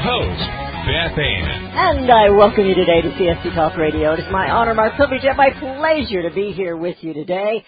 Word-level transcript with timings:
Host, 0.00 0.40
Beth 0.88 1.18
Ann. 1.18 2.00
And 2.00 2.10
I 2.10 2.30
welcome 2.30 2.64
you 2.64 2.74
today 2.74 3.02
to 3.02 3.10
CSC 3.10 3.54
Talk 3.54 3.76
Radio. 3.76 4.14
It 4.14 4.20
is 4.20 4.32
my 4.32 4.50
honor, 4.50 4.74
my 4.74 4.88
privilege, 4.96 5.24
and 5.24 5.36
my 5.36 5.50
pleasure 5.50 6.22
to 6.22 6.34
be 6.34 6.52
here 6.52 6.76
with 6.76 6.96
you 7.00 7.12
today. 7.12 7.64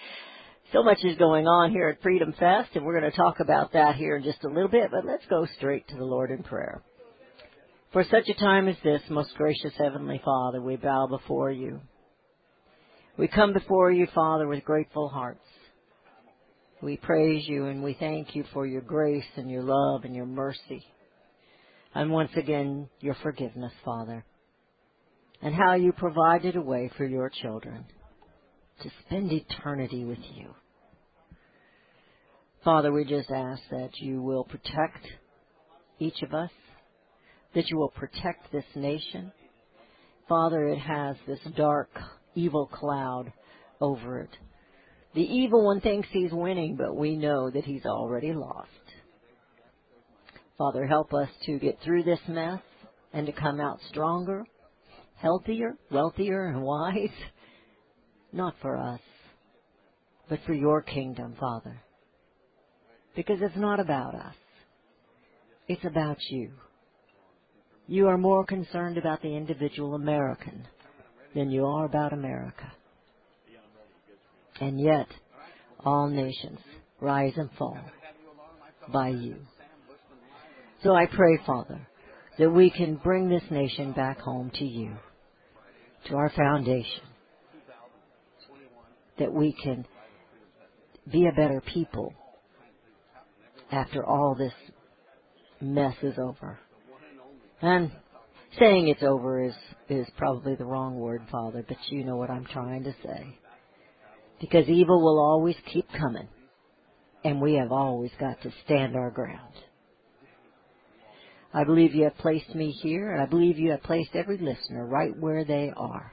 So 0.71 0.81
much 0.81 0.97
is 1.03 1.15
going 1.17 1.45
on 1.45 1.69
here 1.69 1.89
at 1.89 2.01
Freedom 2.01 2.33
Fest, 2.33 2.69
and 2.73 2.83
we're 2.83 2.99
going 2.99 3.11
to 3.11 3.15
talk 3.15 3.39
about 3.39 3.73
that 3.73 3.95
here 3.95 4.17
in 4.17 4.23
just 4.23 4.43
a 4.43 4.47
little 4.47 4.69
bit, 4.69 4.89
but 4.91 5.05
let's 5.05 5.25
go 5.29 5.47
straight 5.57 5.87
to 5.89 5.95
the 5.95 6.03
Lord 6.03 6.31
in 6.31 6.41
prayer. 6.41 6.81
For 7.91 8.03
such 8.03 8.27
a 8.27 8.33
time 8.33 8.67
as 8.67 8.77
this, 8.83 9.01
most 9.09 9.35
gracious 9.35 9.73
Heavenly 9.77 10.19
Father, 10.25 10.59
we 10.59 10.77
bow 10.77 11.05
before 11.05 11.51
you. 11.51 11.81
We 13.15 13.27
come 13.27 13.53
before 13.53 13.91
you, 13.91 14.07
Father, 14.15 14.47
with 14.47 14.63
grateful 14.63 15.09
hearts. 15.09 15.45
We 16.81 16.97
praise 16.97 17.47
you 17.47 17.67
and 17.67 17.83
we 17.83 17.95
thank 17.99 18.35
you 18.35 18.43
for 18.51 18.65
your 18.65 18.81
grace 18.81 19.23
and 19.35 19.51
your 19.51 19.61
love 19.61 20.03
and 20.03 20.15
your 20.15 20.25
mercy. 20.25 20.83
And 21.95 22.11
once 22.11 22.31
again, 22.35 22.89
your 22.99 23.15
forgiveness, 23.21 23.73
Father. 23.85 24.25
And 25.41 25.53
how 25.53 25.75
you 25.75 25.91
provided 25.91 26.55
a 26.55 26.61
way 26.61 26.89
for 26.97 27.05
your 27.05 27.29
children 27.29 27.85
to 28.81 28.89
spend 29.05 29.31
eternity 29.31 30.05
with 30.05 30.19
you. 30.33 30.55
Father, 32.63 32.91
we 32.91 33.03
just 33.03 33.29
ask 33.29 33.61
that 33.71 33.91
you 33.99 34.21
will 34.21 34.45
protect 34.45 35.05
each 35.99 36.21
of 36.21 36.33
us, 36.33 36.49
that 37.53 37.67
you 37.67 37.77
will 37.77 37.89
protect 37.89 38.51
this 38.51 38.63
nation. 38.73 39.31
Father, 40.29 40.67
it 40.69 40.79
has 40.79 41.17
this 41.27 41.39
dark, 41.57 41.89
evil 42.35 42.67
cloud 42.67 43.33
over 43.81 44.21
it. 44.21 44.29
The 45.13 45.21
evil 45.21 45.65
one 45.65 45.81
thinks 45.81 46.07
he's 46.11 46.31
winning, 46.31 46.77
but 46.77 46.95
we 46.95 47.17
know 47.17 47.49
that 47.49 47.65
he's 47.65 47.85
already 47.85 48.33
lost. 48.33 48.69
Father, 50.63 50.87
help 50.87 51.13
us 51.13 51.27
to 51.45 51.59
get 51.59 51.77
through 51.83 52.03
this 52.03 52.21
mess 52.25 52.61
and 53.11 53.25
to 53.25 53.33
come 53.33 53.59
out 53.59 53.79
stronger, 53.89 54.45
healthier, 55.15 55.75
wealthier, 55.91 56.45
and 56.45 56.61
wise. 56.61 57.09
Not 58.31 58.55
for 58.61 58.77
us, 58.77 59.01
but 60.29 60.39
for 60.45 60.53
your 60.53 60.81
kingdom, 60.81 61.35
Father. 61.37 61.81
Because 63.13 63.39
it's 63.41 63.57
not 63.57 63.81
about 63.81 64.15
us. 64.15 64.35
It's 65.67 65.83
about 65.83 66.17
you. 66.29 66.53
You 67.87 68.07
are 68.07 68.17
more 68.17 68.45
concerned 68.45 68.97
about 68.97 69.21
the 69.21 69.35
individual 69.35 69.95
American 69.95 70.65
than 71.35 71.51
you 71.51 71.65
are 71.65 71.83
about 71.83 72.13
America. 72.13 72.71
And 74.61 74.79
yet, 74.79 75.07
all 75.83 76.07
nations 76.07 76.59
rise 77.01 77.33
and 77.35 77.49
fall 77.57 77.77
by 78.93 79.09
you. 79.09 79.35
So 80.83 80.93
I 80.93 81.05
pray, 81.05 81.39
Father, 81.45 81.87
that 82.37 82.49
we 82.49 82.69
can 82.69 82.95
bring 82.95 83.29
this 83.29 83.43
nation 83.49 83.93
back 83.93 84.19
home 84.19 84.51
to 84.55 84.65
you, 84.65 84.95
to 86.07 86.15
our 86.15 86.29
foundation, 86.35 87.03
that 89.17 89.31
we 89.31 89.55
can 89.63 89.85
be 91.09 91.25
a 91.27 91.31
better 91.31 91.61
people 91.73 92.13
after 93.71 94.05
all 94.05 94.35
this 94.35 94.53
mess 95.61 95.95
is 96.01 96.15
over. 96.17 96.59
And 97.61 97.91
saying 98.59 98.89
it's 98.89 99.03
over 99.03 99.45
is, 99.45 99.53
is 99.87 100.07
probably 100.17 100.55
the 100.55 100.65
wrong 100.65 100.95
word, 100.95 101.21
Father, 101.31 101.63
but 101.65 101.77
you 101.89 102.03
know 102.03 102.17
what 102.17 102.29
I'm 102.29 102.45
trying 102.45 102.83
to 102.83 102.93
say. 103.03 103.39
Because 104.41 104.67
evil 104.67 105.01
will 105.01 105.19
always 105.19 105.55
keep 105.71 105.87
coming, 105.97 106.27
and 107.23 107.39
we 107.39 107.53
have 107.53 107.71
always 107.71 108.11
got 108.19 108.41
to 108.41 108.51
stand 108.65 108.97
our 108.97 109.11
ground. 109.11 109.53
I 111.53 111.63
believe 111.63 111.93
you 111.93 112.05
have 112.05 112.17
placed 112.17 112.55
me 112.55 112.71
here, 112.71 113.11
and 113.11 113.21
I 113.21 113.25
believe 113.27 113.59
you 113.59 113.71
have 113.71 113.83
placed 113.83 114.15
every 114.15 114.37
listener 114.37 114.85
right 114.85 115.15
where 115.17 115.45
they 115.45 115.71
are 115.75 116.11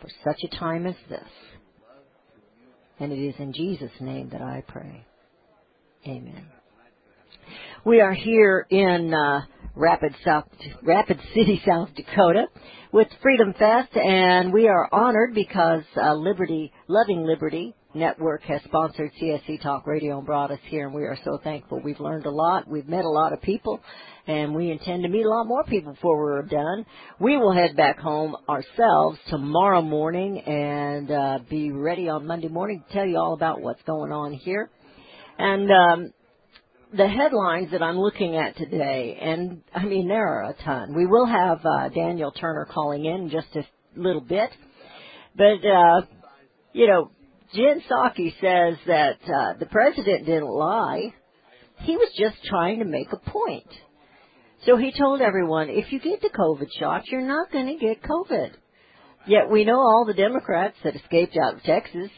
for 0.00 0.08
such 0.24 0.38
a 0.44 0.56
time 0.56 0.86
as 0.86 0.94
this. 1.08 1.28
And 3.00 3.12
it 3.12 3.18
is 3.18 3.34
in 3.38 3.52
Jesus' 3.52 3.90
name 4.00 4.30
that 4.30 4.42
I 4.42 4.62
pray. 4.66 5.04
Amen. 6.06 6.46
We 7.84 8.00
are 8.00 8.12
here 8.12 8.66
in 8.70 9.12
uh, 9.12 9.42
Rapid 9.74 10.14
South, 10.24 10.44
Rapid 10.82 11.20
City, 11.34 11.60
South 11.68 11.90
Dakota, 11.94 12.46
with 12.92 13.08
Freedom 13.22 13.54
Fest, 13.58 13.94
and 13.96 14.52
we 14.52 14.68
are 14.68 14.88
honored 14.92 15.34
because 15.34 15.82
uh, 16.00 16.14
Liberty, 16.14 16.72
Loving 16.88 17.24
Liberty 17.24 17.74
Network 17.96 18.42
has 18.42 18.60
sponsored 18.64 19.10
CSC 19.20 19.62
Talk 19.62 19.86
Radio 19.86 20.18
and 20.18 20.26
brought 20.26 20.50
us 20.50 20.58
here, 20.68 20.86
and 20.86 20.94
we 20.94 21.02
are 21.02 21.18
so 21.24 21.38
thankful. 21.42 21.80
We've 21.82 21.98
learned 21.98 22.26
a 22.26 22.30
lot. 22.30 22.68
We've 22.68 22.88
met 22.88 23.04
a 23.04 23.10
lot 23.10 23.32
of 23.32 23.40
people, 23.40 23.80
and 24.26 24.54
we 24.54 24.70
intend 24.70 25.02
to 25.02 25.08
meet 25.08 25.24
a 25.24 25.28
lot 25.28 25.46
more 25.46 25.64
people 25.64 25.94
before 25.94 26.18
we're 26.18 26.42
done. 26.42 26.84
We 27.18 27.38
will 27.38 27.52
head 27.52 27.74
back 27.74 27.98
home 27.98 28.36
ourselves 28.48 29.18
tomorrow 29.28 29.80
morning 29.80 30.40
and 30.40 31.10
uh, 31.10 31.38
be 31.48 31.72
ready 31.72 32.08
on 32.08 32.26
Monday 32.26 32.48
morning 32.48 32.84
to 32.86 32.94
tell 32.94 33.06
you 33.06 33.16
all 33.16 33.32
about 33.32 33.62
what's 33.62 33.82
going 33.82 34.12
on 34.12 34.34
here. 34.34 34.70
And 35.38 35.70
um, 35.70 36.12
the 36.94 37.08
headlines 37.08 37.70
that 37.72 37.82
I'm 37.82 37.98
looking 37.98 38.36
at 38.36 38.56
today, 38.56 39.18
and 39.20 39.62
I 39.74 39.84
mean 39.84 40.06
there 40.06 40.26
are 40.26 40.50
a 40.50 40.54
ton. 40.64 40.94
We 40.94 41.06
will 41.06 41.26
have 41.26 41.64
uh, 41.64 41.88
Daniel 41.88 42.30
Turner 42.30 42.66
calling 42.70 43.06
in 43.06 43.30
just 43.30 43.48
a 43.56 43.64
little 43.96 44.20
bit, 44.20 44.50
but 45.34 45.66
uh, 45.66 46.02
you 46.76 46.86
know, 46.86 47.10
Jen 47.56 47.80
Psaki 47.80 48.34
says 48.40 48.78
that 48.86 49.18
uh, 49.24 49.54
the 49.58 49.66
president 49.66 50.26
didn't 50.26 50.48
lie. 50.48 51.14
He 51.80 51.96
was 51.96 52.12
just 52.18 52.36
trying 52.44 52.80
to 52.80 52.84
make 52.84 53.08
a 53.12 53.30
point. 53.30 53.68
So 54.66 54.76
he 54.76 54.92
told 54.92 55.22
everyone, 55.22 55.70
if 55.70 55.90
you 55.90 55.98
get 56.00 56.20
the 56.20 56.28
COVID 56.28 56.68
shot, 56.78 57.06
you're 57.06 57.26
not 57.26 57.50
going 57.50 57.66
to 57.66 57.84
get 57.84 58.02
COVID. 58.02 58.50
Yet 59.26 59.50
we 59.50 59.64
know 59.64 59.78
all 59.78 60.04
the 60.06 60.14
Democrats 60.14 60.76
that 60.84 60.96
escaped 60.96 61.36
out 61.36 61.54
of 61.54 61.62
Texas. 61.62 62.10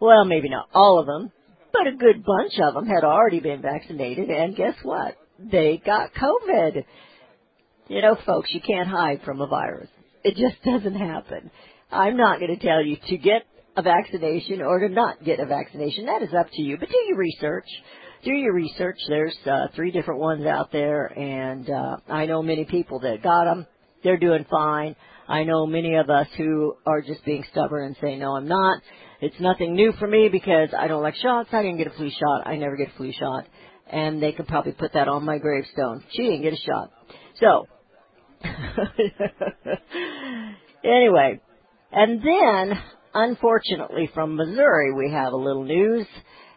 Well, 0.00 0.24
maybe 0.24 0.48
not 0.48 0.68
all 0.72 0.98
of 1.00 1.06
them, 1.06 1.30
but 1.72 1.86
a 1.86 1.96
good 1.96 2.24
bunch 2.24 2.58
of 2.62 2.74
them 2.74 2.86
had 2.86 3.04
already 3.04 3.40
been 3.40 3.60
vaccinated, 3.60 4.30
and 4.30 4.56
guess 4.56 4.74
what? 4.82 5.16
They 5.38 5.80
got 5.84 6.14
COVID. 6.14 6.84
You 7.88 8.02
know, 8.02 8.16
folks, 8.24 8.50
you 8.52 8.60
can't 8.60 8.88
hide 8.88 9.20
from 9.24 9.40
a 9.40 9.46
virus. 9.46 9.90
It 10.24 10.36
just 10.36 10.62
doesn't 10.64 10.98
happen. 10.98 11.50
I'm 11.90 12.16
not 12.16 12.40
going 12.40 12.56
to 12.56 12.66
tell 12.66 12.82
you 12.82 12.96
to 13.08 13.16
get 13.16 13.42
a 13.76 13.82
vaccination 13.82 14.62
or 14.62 14.80
to 14.80 14.88
not 14.88 15.22
get 15.22 15.40
a 15.40 15.46
vaccination. 15.46 16.06
That 16.06 16.22
is 16.22 16.30
up 16.38 16.46
to 16.52 16.62
you. 16.62 16.78
But 16.78 16.88
do 16.88 16.98
your 17.08 17.18
research. 17.18 17.66
Do 18.24 18.32
your 18.32 18.54
research. 18.54 18.96
There's 19.08 19.36
uh, 19.46 19.68
three 19.74 19.90
different 19.90 20.20
ones 20.20 20.46
out 20.46 20.72
there, 20.72 21.06
and 21.06 21.68
uh, 21.68 21.96
I 22.08 22.26
know 22.26 22.42
many 22.42 22.64
people 22.64 23.00
that 23.00 23.22
got 23.22 23.44
them. 23.44 23.66
They're 24.02 24.16
doing 24.16 24.46
fine. 24.50 24.96
I 25.28 25.44
know 25.44 25.66
many 25.66 25.96
of 25.96 26.08
us 26.08 26.28
who 26.36 26.76
are 26.86 27.02
just 27.02 27.24
being 27.24 27.44
stubborn 27.50 27.86
and 27.86 27.96
say, 28.00 28.16
no, 28.16 28.36
I'm 28.36 28.48
not. 28.48 28.80
It's 29.20 29.38
nothing 29.40 29.74
new 29.74 29.92
for 29.98 30.06
me 30.06 30.28
because 30.30 30.68
I 30.76 30.88
don't 30.88 31.02
like 31.02 31.16
shots. 31.16 31.48
I 31.52 31.62
didn't 31.62 31.78
get 31.78 31.88
a 31.88 31.96
flu 31.96 32.10
shot. 32.10 32.46
I 32.46 32.56
never 32.56 32.76
get 32.76 32.88
a 32.88 32.96
flu 32.96 33.12
shot. 33.12 33.46
And 33.90 34.22
they 34.22 34.32
could 34.32 34.46
probably 34.46 34.72
put 34.72 34.92
that 34.94 35.08
on 35.08 35.24
my 35.24 35.38
gravestone. 35.38 36.04
She 36.10 36.22
didn't 36.22 36.42
get 36.42 36.52
a 36.52 36.56
shot. 36.56 36.92
So, 37.40 37.66
anyway, 40.84 41.40
and 41.92 42.22
then, 42.22 42.78
unfortunately, 43.16 44.10
from 44.14 44.36
Missouri, 44.36 44.92
we 44.92 45.10
have 45.10 45.32
a 45.32 45.36
little 45.36 45.64
news, 45.64 46.06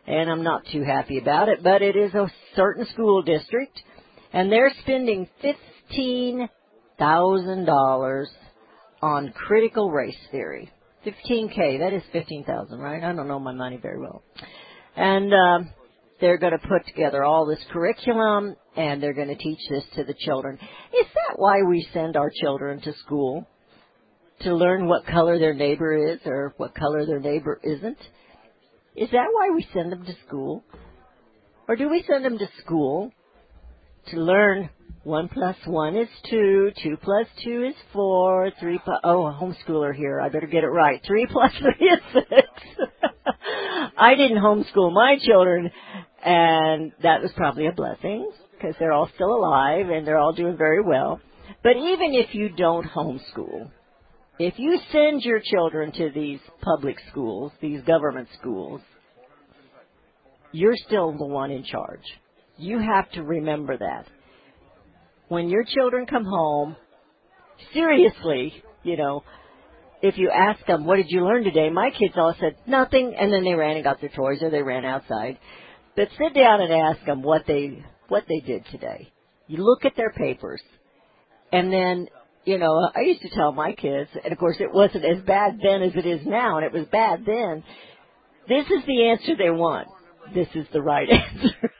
and 0.05 0.29
I'm 0.29 0.43
not 0.43 0.63
too 0.71 0.83
happy 0.83 1.17
about 1.17 1.49
it, 1.49 1.63
but 1.63 1.81
it 1.81 1.95
is 1.95 2.13
a 2.13 2.31
certain 2.55 2.85
school 2.87 3.21
district, 3.21 3.79
and 4.33 4.51
they're 4.51 4.73
spending 4.81 5.27
fifteen 5.41 6.49
thousand 6.97 7.65
dollars 7.65 8.29
on 9.01 9.31
critical 9.31 9.89
race 9.89 10.17
theory. 10.31 10.69
15k, 11.05 11.79
that 11.79 11.93
is 11.93 12.03
15,000, 12.11 12.77
right? 12.77 13.01
I 13.01 13.13
don't 13.13 13.29
know 13.29 13.39
my 13.39 13.53
money 13.53 13.79
very 13.81 13.99
well. 13.99 14.21
And 14.97 15.33
um, 15.33 15.73
they're 16.19 16.37
going 16.37 16.51
to 16.51 16.67
put 16.67 16.85
together 16.87 17.23
all 17.23 17.45
this 17.45 17.63
curriculum 17.71 18.55
and 18.75 19.01
they're 19.01 19.13
going 19.13 19.29
to 19.29 19.35
teach 19.35 19.59
this 19.69 19.83
to 19.95 20.03
the 20.03 20.13
children. 20.13 20.55
Is 20.57 21.05
that 21.13 21.35
why 21.37 21.61
we 21.67 21.87
send 21.93 22.17
our 22.17 22.29
children 22.41 22.81
to 22.81 22.93
school? 23.05 23.47
To 24.41 24.55
learn 24.55 24.87
what 24.87 25.05
color 25.05 25.37
their 25.37 25.53
neighbor 25.53 26.13
is 26.13 26.19
or 26.25 26.53
what 26.57 26.73
color 26.73 27.05
their 27.05 27.19
neighbor 27.19 27.59
isn't? 27.63 27.97
Is 28.95 29.09
that 29.11 29.27
why 29.31 29.49
we 29.53 29.67
send 29.73 29.91
them 29.91 30.05
to 30.05 30.15
school? 30.25 30.63
Or 31.67 31.75
do 31.75 31.89
we 31.89 32.03
send 32.07 32.23
them 32.25 32.37
to 32.37 32.47
school 32.61 33.11
to 34.11 34.17
learn 34.17 34.69
one 35.03 35.29
plus 35.29 35.55
one 35.65 35.95
is 35.95 36.07
two, 36.29 36.71
two 36.83 36.97
plus 37.01 37.27
two 37.43 37.63
is 37.63 37.75
four, 37.93 38.51
three 38.59 38.79
plus, 38.83 38.99
oh, 39.03 39.27
a 39.27 39.33
homeschooler 39.33 39.95
here, 39.95 40.19
I 40.19 40.29
better 40.29 40.47
get 40.47 40.63
it 40.63 40.67
right. 40.67 41.01
Three 41.05 41.25
plus 41.31 41.51
three 41.59 41.87
is 41.87 41.99
six. 42.13 42.47
I 43.97 44.15
didn't 44.15 44.37
homeschool 44.37 44.93
my 44.93 45.17
children, 45.21 45.69
and 46.23 46.91
that 47.03 47.21
was 47.21 47.31
probably 47.35 47.67
a 47.67 47.71
blessing, 47.71 48.31
because 48.51 48.75
they're 48.79 48.91
all 48.91 49.09
still 49.15 49.33
alive 49.35 49.89
and 49.89 50.05
they're 50.05 50.17
all 50.17 50.33
doing 50.33 50.57
very 50.57 50.81
well. 50.81 51.21
But 51.63 51.77
even 51.77 52.13
if 52.13 52.33
you 52.33 52.49
don't 52.49 52.85
homeschool, 52.85 53.71
if 54.39 54.57
you 54.57 54.79
send 54.91 55.21
your 55.21 55.41
children 55.43 55.91
to 55.91 56.09
these 56.15 56.39
public 56.61 56.95
schools, 57.11 57.51
these 57.61 57.81
government 57.83 58.29
schools, 58.39 58.81
you're 60.53 60.77
still 60.87 61.11
the 61.17 61.25
one 61.25 61.51
in 61.51 61.63
charge. 61.63 62.03
You 62.57 62.79
have 62.79 63.11
to 63.11 63.23
remember 63.23 63.77
that. 63.77 64.05
When 65.27 65.49
your 65.49 65.63
children 65.63 66.05
come 66.05 66.25
home, 66.25 66.75
seriously, 67.73 68.63
you 68.83 68.97
know, 68.97 69.23
if 70.01 70.17
you 70.17 70.31
ask 70.31 70.65
them, 70.65 70.85
what 70.85 70.95
did 70.95 71.07
you 71.09 71.25
learn 71.25 71.43
today? 71.43 71.69
My 71.69 71.89
kids 71.89 72.13
all 72.15 72.33
said, 72.39 72.55
nothing, 72.65 73.13
and 73.19 73.31
then 73.31 73.43
they 73.43 73.53
ran 73.53 73.75
and 73.75 73.83
got 73.83 73.99
their 73.99 74.09
toys 74.09 74.41
or 74.41 74.49
they 74.49 74.63
ran 74.63 74.85
outside. 74.85 75.37
But 75.95 76.07
sit 76.17 76.33
down 76.33 76.61
and 76.61 76.71
ask 76.71 77.05
them 77.05 77.21
what 77.21 77.43
they, 77.45 77.83
what 78.07 78.23
they 78.29 78.39
did 78.39 78.65
today. 78.71 79.11
You 79.47 79.63
look 79.63 79.83
at 79.83 79.97
their 79.97 80.11
papers, 80.11 80.61
and 81.51 81.71
then, 81.73 82.07
you 82.49 82.57
know, 82.57 82.89
I 82.95 83.01
used 83.01 83.21
to 83.21 83.29
tell 83.29 83.51
my 83.51 83.73
kids, 83.73 84.09
and 84.23 84.33
of 84.33 84.39
course 84.39 84.57
it 84.59 84.73
wasn't 84.73 85.05
as 85.05 85.21
bad 85.21 85.59
then 85.61 85.83
as 85.83 85.91
it 85.95 86.07
is 86.07 86.25
now, 86.25 86.57
and 86.57 86.65
it 86.65 86.73
was 86.73 86.87
bad 86.91 87.23
then. 87.23 87.63
This 88.47 88.65
is 88.65 88.83
the 88.87 89.09
answer 89.09 89.35
they 89.37 89.51
want. 89.51 89.87
This 90.33 90.47
is 90.55 90.65
the 90.73 90.81
right 90.81 91.07
answer. 91.11 91.71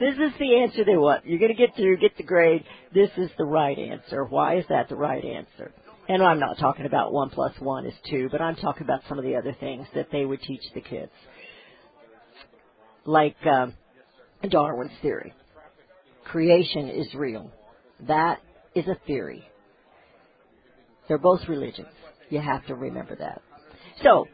this 0.00 0.14
is 0.14 0.32
the 0.38 0.56
answer 0.62 0.86
they 0.86 0.96
want. 0.96 1.26
You're 1.26 1.38
going 1.38 1.54
to 1.54 1.66
get 1.66 1.76
through, 1.76 1.98
get 1.98 2.16
the 2.16 2.22
grade. 2.22 2.64
This 2.94 3.10
is 3.18 3.28
the 3.36 3.44
right 3.44 3.78
answer. 3.78 4.24
Why 4.24 4.56
is 4.56 4.64
that 4.70 4.88
the 4.88 4.96
right 4.96 5.22
answer? 5.22 5.70
And 6.08 6.22
I'm 6.22 6.40
not 6.40 6.56
talking 6.58 6.86
about 6.86 7.12
one 7.12 7.28
plus 7.28 7.52
one 7.58 7.84
is 7.84 7.92
two, 8.08 8.30
but 8.32 8.40
I'm 8.40 8.56
talking 8.56 8.84
about 8.84 9.02
some 9.06 9.18
of 9.18 9.24
the 9.24 9.36
other 9.36 9.54
things 9.60 9.86
that 9.94 10.08
they 10.10 10.24
would 10.24 10.40
teach 10.40 10.62
the 10.74 10.80
kids. 10.80 11.12
Like 13.04 13.36
um, 13.44 13.74
Darwin's 14.48 14.92
theory. 15.02 15.34
Creation 16.24 16.88
is 16.88 17.12
real. 17.12 17.52
That 18.08 18.38
is 18.74 18.86
a 18.88 18.96
theory. 19.06 19.44
They're 21.10 21.18
both 21.18 21.40
religions. 21.48 21.88
You 22.28 22.40
have 22.40 22.64
to 22.66 22.76
remember 22.76 23.16
that. 23.16 23.42
So, 24.04 24.26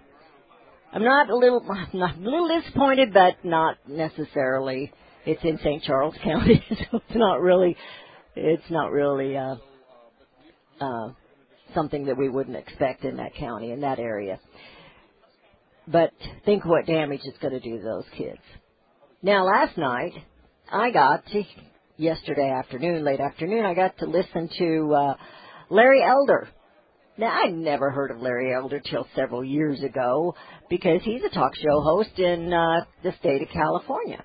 I'm 0.92 1.02
not 1.02 1.30
a 1.30 1.34
little, 1.34 1.62
not 1.94 2.18
a 2.18 2.20
little 2.20 2.60
disappointed, 2.60 3.14
but 3.14 3.42
not 3.42 3.78
necessarily. 3.88 4.92
It's 5.24 5.42
in 5.42 5.56
St. 5.64 5.82
Charles 5.84 6.14
County, 6.22 6.62
so 6.68 6.98
it's 6.98 7.16
not 7.16 7.40
really, 7.40 7.78
it's 8.34 8.70
not 8.70 8.92
really 8.92 9.38
uh, 9.38 9.54
uh, 10.78 11.12
something 11.74 12.04
that 12.04 12.18
we 12.18 12.28
wouldn't 12.28 12.56
expect 12.56 13.04
in 13.04 13.16
that 13.16 13.34
county, 13.36 13.72
in 13.72 13.80
that 13.80 13.98
area. 13.98 14.38
But 15.88 16.10
think 16.44 16.66
what 16.66 16.84
damage 16.84 17.22
it's 17.24 17.38
going 17.38 17.54
to 17.54 17.60
do 17.60 17.78
to 17.78 17.82
those 17.82 18.04
kids. 18.18 18.42
Now, 19.22 19.46
last 19.46 19.78
night, 19.78 20.12
I 20.70 20.90
got 20.90 21.24
to, 21.28 21.42
yesterday 21.96 22.50
afternoon, 22.50 23.02
late 23.02 23.20
afternoon, 23.20 23.64
I 23.64 23.72
got 23.72 23.96
to 24.00 24.04
listen 24.04 24.50
to 24.58 24.94
uh, 24.94 25.14
Larry 25.70 26.02
Elder. 26.02 26.50
Now, 27.18 27.28
I 27.30 27.48
never 27.48 27.90
heard 27.90 28.10
of 28.10 28.20
Larry 28.20 28.52
Elder 28.52 28.78
till 28.78 29.06
several 29.16 29.42
years 29.42 29.82
ago 29.82 30.34
because 30.68 31.00
he's 31.02 31.22
a 31.24 31.34
talk 31.34 31.54
show 31.56 31.80
host 31.80 32.18
in 32.18 32.52
uh, 32.52 32.84
the 33.02 33.12
state 33.20 33.40
of 33.40 33.48
California. 33.48 34.22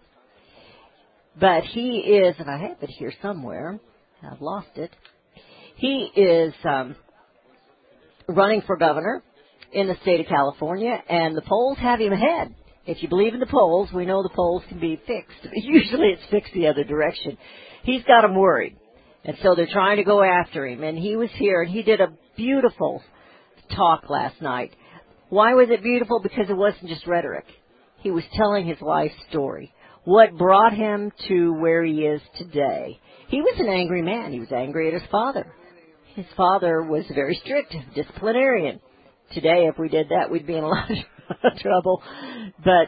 But 1.40 1.64
he 1.64 2.00
is, 2.00 2.36
and 2.38 2.50
I 2.50 2.58
have 2.58 2.78
it 2.82 2.90
here 2.90 3.14
somewhere, 3.22 3.80
I've 4.22 4.42
lost 4.42 4.68
it. 4.76 4.92
He 5.78 6.12
is 6.16 6.54
um, 6.66 6.98
running 8.28 8.62
for 8.68 8.76
governor 8.76 9.24
in 9.72 9.88
the 9.88 9.96
state 10.02 10.20
of 10.20 10.26
California, 10.28 11.02
and 11.10 11.36
the 11.36 11.44
polls 11.44 11.78
have 11.78 12.02
him 12.02 12.12
ahead. 12.12 12.54
If 12.86 13.02
you 13.02 13.08
believe 13.08 13.34
in 13.34 13.40
the 13.40 13.46
polls, 13.46 13.90
we 13.94 14.06
know 14.06 14.22
the 14.22 14.36
polls 14.36 14.64
can 14.68 14.82
be 14.82 15.00
fixed. 15.08 15.48
Usually 15.54 16.10
it's 16.10 16.30
fixed 16.30 16.54
the 16.54 16.68
other 16.68 16.84
direction. 16.84 17.38
He's 17.84 18.04
got 18.04 18.24
them 18.24 18.36
worried. 18.36 18.76
And 19.23 19.38
so 19.44 19.53
they're 19.56 19.68
trying 19.71 19.97
to 19.97 20.03
go 20.03 20.23
after 20.23 20.65
him. 20.68 20.83
And 20.83 20.97
he 20.97 21.15
was 21.15 21.29
here 21.35 21.62
and 21.62 21.71
he 21.71 21.83
did 21.83 22.01
a 22.01 22.13
beautiful 22.35 23.03
talk 23.75 24.09
last 24.09 24.41
night. 24.41 24.75
Why 25.29 25.53
was 25.53 25.69
it 25.69 25.83
beautiful? 25.83 26.19
Because 26.21 26.50
it 26.50 26.57
wasn't 26.57 26.89
just 26.89 27.07
rhetoric. 27.07 27.45
He 28.00 28.12
was 28.12 28.23
telling 28.35 28.68
his 28.68 28.81
life 28.81 29.12
story. 29.29 29.73
What 30.03 30.38
brought 30.38 30.73
him 30.73 31.12
to 31.27 31.53
where 31.53 31.83
he 31.83 32.01
is 32.01 32.21
today. 32.38 33.00
He 33.27 33.41
was 33.41 33.56
an 33.59 33.69
angry 33.69 34.01
man. 34.01 34.33
He 34.33 34.39
was 34.39 34.51
angry 34.51 34.88
at 34.88 35.00
his 35.00 35.09
father. 35.12 35.53
His 36.15 36.25
father 36.35 36.81
was 36.81 37.06
very 37.13 37.39
strict, 37.45 37.73
disciplinarian. 37.95 38.81
Today, 39.33 39.68
if 39.71 39.77
we 39.77 39.88
did 39.88 40.09
that, 40.09 40.29
we'd 40.29 40.47
be 40.47 40.57
in 40.57 40.63
a 40.63 40.68
lot 40.68 40.89
of 40.89 41.59
trouble. 41.59 42.01
But 42.63 42.88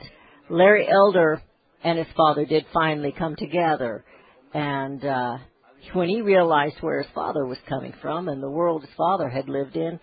Larry 0.50 0.88
Elder 0.90 1.42
and 1.84 1.98
his 1.98 2.08
father 2.18 2.46
did 2.46 2.66
finally 2.74 3.14
come 3.18 3.36
together. 3.36 4.04
And 4.54 5.06
uh, 5.06 5.38
when 5.92 6.10
he 6.10 6.22
realized 6.22 6.76
where 6.82 7.02
his 7.02 7.12
father 7.14 7.46
was 7.46 7.58
coming 7.68 7.94
from 8.02 8.30
and 8.30 8.42
the 8.42 8.50
world 8.50 8.82
his 8.82 8.94
father 8.96 9.28
had 9.30 9.50
lived 9.50 9.76
in, 9.76 10.00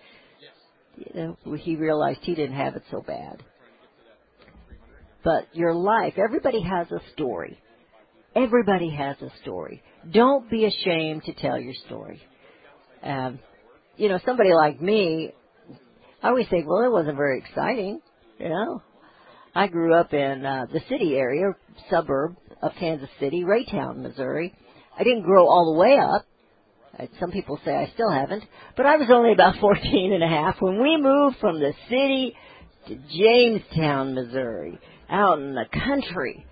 you 0.97 1.37
know, 1.47 1.57
he 1.57 1.77
realized 1.77 2.21
he 2.23 2.35
didn't 2.35 2.57
have 2.57 2.77
it 2.77 2.83
so 2.91 3.01
bad. 3.01 3.43
But 5.25 5.49
your 5.53 5.75
life, 5.75 6.15
everybody 6.17 6.63
has 6.63 6.91
a 6.91 7.01
story. 7.13 7.59
Everybody 8.35 8.91
has 8.91 9.17
a 9.23 9.31
story. 9.43 9.83
Don't 10.11 10.49
be 10.51 10.65
ashamed 10.65 11.25
to 11.25 11.35
tell 11.35 11.59
your 11.59 11.75
story. 11.87 12.21
Um, 13.03 13.39
you 13.97 14.09
know, 14.09 14.19
somebody 14.25 14.53
like 14.55 14.81
me, 14.81 15.33
I 16.23 16.29
always 16.29 16.49
think, 16.49 16.67
well, 16.69 16.85
it 16.85 16.93
wasn't 16.93 17.17
very 17.17 17.39
exciting. 17.39 18.01
You 18.39 18.49
know, 18.49 18.83
I 19.55 19.67
grew 19.67 19.95
up 19.95 20.15
in 20.15 20.47
uh, 20.47 20.67
the 20.73 20.81
city 20.89 21.17
area, 21.17 21.53
suburb 21.91 22.37
of 22.63 22.73
Kansas 22.79 23.11
City, 23.19 23.45
Raytown, 23.45 23.99
Missouri. 23.99 24.55
I 24.99 25.05
didn't 25.05 25.23
grow 25.23 25.47
all 25.47 25.73
the 25.73 25.79
way 25.79 25.99
up. 25.99 26.27
Uh, 26.99 27.07
Some 27.19 27.31
people 27.31 27.59
say 27.65 27.75
I 27.75 27.91
still 27.95 28.11
haven't, 28.11 28.45
but 28.77 28.87
I 28.87 28.97
was 28.97 29.09
only 29.11 29.33
about 29.33 29.57
14 29.61 30.13
and 30.13 30.23
a 30.23 30.29
half 30.29 30.61
when 30.61 30.81
we 30.83 30.97
moved 31.01 31.37
from 31.41 31.61
the 31.61 31.73
city 31.89 32.35
to 32.89 32.97
Jamestown, 33.17 34.15
Missouri, 34.15 34.79
out 35.09 35.39
in 35.39 35.55
the 35.55 35.67
country. 35.73 36.47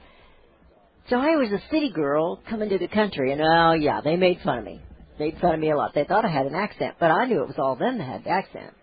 So 1.11 1.17
I 1.17 1.37
was 1.37 1.51
a 1.51 1.71
city 1.71 1.91
girl 1.91 2.41
coming 2.51 2.69
to 2.69 2.79
the 2.79 2.89
country, 2.89 3.33
and 3.33 3.41
oh 3.41 3.73
yeah, 3.73 4.01
they 4.03 4.17
made 4.17 4.41
fun 4.45 4.59
of 4.59 4.65
me. 4.65 4.81
Made 5.19 5.39
fun 5.41 5.55
of 5.55 5.61
me 5.61 5.71
a 5.71 5.77
lot. 5.77 5.93
They 5.95 6.05
thought 6.05 6.25
I 6.25 6.29
had 6.31 6.47
an 6.47 6.55
accent, 6.55 6.97
but 7.01 7.11
I 7.11 7.25
knew 7.27 7.43
it 7.43 7.49
was 7.49 7.59
all 7.59 7.77
them 7.77 7.99
that 7.99 8.05
had 8.05 8.25
the 8.25 8.31
accent. 8.31 8.75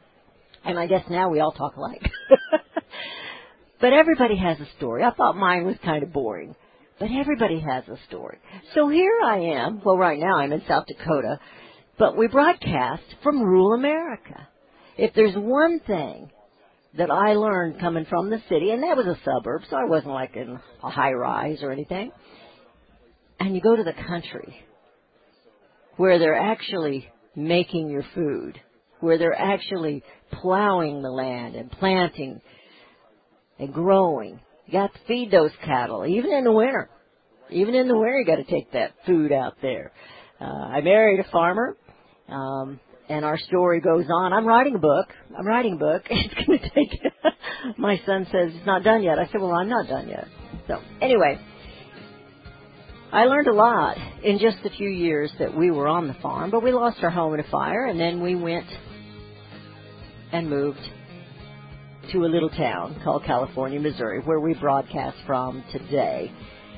And 0.65 0.77
I 0.79 0.87
guess 0.87 1.03
now 1.09 1.29
we 1.29 1.39
all 1.39 1.51
talk 1.51 1.75
alike. 1.77 2.01
but 3.79 3.93
everybody 3.93 4.35
has 4.37 4.59
a 4.59 4.67
story. 4.77 5.03
I 5.03 5.11
thought 5.11 5.37
mine 5.37 5.65
was 5.65 5.75
kind 5.83 6.03
of 6.03 6.11
boring. 6.11 6.55
But 6.99 7.09
everybody 7.11 7.59
has 7.59 7.83
a 7.87 7.97
story. 8.07 8.37
So 8.73 8.87
here 8.87 9.19
I 9.25 9.37
am. 9.37 9.81
Well, 9.83 9.97
right 9.97 10.19
now 10.19 10.37
I'm 10.37 10.53
in 10.53 10.63
South 10.67 10.85
Dakota, 10.87 11.39
but 11.99 12.17
we 12.17 12.27
broadcast 12.27 13.03
from 13.21 13.41
rural 13.41 13.73
America. 13.73 14.47
If 14.97 15.13
there's 15.13 15.35
one 15.35 15.81
thing 15.85 16.31
that 16.97 17.11
I 17.11 17.33
learned 17.33 17.81
coming 17.81 18.05
from 18.05 18.29
the 18.29 18.41
city, 18.47 18.71
and 18.71 18.83
that 18.83 18.95
was 18.95 19.07
a 19.07 19.19
suburb, 19.25 19.63
so 19.69 19.75
I 19.75 19.83
wasn't 19.83 20.13
like 20.13 20.37
in 20.37 20.57
a 20.81 20.89
high 20.89 21.11
rise 21.11 21.59
or 21.61 21.71
anything, 21.71 22.11
and 23.39 23.53
you 23.53 23.61
go 23.61 23.75
to 23.75 23.83
the 23.83 23.93
country 24.07 24.55
where 25.97 26.17
they're 26.17 26.39
actually 26.39 27.09
making 27.35 27.89
your 27.89 28.05
food, 28.13 28.57
where 29.01 29.17
they're 29.17 29.37
actually 29.37 30.03
plowing 30.31 31.01
the 31.01 31.11
land 31.11 31.55
and 31.55 31.69
planting 31.71 32.39
and 33.59 33.73
growing. 33.73 34.39
You 34.65 34.73
got 34.73 34.93
to 34.93 34.99
feed 35.07 35.31
those 35.31 35.51
cattle, 35.63 36.05
even 36.05 36.31
in 36.31 36.43
the 36.43 36.51
winter. 36.51 36.89
Even 37.51 37.75
in 37.75 37.87
the 37.87 37.95
winter, 37.95 38.19
you 38.19 38.25
got 38.25 38.37
to 38.37 38.43
take 38.43 38.71
that 38.71 38.93
food 39.05 39.31
out 39.31 39.55
there. 39.61 39.91
Uh, 40.41 40.45
I 40.45 40.81
married 40.81 41.19
a 41.19 41.31
farmer, 41.31 41.77
um, 42.27 42.79
and 43.07 43.23
our 43.23 43.37
story 43.37 43.79
goes 43.79 44.05
on. 44.09 44.33
I'm 44.33 44.45
writing 44.45 44.75
a 44.75 44.79
book. 44.79 45.07
I'm 45.37 45.45
writing 45.45 45.73
a 45.73 45.77
book. 45.77 46.03
It's 46.09 46.33
going 46.33 46.59
to 46.59 46.69
take. 46.69 47.01
my 47.77 48.01
son 48.05 48.25
says 48.31 48.51
it's 48.55 48.65
not 48.65 48.83
done 48.83 49.03
yet. 49.03 49.19
I 49.19 49.27
said, 49.27 49.41
well, 49.41 49.53
I'm 49.53 49.69
not 49.69 49.87
done 49.87 50.07
yet. 50.09 50.27
So 50.67 50.81
anyway, 51.01 51.39
I 53.11 53.25
learned 53.25 53.47
a 53.47 53.53
lot 53.53 53.97
in 54.23 54.39
just 54.39 54.57
a 54.65 54.69
few 54.75 54.89
years 54.89 55.31
that 55.39 55.55
we 55.55 55.69
were 55.69 55.87
on 55.87 56.07
the 56.07 56.15
farm, 56.15 56.49
but 56.49 56.63
we 56.63 56.71
lost 56.71 56.97
our 57.03 57.11
home 57.11 57.35
in 57.35 57.39
a 57.39 57.49
fire, 57.49 57.85
and 57.85 57.99
then 57.99 58.21
we 58.21 58.35
went 58.35 58.67
and 60.31 60.49
moved 60.49 60.79
to 62.11 62.25
a 62.25 62.29
little 62.29 62.49
town 62.49 62.99
called 63.03 63.23
California, 63.25 63.79
Missouri, 63.79 64.21
where 64.21 64.39
we 64.39 64.53
broadcast 64.53 65.17
from 65.25 65.63
today. 65.71 66.31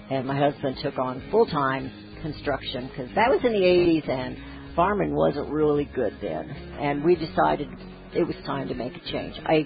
And 0.10 0.26
my 0.26 0.38
husband 0.38 0.78
took 0.82 0.98
on 0.98 1.22
full 1.32 1.46
time 1.46 1.92
construction 2.22 2.88
because 2.88 3.10
that 3.16 3.30
was 3.30 3.42
in 3.44 3.52
the 3.54 3.60
80s 3.60 4.10
and 4.10 4.38
farming 4.76 5.14
wasn't 5.16 5.50
really 5.50 5.86
good 5.96 6.18
then. 6.22 6.50
And 6.80 7.04
we 7.04 7.16
decided 7.16 7.68
it 8.14 8.24
was 8.24 8.36
time 8.46 8.68
to 8.70 8.74
make 8.74 8.94
a 8.96 9.12
change. 9.12 9.36
I 9.46 9.66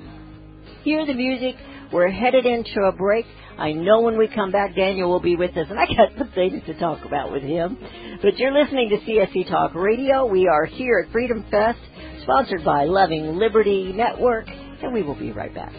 hear 0.83 1.05
the 1.05 1.13
music 1.13 1.55
We're 1.91 2.09
headed 2.09 2.45
into 2.45 2.81
a 2.87 2.93
break. 2.93 3.25
I 3.57 3.73
know 3.73 4.01
when 4.01 4.17
we 4.17 4.29
come 4.33 4.51
back, 4.51 4.75
Daniel 4.75 5.09
will 5.09 5.19
be 5.19 5.35
with 5.35 5.51
us, 5.57 5.67
and 5.69 5.77
I 5.77 5.85
got 5.85 6.09
some 6.17 6.31
things 6.33 6.63
to 6.65 6.79
talk 6.79 7.03
about 7.05 7.31
with 7.31 7.43
him. 7.43 7.77
But 8.21 8.37
you're 8.37 8.53
listening 8.53 8.89
to 8.89 8.97
CSC 8.97 9.49
Talk 9.49 9.75
Radio. 9.75 10.25
We 10.25 10.47
are 10.47 10.65
here 10.65 11.03
at 11.05 11.11
Freedom 11.11 11.45
Fest, 11.51 11.79
sponsored 12.23 12.63
by 12.63 12.85
Loving 12.85 13.35
Liberty 13.35 13.91
Network, 13.93 14.47
and 14.83 14.93
we 14.93 15.03
will 15.03 15.15
be 15.15 15.31
right 15.31 15.53
back. 15.53 15.73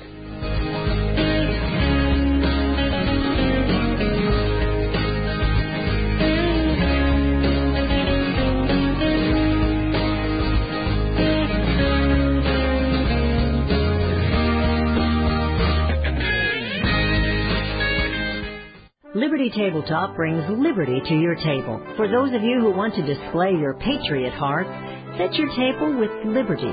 Liberty 19.15 19.51
Tabletop 19.55 20.17
brings 20.17 20.43
liberty 20.49 21.01
to 21.07 21.15
your 21.15 21.35
table. 21.35 21.81
For 21.97 22.09
those 22.09 22.33
of 22.33 22.43
you 22.43 22.61
who 22.61 22.71
want 22.71 22.95
to 22.95 23.03
display 23.03 23.51
your 23.53 23.75
patriot 23.75 24.33
heart, 24.33 24.67
set 25.19 25.35
your 25.35 25.49
table 25.55 25.99
with 25.99 26.11
Liberty, 26.25 26.73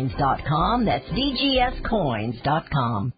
dgscoins.com. 0.10 0.86
That's 0.86 1.06
dgscoins.com. 1.06 3.14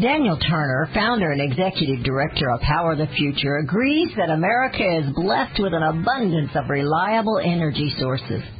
Daniel 0.00 0.36
Turner, 0.36 0.88
founder 0.92 1.30
and 1.30 1.40
executive 1.40 2.04
director 2.04 2.50
of 2.50 2.60
Power 2.62 2.96
the 2.96 3.06
Future, 3.16 3.58
agrees 3.58 4.10
that 4.16 4.28
America 4.28 4.82
is 4.82 5.14
blessed 5.14 5.62
with 5.62 5.72
an 5.72 5.84
abundance 5.84 6.50
of 6.56 6.68
reliable 6.68 7.38
energy 7.38 7.94
sources. 8.00 8.42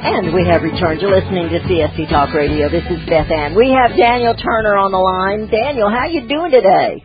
And 0.00 0.32
we 0.34 0.44
have 0.46 0.62
returned. 0.62 1.00
You're 1.00 1.10
listening 1.10 1.48
to 1.50 1.58
CSC 1.60 2.08
Talk 2.10 2.32
Radio. 2.34 2.68
This 2.68 2.84
is 2.90 2.98
Beth 3.08 3.30
Ann. 3.30 3.54
We 3.54 3.70
have 3.70 3.96
Daniel 3.96 4.34
Turner 4.34 4.76
on 4.76 4.92
the 4.92 4.98
line. 4.98 5.48
Daniel, 5.50 5.90
how 5.90 6.06
you 6.06 6.26
doing 6.28 6.50
today? 6.50 7.04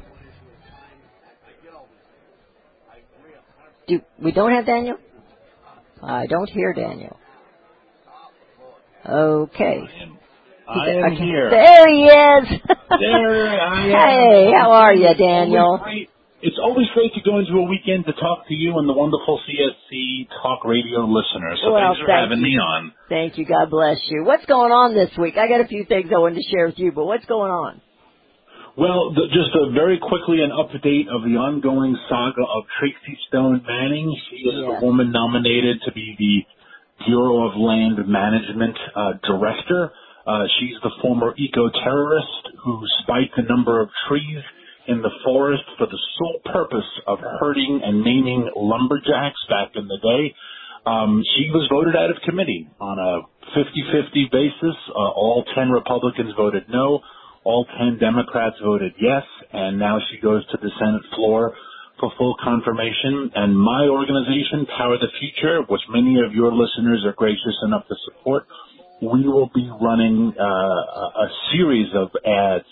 Do 3.87 3.99
we 4.21 4.31
don't 4.31 4.51
have 4.51 4.65
Daniel? 4.65 4.97
I 6.01 6.27
don't 6.27 6.49
hear 6.49 6.73
Daniel. 6.73 7.17
Okay. 9.09 9.81
I 10.67 10.89
am 10.91 11.03
Okay. 11.13 11.15
here. 11.23 11.49
There 11.49 11.87
he 11.89 12.03
is. 12.05 12.61
There 12.99 13.59
I 13.59 13.85
am. 13.85 13.89
Hey, 13.91 14.51
how 14.55 14.71
are 14.71 14.93
you, 14.93 15.13
Daniel? 15.15 15.79
great- 15.83 16.09
It's 16.43 16.59
always 16.61 16.87
great 16.93 17.13
to 17.15 17.21
go 17.23 17.39
into 17.39 17.55
a 17.55 17.63
weekend 17.71 18.03
to 18.05 18.13
talk 18.19 18.43
to 18.51 18.53
you 18.53 18.75
and 18.77 18.83
the 18.87 18.91
wonderful 18.93 19.39
CSC 19.47 20.27
Talk 20.43 20.65
Radio 20.67 21.07
listeners. 21.07 21.55
So 21.63 21.71
Well, 21.71 21.79
thanks 21.95 22.01
for 22.03 22.07
thank 22.11 22.19
having 22.27 22.43
you. 22.43 22.51
me 22.51 22.59
on. 22.59 22.91
Thank 23.07 23.37
you. 23.39 23.45
God 23.45 23.69
bless 23.71 23.95
you. 24.11 24.25
What's 24.27 24.43
going 24.45 24.71
on 24.75 24.93
this 24.93 25.09
week? 25.17 25.37
I 25.39 25.47
got 25.47 25.61
a 25.61 25.67
few 25.71 25.85
things 25.87 26.11
I 26.13 26.19
wanted 26.19 26.43
to 26.43 26.47
share 26.51 26.65
with 26.67 26.77
you, 26.79 26.91
but 26.91 27.05
what's 27.05 27.23
going 27.25 27.47
on? 27.51 27.79
Well, 28.75 29.13
the, 29.15 29.29
just 29.31 29.55
a 29.55 29.71
very 29.71 29.99
quickly 30.03 30.41
an 30.43 30.51
update 30.51 31.07
of 31.07 31.23
the 31.23 31.37
ongoing 31.39 31.95
saga 32.09 32.41
of 32.43 32.63
Tracy 32.79 33.15
Stone 33.29 33.63
Manning. 33.63 34.11
She 34.29 34.43
is 34.43 34.55
Yes. 34.59 34.79
the 34.81 34.85
woman 34.85 35.11
nominated 35.15 35.79
to 35.85 35.91
be 35.93 36.11
the 36.19 37.05
Bureau 37.05 37.47
of 37.47 37.55
Land 37.55 38.03
Management 38.07 38.75
uh, 38.95 39.13
Director. 39.23 39.93
Uh, 40.27 40.43
she's 40.59 40.75
the 40.83 40.91
former 41.01 41.33
eco-terrorist 41.37 42.49
who 42.65 42.81
spiked 43.03 43.37
a 43.37 43.43
number 43.43 43.79
of 43.79 43.89
trees 44.09 44.41
in 44.87 45.01
the 45.01 45.11
forest 45.23 45.63
for 45.77 45.87
the 45.87 45.99
sole 46.17 46.39
purpose 46.51 46.89
of 47.07 47.19
hurting 47.19 47.81
and 47.83 48.01
maiming 48.01 48.49
lumberjacks 48.55 49.39
back 49.49 49.71
in 49.75 49.87
the 49.87 49.99
day. 50.01 50.35
Um, 50.85 51.23
she 51.35 51.49
was 51.49 51.67
voted 51.71 51.95
out 51.95 52.11
of 52.11 52.17
committee 52.27 52.67
on 52.79 52.99
a 52.99 53.23
50-50 53.55 54.31
basis. 54.31 54.75
Uh, 54.89 55.15
all 55.15 55.45
10 55.55 55.69
Republicans 55.69 56.33
voted 56.35 56.63
no. 56.69 56.99
All 57.43 57.65
10 57.65 57.99
Democrats 57.99 58.57
voted 58.63 58.93
yes. 58.99 59.23
And 59.53 59.79
now 59.79 59.99
she 60.11 60.19
goes 60.19 60.45
to 60.51 60.57
the 60.61 60.71
Senate 60.79 61.03
floor 61.15 61.55
for 61.99 62.11
full 62.17 62.35
confirmation. 62.43 63.31
And 63.35 63.57
my 63.57 63.87
organization, 63.87 64.67
Power 64.77 64.97
the 64.97 65.11
Future, 65.19 65.61
which 65.69 65.81
many 65.89 66.19
of 66.19 66.33
your 66.33 66.51
listeners 66.51 67.05
are 67.05 67.13
gracious 67.13 67.55
enough 67.63 67.87
to 67.87 67.95
support, 68.03 68.43
we 69.01 69.27
will 69.27 69.49
be 69.55 69.69
running 69.81 70.33
uh, 70.39 70.43
a 70.43 71.05
a 71.23 71.27
series 71.51 71.87
of 71.93 72.09
ads 72.25 72.67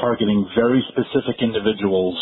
targeting 0.00 0.46
very 0.54 0.84
specific 0.92 1.40
individuals 1.42 2.16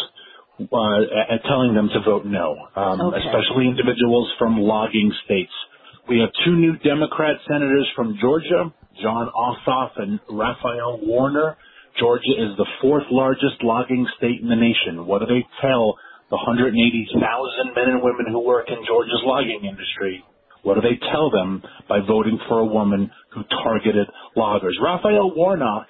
uh, 0.61 1.01
and 1.31 1.41
telling 1.47 1.75
them 1.75 1.89
to 1.93 2.01
vote 2.01 2.25
no, 2.27 2.57
um, 2.77 3.01
Okay. 3.01 3.19
especially 3.27 3.67
individuals 3.69 4.31
from 4.39 4.59
logging 4.61 5.13
states. 5.25 5.53
We 6.09 6.21
have 6.21 6.31
two 6.45 6.57
new 6.57 6.77
Democrat 6.79 7.37
senators 7.47 7.87
from 7.95 8.17
Georgia, 8.21 8.73
Jon 9.03 9.29
Ossoff 9.37 9.91
and 9.97 10.19
Raphael 10.31 11.01
Warner. 11.03 11.57
Georgia 12.01 12.33
is 12.39 12.57
the 12.57 12.67
fourth 12.81 13.05
largest 13.11 13.63
logging 13.63 14.07
state 14.17 14.41
in 14.41 14.49
the 14.49 14.57
nation. 14.57 15.07
What 15.07 15.19
do 15.21 15.27
they 15.27 15.45
tell 15.61 15.99
the 16.31 16.37
180,000 16.37 17.75
men 17.75 17.89
and 17.95 18.03
women 18.03 18.27
who 18.31 18.41
work 18.41 18.67
in 18.69 18.85
Georgia's 18.87 19.23
logging 19.25 19.65
industry? 19.65 20.25
What 20.63 20.75
do 20.75 20.81
they 20.81 20.99
tell 21.13 21.31
them 21.31 21.63
by 21.89 22.01
voting 22.01 22.39
for 22.49 22.61
a 22.61 22.65
woman 22.67 23.11
who 23.33 23.43
targeted 23.63 24.09
loggers? 24.37 24.77
Raphael 24.83 25.35
Warnock 25.35 25.87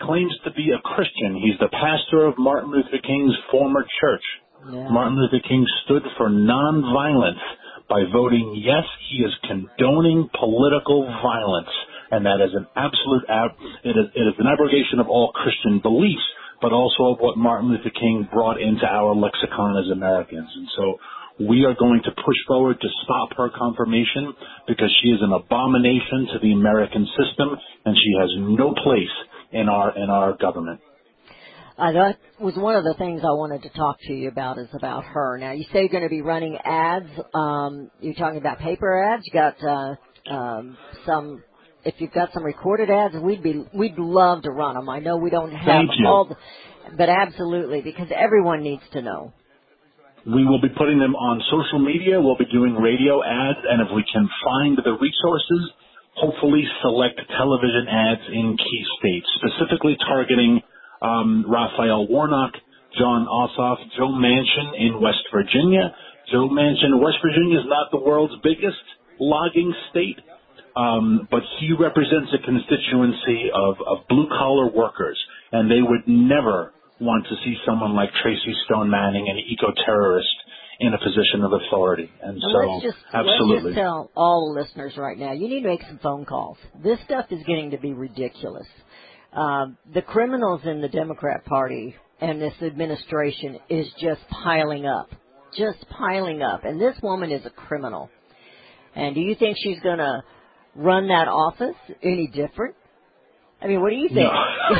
claims 0.00 0.34
to 0.44 0.50
be 0.52 0.70
a 0.70 0.80
Christian. 0.80 1.40
He's 1.42 1.58
the 1.58 1.68
pastor 1.68 2.26
of 2.26 2.34
Martin 2.38 2.70
Luther 2.70 3.00
King's 3.02 3.34
former 3.50 3.84
church. 4.00 4.24
Yeah. 4.72 4.88
Martin 4.88 5.16
Luther 5.18 5.42
King 5.46 5.64
stood 5.84 6.02
for 6.16 6.28
nonviolence 6.28 7.42
by 7.88 8.02
voting 8.12 8.60
yes, 8.64 8.84
he 9.10 9.22
is 9.22 9.32
condoning 9.46 10.28
political 10.38 11.06
violence. 11.22 11.70
And 12.10 12.26
that 12.26 12.40
is 12.40 12.54
an 12.54 12.66
absolute, 12.74 13.24
ab- 13.28 13.58
it 13.84 13.96
is, 13.96 14.06
it 14.14 14.26
is 14.26 14.34
an 14.38 14.46
abrogation 14.46 14.98
of 15.00 15.08
all 15.08 15.32
Christian 15.32 15.80
beliefs, 15.80 16.22
but 16.60 16.72
also 16.72 17.14
of 17.14 17.18
what 17.20 17.36
Martin 17.36 17.70
Luther 17.70 17.90
King 17.90 18.28
brought 18.32 18.60
into 18.60 18.86
our 18.86 19.14
lexicon 19.14 19.76
as 19.82 19.90
Americans. 19.90 20.48
And 20.54 20.68
so 20.76 20.98
we 21.48 21.64
are 21.64 21.74
going 21.74 22.00
to 22.04 22.10
push 22.10 22.40
forward 22.46 22.80
to 22.80 22.88
stop 23.04 23.36
her 23.36 23.50
confirmation 23.56 24.32
because 24.66 24.94
she 25.02 25.08
is 25.10 25.20
an 25.20 25.32
abomination 25.32 26.28
to 26.32 26.38
the 26.40 26.52
American 26.52 27.06
system 27.16 27.56
and 27.84 27.94
she 27.96 28.12
has 28.20 28.30
no 28.38 28.74
place 28.82 29.14
in 29.52 29.68
our, 29.68 29.96
in 29.96 30.10
our 30.10 30.36
government. 30.36 30.80
Uh, 31.78 31.92
that 31.92 32.16
was 32.40 32.54
one 32.56 32.74
of 32.74 32.84
the 32.84 32.94
things 32.94 33.20
I 33.22 33.36
wanted 33.36 33.62
to 33.64 33.68
talk 33.68 33.98
to 34.06 34.12
you 34.14 34.28
about 34.28 34.58
is 34.58 34.68
about 34.72 35.04
her. 35.04 35.36
Now 35.36 35.52
you 35.52 35.64
say 35.64 35.80
you're 35.80 35.88
going 35.88 36.04
to 36.04 36.08
be 36.08 36.22
running 36.22 36.56
ads. 36.64 37.10
Um, 37.34 37.90
you're 38.00 38.14
talking 38.14 38.38
about 38.38 38.60
paper 38.60 39.02
ads. 39.02 39.22
You 39.26 39.32
got 39.32 39.56
uh, 39.62 40.34
um, 40.34 40.78
some. 41.04 41.42
If 41.86 41.94
you've 41.98 42.12
got 42.12 42.30
some 42.34 42.42
recorded 42.42 42.90
ads, 42.90 43.14
we'd 43.14 43.44
be 43.44 43.64
we'd 43.72 43.96
love 43.96 44.42
to 44.42 44.50
run 44.50 44.74
them. 44.74 44.88
I 44.88 44.98
know 44.98 45.18
we 45.18 45.30
don't 45.30 45.52
have 45.52 45.86
all, 46.04 46.26
the, 46.26 46.36
but 46.98 47.08
absolutely 47.08 47.80
because 47.80 48.08
everyone 48.10 48.64
needs 48.64 48.82
to 48.92 49.02
know. 49.02 49.32
We 50.26 50.44
will 50.44 50.60
be 50.60 50.74
putting 50.74 50.98
them 50.98 51.14
on 51.14 51.38
social 51.46 51.78
media. 51.78 52.20
We'll 52.20 52.36
be 52.36 52.50
doing 52.50 52.74
radio 52.74 53.22
ads, 53.22 53.62
and 53.62 53.86
if 53.86 53.94
we 53.94 54.02
can 54.12 54.26
find 54.42 54.74
the 54.74 54.98
resources, 54.98 55.62
hopefully 56.18 56.66
select 56.82 57.22
television 57.38 57.86
ads 57.86 58.26
in 58.34 58.56
key 58.58 58.82
states, 58.98 59.28
specifically 59.38 59.96
targeting 60.10 60.60
um, 61.00 61.46
Raphael 61.46 62.08
Warnock, 62.10 62.58
Jon 62.98 63.30
Ossoff, 63.30 63.78
Joe 63.96 64.10
Manchin 64.10 64.74
in 64.74 65.00
West 65.00 65.22
Virginia. 65.32 65.94
Joe 66.32 66.50
Manchin, 66.50 66.98
West 66.98 67.22
Virginia 67.22 67.60
is 67.62 67.66
not 67.70 67.94
the 67.94 68.02
world's 68.02 68.34
biggest 68.42 68.82
logging 69.20 69.72
state, 69.90 70.18
um, 70.76 71.28
but 71.30 71.42
he 71.58 71.72
represents 71.72 72.30
a 72.34 72.44
constituency 72.44 73.50
of, 73.52 73.76
of 73.86 74.08
blue 74.08 74.28
collar 74.28 74.70
workers, 74.70 75.18
and 75.52 75.70
they 75.70 75.80
would 75.80 76.06
never 76.06 76.72
want 77.00 77.26
to 77.28 77.34
see 77.44 77.56
someone 77.66 77.94
like 77.94 78.10
Tracy 78.22 78.54
Stone 78.66 78.90
Manning, 78.90 79.26
an 79.28 79.38
eco 79.38 79.72
terrorist, 79.84 80.28
in 80.78 80.92
a 80.92 80.98
position 80.98 81.42
of 81.42 81.52
authority. 81.52 82.10
And 82.22 82.38
so, 82.40 82.58
let's 82.58 82.84
just 82.84 82.98
absolutely. 83.12 83.54
let's 83.54 83.64
just 83.64 83.76
tell 83.76 84.10
all 84.14 84.52
the 84.52 84.60
listeners 84.60 84.92
right 84.96 85.18
now, 85.18 85.32
you 85.32 85.48
need 85.48 85.62
to 85.62 85.68
make 85.68 85.82
some 85.88 85.98
phone 86.02 86.24
calls. 86.24 86.58
This 86.82 86.98
stuff 87.04 87.26
is 87.30 87.40
getting 87.46 87.70
to 87.70 87.78
be 87.78 87.92
ridiculous. 87.92 88.66
Um, 89.32 89.76
the 89.92 90.02
criminals 90.02 90.62
in 90.64 90.80
the 90.80 90.88
Democrat 90.88 91.44
Party 91.44 91.94
and 92.20 92.40
this 92.40 92.54
administration 92.62 93.58
is 93.68 93.86
just 94.00 94.20
piling 94.30 94.86
up, 94.86 95.10
just 95.56 95.78
piling 95.90 96.42
up. 96.42 96.64
And 96.64 96.80
this 96.80 96.96
woman 97.02 97.30
is 97.30 97.44
a 97.44 97.50
criminal. 97.50 98.10
And 98.94 99.14
do 99.14 99.20
you 99.20 99.34
think 99.34 99.56
she's 99.62 99.80
going 99.80 99.98
to 99.98 100.22
run 100.76 101.08
that 101.08 101.28
office 101.28 101.76
any 102.02 102.26
different? 102.28 102.74
I 103.60 103.66
mean, 103.68 103.80
what 103.80 103.90
do 103.90 103.96
you 103.96 104.08
think? 104.08 104.30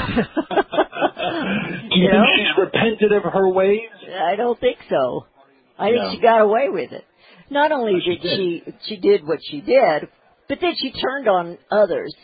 Do 1.91 1.97
you 1.99 2.03
You 2.05 2.13
know? 2.13 2.23
think 2.25 2.37
she's 2.37 2.59
repented 2.59 3.13
of 3.13 3.23
her 3.33 3.49
ways? 3.49 3.89
I 4.31 4.37
don't 4.37 4.59
think 4.61 4.79
so. 4.91 5.27
I 5.79 5.91
think 5.91 6.03
No. 6.03 6.13
she 6.13 6.21
got 6.21 6.41
away 6.43 6.69
with 6.69 6.93
it. 6.93 7.05
Not 7.51 7.73
only 7.73 7.95
No, 7.95 8.01
she 8.05 8.17
did 8.19 8.23
she 8.37 8.63
she 8.87 8.97
did 8.97 9.27
what 9.27 9.39
she 9.43 9.61
did, 9.61 10.09
but 10.49 10.59
then 10.61 10.75
she 10.77 10.93
turned 10.93 11.29
on 11.29 11.59
others. 11.71 12.15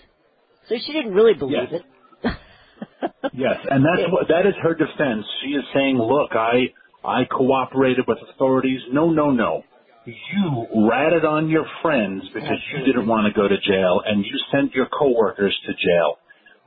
So 0.68 0.76
she 0.84 0.92
didn't 0.92 1.14
really 1.14 1.34
believe 1.34 1.68
Yes. 1.72 1.80
it. 2.24 2.32
Yes, 3.34 3.56
and 3.70 3.82
that's 3.82 4.12
what 4.12 4.28
that 4.28 4.46
is 4.46 4.54
her 4.62 4.74
defense. 4.74 5.24
She 5.42 5.52
is 5.52 5.64
saying, 5.72 5.96
"Look, 5.96 6.32
I 6.32 6.68
I 7.02 7.24
cooperated 7.24 8.04
with 8.06 8.18
authorities. 8.28 8.80
No, 8.92 9.08
no, 9.10 9.30
no. 9.30 9.64
You 10.04 10.66
ratted 10.90 11.24
on 11.24 11.48
your 11.48 11.64
friends 11.80 12.24
because 12.34 12.58
you 12.74 12.84
didn't 12.84 13.06
want 13.06 13.26
to 13.26 13.40
go 13.40 13.46
to 13.46 13.56
jail, 13.60 14.02
and 14.04 14.24
you 14.24 14.34
sent 14.50 14.74
your 14.74 14.86
coworkers 14.86 15.56
to 15.66 15.72
jail." 15.74 16.18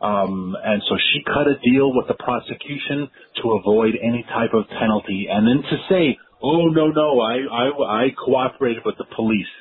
Um, 0.01 0.55
and 0.63 0.81
so 0.87 0.95
she 0.97 1.23
cut 1.23 1.47
a 1.47 1.59
deal 1.59 1.91
with 1.93 2.07
the 2.07 2.13
prosecution 2.13 3.09
to 3.41 3.51
avoid 3.59 3.95
any 4.01 4.23
type 4.23 4.53
of 4.53 4.67
penalty, 4.69 5.27
and 5.29 5.47
then 5.47 5.63
to 5.63 5.77
say, 5.89 6.17
"Oh 6.41 6.67
no, 6.67 6.87
no, 6.87 7.19
I 7.19 7.35
I, 7.43 8.03
I 8.05 8.09
cooperated 8.11 8.83
with 8.85 8.97
the 8.97 9.05
police." 9.15 9.51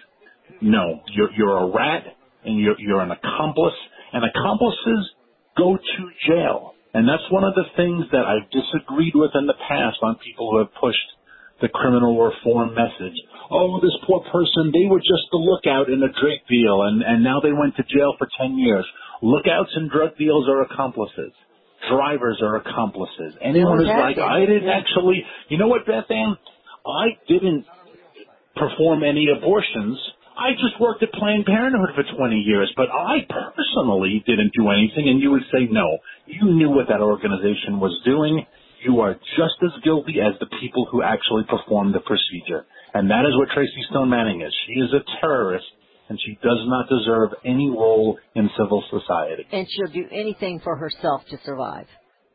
No, 0.61 1.03
you're 1.11 1.33
you're 1.33 1.59
a 1.59 1.67
rat, 1.67 2.05
and 2.45 2.61
you're 2.61 2.79
you're 2.79 3.01
an 3.01 3.11
accomplice, 3.11 3.79
and 4.13 4.25
accomplices 4.25 5.11
go 5.57 5.77
to 5.77 6.11
jail. 6.29 6.75
And 6.95 7.09
that's 7.09 7.29
one 7.31 7.43
of 7.43 7.55
the 7.57 7.67
things 7.77 8.07
that 8.13 8.25
I've 8.25 8.49
disagreed 8.51 9.15
with 9.17 9.33
in 9.35 9.47
the 9.47 9.59
past 9.69 9.99
on 10.03 10.15
people 10.23 10.53
who 10.53 10.59
have 10.59 10.73
pushed 10.81 11.11
the 11.61 11.69
criminal 11.69 12.23
reform 12.23 12.75
message. 12.75 13.19
Oh, 13.51 13.81
this 13.81 13.95
poor 14.07 14.21
person, 14.33 14.73
they 14.73 14.89
were 14.89 15.01
just 15.01 15.29
the 15.31 15.39
lookout 15.39 15.89
in 15.89 16.03
a 16.03 16.09
drug 16.09 16.41
deal 16.49 16.83
and, 16.83 17.03
and 17.03 17.23
now 17.23 17.41
they 17.41 17.53
went 17.53 17.77
to 17.77 17.85
jail 17.85 18.15
for 18.19 18.29
10 18.41 18.59
years. 18.59 18.87
Lookouts 19.23 19.71
in 19.77 19.89
drug 19.89 20.17
deals 20.17 20.49
are 20.49 20.63
accomplices. 20.63 21.33
Drivers 21.91 22.41
are 22.43 22.57
accomplices. 22.57 23.37
Anyone 23.43 23.79
who's 23.79 23.89
like, 23.89 24.19
I 24.19 24.41
didn't 24.41 24.69
actually, 24.69 25.25
you 25.49 25.59
know 25.59 25.69
what, 25.69 25.87
Beth 25.87 26.11
Ann? 26.11 26.37
I 26.87 27.17
didn't 27.29 27.67
perform 28.57 29.03
any 29.05 29.29
abortions. 29.29 29.99
I 30.37 30.53
just 30.53 30.81
worked 30.81 31.03
at 31.03 31.13
Planned 31.13 31.47
Parenthood 31.47 31.95
for 31.95 32.03
20 32.17 32.37
years, 32.37 32.73
but 32.77 32.89
I 32.91 33.23
personally 33.29 34.23
didn't 34.27 34.53
do 34.57 34.69
anything. 34.71 35.09
And 35.09 35.21
you 35.21 35.31
would 35.31 35.47
say, 35.53 35.69
no, 35.71 35.99
you 36.27 36.53
knew 36.53 36.71
what 36.71 36.89
that 36.89 37.01
organization 37.01 37.79
was 37.79 37.95
doing. 38.05 38.45
You 38.83 39.01
are 39.01 39.15
just 39.15 39.57
as 39.63 39.83
guilty 39.83 40.17
as 40.21 40.35
the 40.41 40.47
people 40.61 40.89
who 40.91 41.03
actually 41.03 41.45
performed 41.49 41.95
the 41.95 42.01
procedure. 42.01 42.67
And 42.95 43.11
that 43.11 43.27
is 43.27 43.37
what 43.37 43.49
Tracy 43.53 43.83
Stone 43.91 44.09
Manning 44.09 44.41
is. 44.41 44.53
She 44.67 44.75
is 44.81 44.91
a 44.95 45.03
terrorist, 45.21 45.67
and 46.09 46.19
she 46.25 46.39
does 46.43 46.63
not 46.67 46.89
deserve 46.89 47.31
any 47.45 47.69
role 47.69 48.19
in 48.37 48.49
civil 48.57 48.83
society. 48.91 49.47
and 49.53 49.67
she'll 49.69 49.93
do 49.93 50.07
anything 50.13 50.61
for 50.61 50.77
herself 50.77 51.23
to 51.31 51.39
survive, 51.45 51.87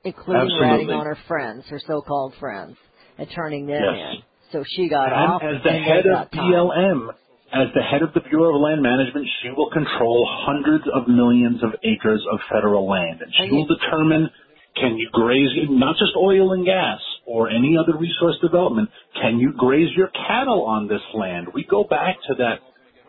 including 0.03 0.51
ratting 0.59 0.91
on 0.91 1.05
her 1.05 1.17
friends, 1.27 1.63
her 1.69 1.79
so-called 1.79 2.33
friends, 2.39 2.75
and 3.17 3.27
turning 3.33 3.65
them 3.67 3.81
Yes. 3.81 4.15
in. 4.15 4.23
So 4.51 4.63
she 4.75 4.89
got 4.89 5.13
off, 5.13 5.41
as 5.43 5.61
the 5.63 5.69
and 5.69 5.83
head 5.85 6.05
of. 6.07 6.31
BLM, 6.31 7.09
as 7.53 7.67
the 7.73 7.81
head 7.83 8.01
of 8.01 8.13
the 8.13 8.21
Bureau 8.21 8.55
of 8.55 8.61
Land 8.61 8.81
Management, 8.81 9.27
she 9.41 9.49
will 9.51 9.69
control 9.69 10.27
hundreds 10.45 10.83
of 10.93 11.07
millions 11.07 11.61
of 11.63 11.75
acres 11.83 12.25
of 12.31 12.39
federal 12.51 12.87
land. 12.89 13.21
And 13.21 13.31
she 13.35 13.43
And 13.43 13.51
will 13.53 13.65
determine 13.65 14.29
can 14.75 14.97
you 14.97 15.07
graze, 15.13 15.49
not 15.69 15.95
just 15.97 16.13
oil 16.17 16.53
and 16.53 16.65
gas 16.65 16.99
or 17.29 17.49
any 17.49 17.77
other 17.77 17.95
resource 17.97 18.37
development, 18.41 18.89
can 19.21 19.37
you 19.37 19.53
graze 19.55 19.89
your 19.95 20.09
cattle 20.09 20.65
on 20.65 20.87
this 20.87 21.01
land? 21.13 21.47
We 21.53 21.63
go 21.63 21.83
back 21.83 22.17
to 22.27 22.33
that 22.39 22.57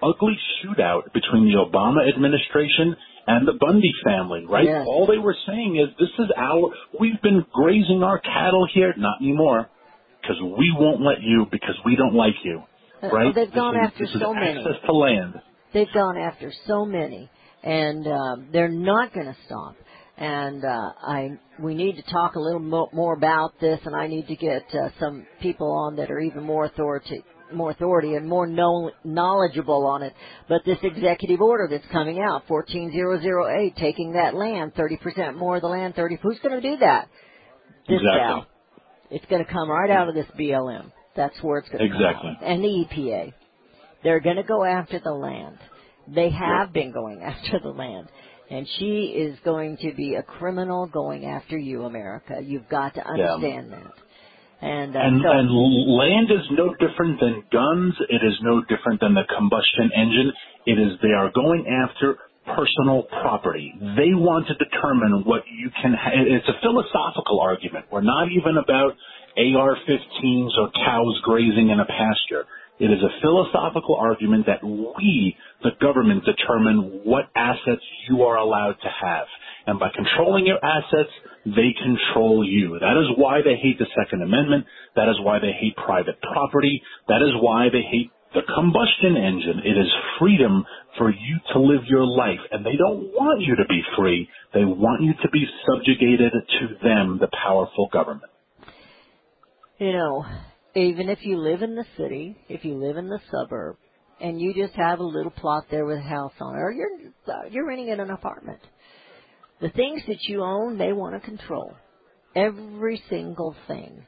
ugly 0.03 0.37
shootout 0.61 1.13
between 1.15 1.45
the 1.49 1.57
Obama 1.57 2.07
administration 2.07 2.97
and 3.27 3.49
the 3.49 3.55
Bundy 3.59 3.93
family, 4.05 4.45
right? 4.47 4.67
Yes. 4.67 4.85
All 4.87 5.07
they 5.07 5.19
were 5.19 5.37
saying 5.47 5.77
is 5.77 5.89
this 5.99 6.13
is 6.19 6.31
our, 6.37 6.71
we've 7.01 7.21
been 7.23 7.45
grazing 7.53 8.03
our 8.03 8.19
cattle 8.21 8.67
here, 8.75 8.93
not 8.97 9.21
anymore, 9.23 9.71
because 10.21 10.37
we 10.43 10.75
won't 10.77 11.01
let 11.01 11.23
you 11.23 11.47
because 11.51 11.77
we 11.87 11.97
don't 11.97 12.15
like 12.15 12.37
you, 12.45 12.63
Uh, 13.03 13.09
right? 13.09 13.35
They've 13.35 13.53
gone 13.53 13.75
this 13.75 13.89
after 13.91 14.05
this 14.05 14.15
is 14.15 14.21
so 14.21 14.35
many. 14.35 14.59
access 14.59 14.77
to 14.87 14.93
land. 14.93 15.35
They've 15.73 15.93
gone 15.95 16.19
after 16.19 16.53
so 16.67 16.85
many, 16.85 17.31
and 17.63 18.07
um, 18.07 18.49
they're 18.53 18.69
not 18.93 19.15
going 19.15 19.27
to 19.27 19.37
stop. 19.47 19.77
And 20.21 20.63
uh, 20.63 20.93
I, 21.03 21.31
we 21.59 21.75
need 21.75 21.97
to 21.97 22.03
talk 22.03 22.35
a 22.35 22.41
little 22.41 22.61
mo- 22.61 22.91
more 22.93 23.15
about 23.15 23.59
this, 23.59 23.81
and 23.87 23.97
I 23.97 24.07
need 24.07 24.29
to 24.29 24.37
get 24.37 24.65
uh, 24.75 24.91
some 25.01 25.27
people 25.41 25.73
on 25.73 25.97
that 25.97 26.11
are 26.11 26.21
even 26.21 26.45
more 26.45 26.67
authority, 26.67 27.25
more 27.55 27.71
authority, 27.71 28.17
and 28.17 28.29
more 28.29 28.47
know- 28.47 28.91
knowledgeable 29.03 29.87
on 29.87 30.03
it. 30.03 30.13
But 30.47 30.61
this 30.67 30.77
executive 30.83 31.41
order 31.41 31.69
that's 31.71 31.91
coming 31.91 32.21
out, 32.21 32.43
14008, 32.49 33.77
taking 33.77 34.13
that 34.13 34.35
land, 34.35 34.75
30% 34.75 35.37
more 35.37 35.57
of 35.57 35.63
the 35.63 35.69
land, 35.69 35.95
30. 35.95 36.19
Who's 36.23 36.39
going 36.41 36.61
to 36.61 36.71
do 36.71 36.77
that? 36.81 37.09
This 37.89 38.01
Exactly. 38.03 38.47
It's 39.11 39.27
going 39.31 39.45
to 39.45 39.51
come 39.51 39.71
right 39.71 39.91
out 39.91 40.11
of 40.11 40.15
this 40.15 40.27
BLM. 40.39 40.93
That's 41.17 41.35
where 41.43 41.61
it's 41.61 41.69
going 41.71 41.79
to 41.79 41.97
Exactly. 41.97 42.39
And 42.43 42.63
the 42.63 42.69
EPA. 42.69 43.33
They're 44.05 44.21
going 44.21 44.37
to 44.37 44.43
go 44.43 44.65
after 44.65 45.01
the 45.03 45.13
land. 45.13 45.57
They 46.07 46.31
have 46.31 46.73
been 46.73 46.93
going 46.93 47.23
after 47.25 47.59
the 47.59 47.71
land. 47.71 48.09
And 48.51 48.67
she 48.79 49.15
is 49.15 49.39
going 49.45 49.77
to 49.79 49.95
be 49.95 50.17
a 50.17 50.23
criminal 50.23 50.87
going 50.87 51.25
after 51.25 51.57
you, 51.57 51.85
America. 51.85 52.41
You've 52.45 52.69
got 52.69 52.95
to 52.95 53.07
understand 53.07 53.73
that. 53.73 53.93
And, 54.61 54.95
uh, 54.95 54.99
And, 54.99 55.23
so, 55.23 55.31
and 55.31 55.49
land 55.97 56.31
is 56.31 56.45
no 56.53 56.75
different 56.75 57.21
than 57.21 57.45
guns. 57.53 57.95
It 58.11 58.27
is 58.27 58.37
no 58.43 58.61
different 58.69 59.01
than 59.01 59.15
the 59.15 59.25
combustion 59.35 59.91
engine. 59.97 60.33
It 60.67 60.79
is 60.79 60.99
they 61.01 61.15
are 61.17 61.31
going 61.33 61.65
after 61.65 62.19
personal 62.45 63.05
property. 63.23 63.73
They 63.79 64.13
want 64.13 64.49
to 64.49 64.55
determine 64.55 65.23
what 65.25 65.43
you 65.47 65.71
can. 65.81 65.95
Ha- 65.95 66.11
it's 66.13 66.49
a 66.49 66.59
philosophical 66.61 67.41
argument. 67.41 67.87
We're 67.91 68.03
not 68.03 68.29
even 68.33 68.59
about 68.59 68.99
AR-15s 69.39 70.59
or 70.59 70.71
cows 70.75 71.21
grazing 71.23 71.71
in 71.71 71.79
a 71.81 71.87
pasture. 71.87 72.45
It 72.81 72.91
is 72.91 73.03
a 73.03 73.21
philosophical 73.21 73.97
argument 73.97 74.47
that 74.47 74.65
we, 74.65 75.37
the 75.63 75.73
government, 75.83 76.25
determine 76.25 77.03
what 77.05 77.29
assets 77.37 77.85
you 78.09 78.23
are 78.23 78.39
allowed 78.39 78.77
to 78.81 78.89
have. 78.89 79.27
And 79.67 79.79
by 79.79 79.91
controlling 79.95 80.47
your 80.47 80.65
assets, 80.65 81.13
they 81.45 81.77
control 81.77 82.43
you. 82.43 82.79
That 82.81 82.97
is 82.97 83.13
why 83.19 83.43
they 83.45 83.57
hate 83.57 83.79
the 83.79 83.87
Second 83.95 84.23
Amendment. 84.23 84.65
That 84.97 85.11
is 85.11 85.17
why 85.21 85.39
they 85.41 85.53
hate 85.53 85.77
private 85.77 86.21
property. 86.23 86.83
That 87.09 87.21
is 87.21 87.37
why 87.41 87.69
they 87.71 87.83
hate 87.83 88.11
the 88.33 88.43
combustion 88.55 89.17
engine. 89.17 89.61
It 89.65 89.77
is 89.77 89.93
freedom 90.19 90.65
for 90.97 91.11
you 91.11 91.37
to 91.53 91.61
live 91.61 91.85
your 91.87 92.07
life. 92.07 92.41
And 92.51 92.65
they 92.65 92.77
don't 92.77 93.13
want 93.13 93.43
you 93.43 93.57
to 93.57 93.65
be 93.69 93.83
free. 93.99 94.27
They 94.55 94.65
want 94.65 95.03
you 95.03 95.13
to 95.23 95.31
be 95.31 95.45
subjugated 95.69 96.33
to 96.33 96.67
them, 96.83 97.19
the 97.21 97.29
powerful 97.29 97.91
government. 97.93 98.33
you 99.79 99.93
know, 99.93 100.25
even 100.75 101.09
if 101.09 101.19
you 101.23 101.39
live 101.39 101.63
in 101.63 101.75
the 101.75 101.85
city, 101.97 102.37
if 102.49 102.65
you 102.65 102.75
live 102.75 102.97
in 102.97 103.09
the 103.09 103.21
suburb, 103.31 103.77
and 104.21 104.41
you 104.41 104.55
just 104.55 104.75
have 104.75 104.99
a 105.01 105.05
little 105.05 105.31
plot 105.31 105.65
there 105.71 105.87
with 105.87 105.99
a 105.99 106.03
house 106.03 106.33
on 106.41 106.55
it, 106.55 106.59
or 106.59 106.71
you're 106.71 106.91
uh, 107.27 107.49
you're 107.51 107.67
renting 107.67 107.89
in 107.89 108.01
an 108.01 108.11
apartment, 108.11 108.61
the 109.61 109.71
things 109.71 110.03
that 110.07 110.19
you 110.29 110.43
own, 110.43 110.79
they 110.79 110.93
want 110.93 111.15
to 111.15 111.29
control 111.29 111.75
every 112.37 113.03
single 113.09 113.57
thing, 113.67 114.05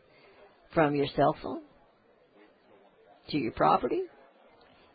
from 0.75 0.95
your 0.95 1.07
cell 1.17 1.37
phone 1.43 1.63
to 3.31 3.39
your 3.39 3.53
property, 3.53 4.03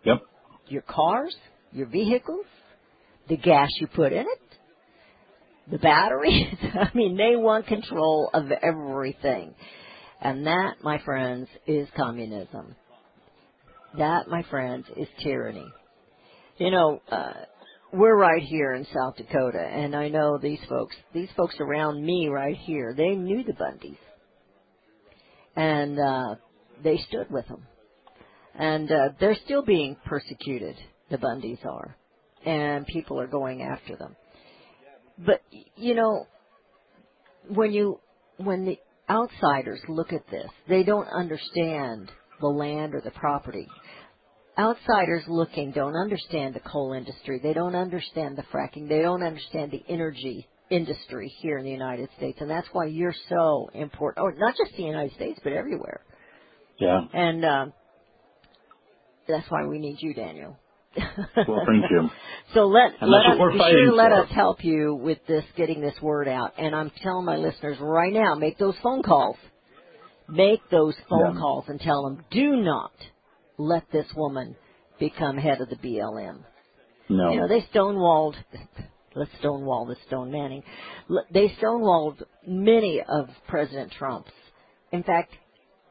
Yep. 0.03 0.21
your 0.67 0.84
cars, 0.84 1.36
your 1.71 1.88
vehicles, 1.88 2.45
the 3.27 3.38
gas 3.38 3.69
you 3.80 3.88
put 3.88 4.13
in 4.13 4.21
it, 4.21 4.41
the 5.69 5.77
batteries. 5.77 6.56
I 6.73 6.89
mean, 6.93 7.17
they 7.17 7.36
want 7.36 7.67
control 7.67 8.30
of 8.34 8.45
everything. 8.51 9.53
And 10.21 10.47
that, 10.47 10.75
my 10.84 10.99
friends, 10.99 11.47
is 11.67 11.88
communism. 11.95 12.75
That, 13.97 14.27
my 14.27 14.43
friends, 14.49 14.86
is 14.95 15.08
tyranny. 15.23 15.65
You 16.58 16.71
know, 16.71 17.01
uh, 17.12 17.34
we're 17.93 18.17
right 18.17 18.41
here 18.41 18.73
in 18.73 18.86
South 18.86 19.15
Dakota, 19.15 19.60
and 19.60 19.95
I 19.95 20.10
know 20.10 20.38
these 20.38 20.60
folks, 20.67 20.95
these 21.13 21.30
folks 21.38 21.56
around 21.60 22.03
me 22.03 22.27
right 22.27 22.58
here, 22.58 22.93
they 22.97 23.10
knew 23.10 23.43
the 23.43 23.53
Bundys. 23.53 23.97
And, 25.56 25.99
uh, 25.99 26.36
they 26.84 26.97
stood 27.08 27.30
with 27.30 27.47
them. 27.47 27.65
And, 28.56 28.91
uh, 28.91 29.10
they're 29.19 29.38
still 29.45 29.63
being 29.63 29.95
persecuted, 30.06 30.75
the 31.10 31.17
Bundys 31.17 31.63
are. 31.65 31.95
And 32.45 32.86
people 32.88 33.19
are 33.19 33.27
going 33.27 33.62
after 33.62 33.95
them. 33.95 34.15
But, 35.17 35.41
you 35.75 35.95
know, 35.95 36.27
when 37.49 37.71
you, 37.71 37.99
when 38.38 38.65
the 38.65 38.80
outsiders 39.10 39.80
look 39.88 40.13
at 40.13 40.30
this, 40.30 40.50
they 40.67 40.84
don't 40.84 41.08
understand 41.08 42.12
the 42.39 42.48
land 42.48 42.93
or 42.93 43.02
the 43.02 43.12
property. 43.12 43.67
Outsiders 44.58 45.24
looking 45.28 45.72
don't 45.72 45.96
understand 45.96 46.56
the 46.56 46.60
coal 46.62 46.93
industry. 46.93 47.39
They 47.41 47.54
don't 47.54 47.76
understand 47.76 48.38
the 48.38 48.43
fracking. 48.54 48.89
They 48.89 49.02
don't 49.02 49.24
understand 49.24 49.72
the 49.72 49.84
energy 49.88 50.48
industry 50.70 51.32
here 51.41 51.60
in 51.60 51.63
the 51.63 51.72
United 51.72 52.10
States. 52.17 52.39
And 52.41 52.50
that's 52.50 52.67
why 52.72 52.86
you're 52.86 53.15
so 53.30 53.70
important. 53.74 54.24
Or 54.24 54.34
not 54.36 54.56
just 54.58 54.76
the 54.76 54.84
United 54.84 55.13
States, 55.13 55.39
but 55.43 55.54
everywhere. 55.54 56.02
Yeah. 56.80 57.02
And, 57.13 57.46
um, 57.46 57.74
that's 59.28 59.50
why 59.50 59.65
we 59.65 59.78
need 59.78 59.98
you, 60.00 60.13
Daniel. 60.13 60.58
Well, 61.47 61.63
thank 61.65 61.86
you. 61.91 62.10
So 62.53 62.62
let 62.67 62.93
And 63.01 63.12
let 63.12 63.25
us 63.25 63.38
be 63.51 63.60
sure 63.60 63.91
let 63.91 64.12
for. 64.12 64.23
us 64.23 64.29
help 64.33 64.63
you 64.63 64.95
with 64.95 65.17
this 65.27 65.43
getting 65.57 65.81
this 65.81 65.95
word 66.01 66.29
out. 66.29 66.53
And 66.57 66.73
I'm 66.73 66.91
telling 67.03 67.25
my 67.25 67.36
listeners 67.36 67.77
right 67.81 68.13
now, 68.13 68.36
make 68.36 68.57
those 68.57 68.75
phone 68.81 69.03
calls. 69.03 69.36
Make 70.29 70.62
those 70.71 70.95
phone 71.10 71.33
Yeah. 71.33 71.39
calls 71.39 71.65
and 71.67 71.79
tell 71.79 72.03
them, 72.03 72.23
do 72.31 72.55
not 72.55 72.93
let 73.57 73.83
this 73.91 74.07
woman 74.15 74.55
become 74.97 75.38
head 75.38 75.60
of 75.60 75.69
the 75.69 75.75
BLM. 75.75 76.39
No. 77.10 77.31
You 77.31 77.39
know, 77.41 77.47
they 77.49 77.62
stonewalled, 77.73 78.36
let's 79.15 79.31
stonewall 79.39 79.86
the 79.86 79.97
Stone 80.07 80.31
Manning. 80.31 80.63
They 81.31 81.49
stonewalled 81.62 82.23
many 82.47 83.01
of 83.07 83.27
President 83.49 83.91
Trump's. 83.91 84.31
In 84.93 85.03
fact, 85.03 85.33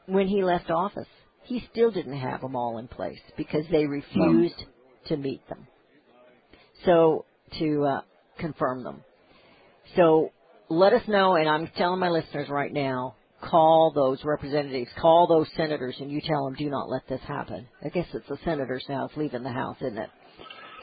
when 0.07 0.27
he 0.27 0.43
left 0.43 0.71
office, 0.71 1.07
he 1.43 1.63
still 1.71 1.91
didn't 1.91 2.17
have 2.17 2.41
them 2.41 2.55
all 2.55 2.79
in 2.79 2.87
place 2.87 3.19
because 3.37 3.65
they 3.71 3.85
refused 3.85 4.55
to 5.07 5.17
meet 5.17 5.47
them. 5.49 5.67
So, 6.85 7.25
to 7.59 7.85
uh, 7.85 8.01
confirm 8.39 8.83
them. 8.83 9.03
So, 9.95 10.31
let 10.69 10.93
us 10.93 11.01
know, 11.07 11.35
and 11.35 11.47
I'm 11.47 11.69
telling 11.77 11.99
my 11.99 12.09
listeners 12.09 12.49
right 12.49 12.71
now, 12.71 13.15
call 13.41 13.91
those 13.93 14.19
representatives, 14.23 14.89
call 14.99 15.27
those 15.27 15.47
senators, 15.55 15.95
and 15.99 16.11
you 16.11 16.21
tell 16.21 16.45
them, 16.45 16.55
do 16.55 16.69
not 16.69 16.89
let 16.89 17.07
this 17.07 17.21
happen. 17.27 17.67
I 17.83 17.89
guess 17.89 18.07
it's 18.13 18.27
the 18.27 18.37
senators 18.43 18.83
now. 18.89 19.05
It's 19.05 19.17
leaving 19.17 19.43
the 19.43 19.51
House, 19.51 19.77
isn't 19.81 19.97
it? 19.97 20.09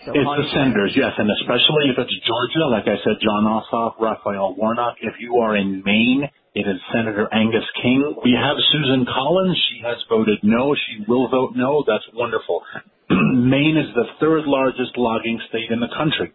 So 0.05 0.13
It's 0.13 0.25
the 0.25 0.49
senators, 0.53 0.93
yes, 0.95 1.13
and 1.17 1.31
especially 1.41 1.89
if 1.89 1.97
it's 1.97 2.13
Georgia, 2.29 2.69
like 2.69 2.85
I 2.85 3.01
said, 3.01 3.17
Jon 3.25 3.45
Ossoff, 3.49 3.97
Raphael 3.99 4.55
Warnock. 4.55 4.97
If 5.01 5.15
you 5.19 5.37
are 5.41 5.57
in 5.57 5.83
Maine, 5.85 6.29
it 6.55 6.69
is 6.69 6.77
Senator 6.93 7.27
Angus 7.33 7.65
King. 7.83 8.15
We 8.23 8.37
have 8.37 8.57
Susan 8.71 9.07
Collins. 9.07 9.57
She 9.71 9.81
has 9.83 9.97
voted 10.11 10.41
no. 10.43 10.75
She 10.75 11.05
will 11.09 11.29
vote 11.29 11.53
no. 11.57 11.85
That's 11.87 12.05
wonderful. 12.13 12.63
Maine 13.11 13.77
is 13.77 13.95
the 13.95 14.09
third 14.21 14.45
largest 14.47 14.97
logging 14.97 15.41
state 15.49 15.71
in 15.71 15.81
the 15.81 15.93
country. 15.97 16.33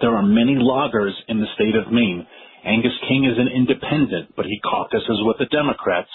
There 0.00 0.14
are 0.14 0.22
many 0.22 0.54
loggers 0.56 1.14
in 1.28 1.40
the 1.40 1.50
state 1.54 1.74
of 1.74 1.92
Maine. 1.92 2.26
Angus 2.64 2.96
King 3.08 3.24
is 3.24 3.38
an 3.38 3.48
independent, 3.48 4.34
but 4.36 4.46
he 4.46 4.60
caucuses 4.60 5.22
with 5.24 5.38
the 5.38 5.46
Democrats. 5.46 6.10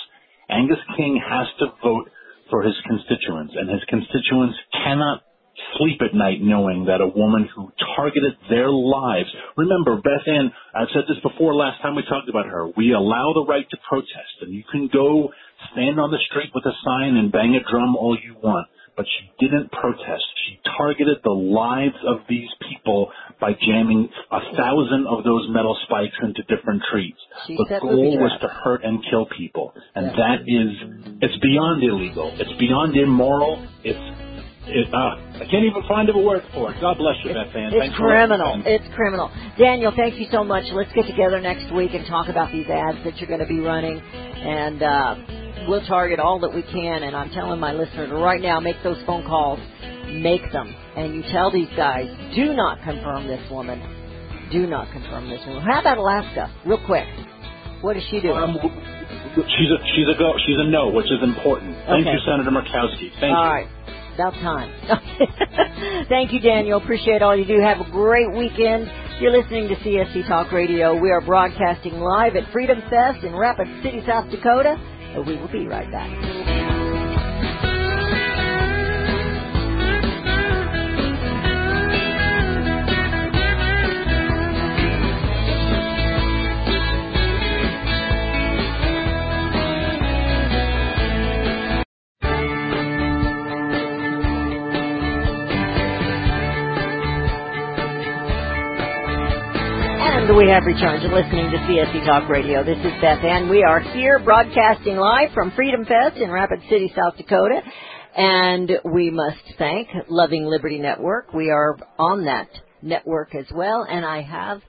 Angus 0.50 0.80
King 0.96 1.20
has 1.20 1.48
to 1.60 1.74
vote 1.82 2.10
for 2.50 2.62
his 2.62 2.76
constituents, 2.86 3.54
and 3.58 3.70
his 3.70 3.84
constituents 3.90 4.56
cannot 4.86 5.24
sleep 5.78 6.02
at 6.02 6.14
night 6.14 6.42
knowing 6.42 6.86
that 6.86 7.02
a 7.02 7.08
woman 7.08 7.50
who 7.56 7.72
targeted 7.96 8.34
their 8.50 8.70
lives. 8.70 9.30
Remember, 9.58 9.98
Beth 9.98 10.28
Ann, 10.28 10.52
I've 10.76 10.92
said 10.94 11.04
this 11.08 11.22
before 11.22 11.56
last 11.56 11.82
time 11.82 11.96
we 11.96 12.04
talked 12.04 12.30
about 12.30 12.46
her. 12.46 12.68
We 12.76 12.94
allow 12.94 13.34
the 13.34 13.46
right 13.46 13.66
to 13.70 13.78
protest, 13.88 14.42
and 14.42 14.54
you 14.54 14.64
can 14.70 14.90
go 14.92 15.30
stand 15.72 16.00
on 16.00 16.12
the 16.12 16.22
street 16.30 16.52
with 16.54 16.66
a 16.66 16.76
sign 16.86 17.18
and 17.18 17.32
bang 17.32 17.56
a 17.56 17.64
drum 17.70 17.96
all 17.96 18.18
you 18.18 18.36
want. 18.42 18.68
But 18.96 19.06
she 19.10 19.48
didn't 19.48 19.72
protest. 19.72 20.24
She 20.46 20.60
targeted 20.78 21.18
the 21.24 21.32
lives 21.34 21.98
of 22.06 22.20
these 22.30 22.50
people 22.70 23.10
by 23.42 23.54
jamming 23.66 24.08
a 24.32 24.40
thousand 24.56 25.08
of 25.08 25.24
those 25.24 25.48
metal 25.50 25.76
spikes 25.84 26.14
into 26.22 26.44
different 26.44 26.84
trees. 26.92 27.16
She 27.48 27.56
the 27.56 27.80
goal 27.82 28.20
was 28.20 28.32
to 28.42 28.48
hurt 28.48 28.84
and 28.84 29.04
kill 29.10 29.26
people. 29.36 29.74
And 29.96 30.08
Yeah. 30.08 30.16
that 30.16 30.40
is, 30.46 31.18
it's 31.22 31.38
beyond 31.42 31.84
illegal. 31.84 32.34
It's 32.38 32.54
beyond 32.60 32.96
immoral. 32.96 33.66
It's, 33.84 33.98
it, 34.68 34.94
uh, 34.94 35.42
I 35.42 35.46
can't 35.50 35.66
even 35.66 35.84
find 35.90 36.08
a 36.10 36.18
word 36.18 36.44
for 36.54 36.72
it. 36.72 36.80
God 36.80 36.98
bless 36.98 37.18
you, 37.26 37.34
Beth 37.34 37.54
Ann. 37.56 37.74
It's 37.74 37.80
Thanks 37.80 37.98
for 37.98 38.08
letting 38.08 38.30
me 38.30 38.38
criminal. 38.38 38.64
It's 38.66 38.96
criminal. 38.96 39.32
Daniel, 39.58 39.92
thank 39.96 40.20
you 40.20 40.28
so 40.32 40.44
much. 40.44 40.66
Let's 40.72 40.94
get 40.94 41.08
together 41.08 41.42
next 41.42 41.74
week 41.74 41.96
and 41.96 42.06
talk 42.06 42.30
about 42.30 42.52
these 42.52 42.68
ads 42.70 43.04
that 43.04 43.18
you're 43.18 43.28
going 43.28 43.42
to 43.42 43.48
be 43.50 43.60
running. 43.60 44.00
And 44.00 44.82
uh, 44.84 45.16
we'll 45.68 45.86
target 45.86 46.20
all 46.20 46.40
that 46.40 46.54
we 46.54 46.62
can. 46.64 47.04
And 47.04 47.16
I'm 47.16 47.30
telling 47.32 47.60
my 47.60 47.74
listeners 47.74 48.10
right 48.12 48.42
now, 48.42 48.60
make 48.60 48.76
those 48.84 48.98
phone 49.06 49.26
calls. 49.26 49.60
Make 50.08 50.52
them. 50.52 50.74
And 50.96 51.16
you 51.16 51.24
tell 51.32 51.52
these 51.52 51.70
guys, 51.76 52.06
do 52.36 52.54
not 52.54 52.82
confirm 52.84 53.28
this 53.28 53.42
woman. 53.52 53.82
Do 54.52 54.68
not 54.68 54.92
confirm 54.92 55.30
this 55.30 55.42
woman. 55.48 55.64
How 55.64 55.80
about 55.82 55.98
Alaska? 55.98 56.54
Real 56.66 56.84
quick. 56.86 57.08
What 57.82 57.98
is 57.98 58.04
she 58.10 58.22
doing? 58.22 58.38
Um, 58.38 58.58
she's 59.36 59.72
a 59.72 59.78
she's 59.96 60.08
a 60.08 60.18
go 60.18 60.34
she's 60.46 60.56
a 60.60 60.68
no, 60.70 60.90
which 60.90 61.08
is 61.12 61.22
important. 61.24 61.76
Thank 61.88 62.06
Okay. 62.08 62.14
you, 62.14 62.20
Senator 62.26 62.52
Murkowski. 62.52 63.10
Thank 63.20 63.36
all 63.36 63.44
you. 63.44 63.52
right. 63.52 63.68
About 64.16 64.34
time. 64.36 64.70
Thank 66.10 66.32
you, 66.34 66.40
Daniel. 66.40 66.80
Appreciate 66.80 67.22
all 67.22 67.36
you 67.36 67.46
do. 67.46 67.60
Have 67.60 67.82
a 67.82 67.90
great 67.90 68.32
weekend. 68.32 68.90
You're 69.20 69.32
listening 69.32 69.68
to 69.70 69.76
CSC 69.76 70.28
Talk 70.28 70.52
Radio. 70.52 70.94
We 71.00 71.10
are 71.12 71.22
broadcasting 71.22 71.94
live 72.00 72.36
at 72.36 72.52
Freedom 72.52 72.82
Fest 72.90 73.24
in 73.24 73.36
Rapid 73.36 73.68
City, 73.84 74.02
South 74.06 74.30
Dakota. 74.30 74.78
We 75.16 75.38
will 75.38 75.50
be 75.50 75.68
right 75.68 75.92
back. 75.92 76.53
And 100.24 100.38
we 100.38 100.48
have 100.48 100.64
returned 100.64 101.02
to 101.02 101.14
listening 101.14 101.52
to 101.52 101.58
CSC 101.58 102.06
Talk 102.06 102.30
Radio. 102.30 102.64
This 102.64 102.78
is 102.78 102.94
Beth 103.02 103.22
Ann. 103.26 103.50
We 103.50 103.62
are 103.62 103.82
here 103.82 104.20
broadcasting 104.20 104.96
live 104.96 105.34
from 105.34 105.52
Freedom 105.52 105.84
Fest 105.84 106.16
in 106.16 106.32
Rapid 106.32 106.62
City, 106.70 106.94
South 106.96 107.18
Dakota. 107.18 107.60
And 108.16 108.72
we 108.86 109.10
must 109.10 109.44
thank 109.58 109.90
Loving 110.08 110.46
Liberty 110.46 110.80
Network. 110.80 111.34
We 111.34 111.50
are 111.50 111.78
on 112.00 112.24
that 112.24 112.48
network 112.82 113.36
as 113.36 113.48
well. 113.54 113.86
And 113.88 114.06
I 114.06 114.22
have 114.22 114.62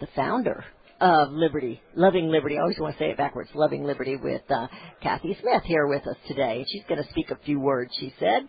the 0.00 0.06
founder 0.16 0.64
of 1.02 1.32
Liberty, 1.32 1.82
Loving 1.94 2.30
Liberty. 2.30 2.56
I 2.56 2.62
always 2.62 2.78
want 2.78 2.96
to 2.96 2.98
say 2.98 3.10
it 3.10 3.18
backwards. 3.18 3.50
Loving 3.54 3.84
Liberty 3.84 4.16
with 4.16 4.50
uh, 4.50 4.68
Kathy 5.02 5.36
Smith 5.38 5.64
here 5.64 5.86
with 5.86 6.06
us 6.06 6.16
today. 6.28 6.64
She's 6.72 6.84
going 6.88 7.02
to 7.04 7.10
speak 7.10 7.30
a 7.30 7.36
few 7.44 7.60
words, 7.60 7.92
she 8.00 8.14
said. 8.18 8.48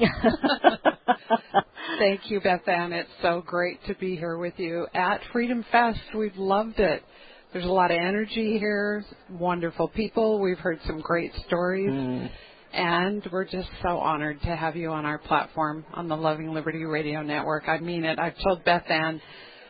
Thank 2.02 2.32
you, 2.32 2.40
Beth 2.40 2.66
Ann. 2.66 2.92
It's 2.92 3.08
so 3.22 3.44
great 3.46 3.78
to 3.86 3.94
be 3.94 4.16
here 4.16 4.36
with 4.36 4.54
you 4.56 4.88
at 4.92 5.20
Freedom 5.32 5.64
Fest. 5.70 6.00
We've 6.16 6.36
loved 6.36 6.80
it. 6.80 7.00
There's 7.52 7.64
a 7.64 7.68
lot 7.68 7.92
of 7.92 7.96
energy 7.96 8.58
here, 8.58 9.04
wonderful 9.30 9.86
people. 9.86 10.40
We've 10.40 10.58
heard 10.58 10.80
some 10.84 11.00
great 11.00 11.30
stories. 11.46 11.88
Mm. 11.88 12.28
And 12.72 13.28
we're 13.30 13.44
just 13.44 13.68
so 13.82 13.98
honored 13.98 14.40
to 14.42 14.56
have 14.56 14.74
you 14.74 14.90
on 14.90 15.06
our 15.06 15.18
platform 15.18 15.84
on 15.94 16.08
the 16.08 16.16
Loving 16.16 16.52
Liberty 16.52 16.82
Radio 16.82 17.22
Network. 17.22 17.68
I 17.68 17.78
mean 17.78 18.04
it. 18.04 18.18
I've 18.18 18.36
told 18.42 18.64
Beth 18.64 18.90
Ann 18.90 19.22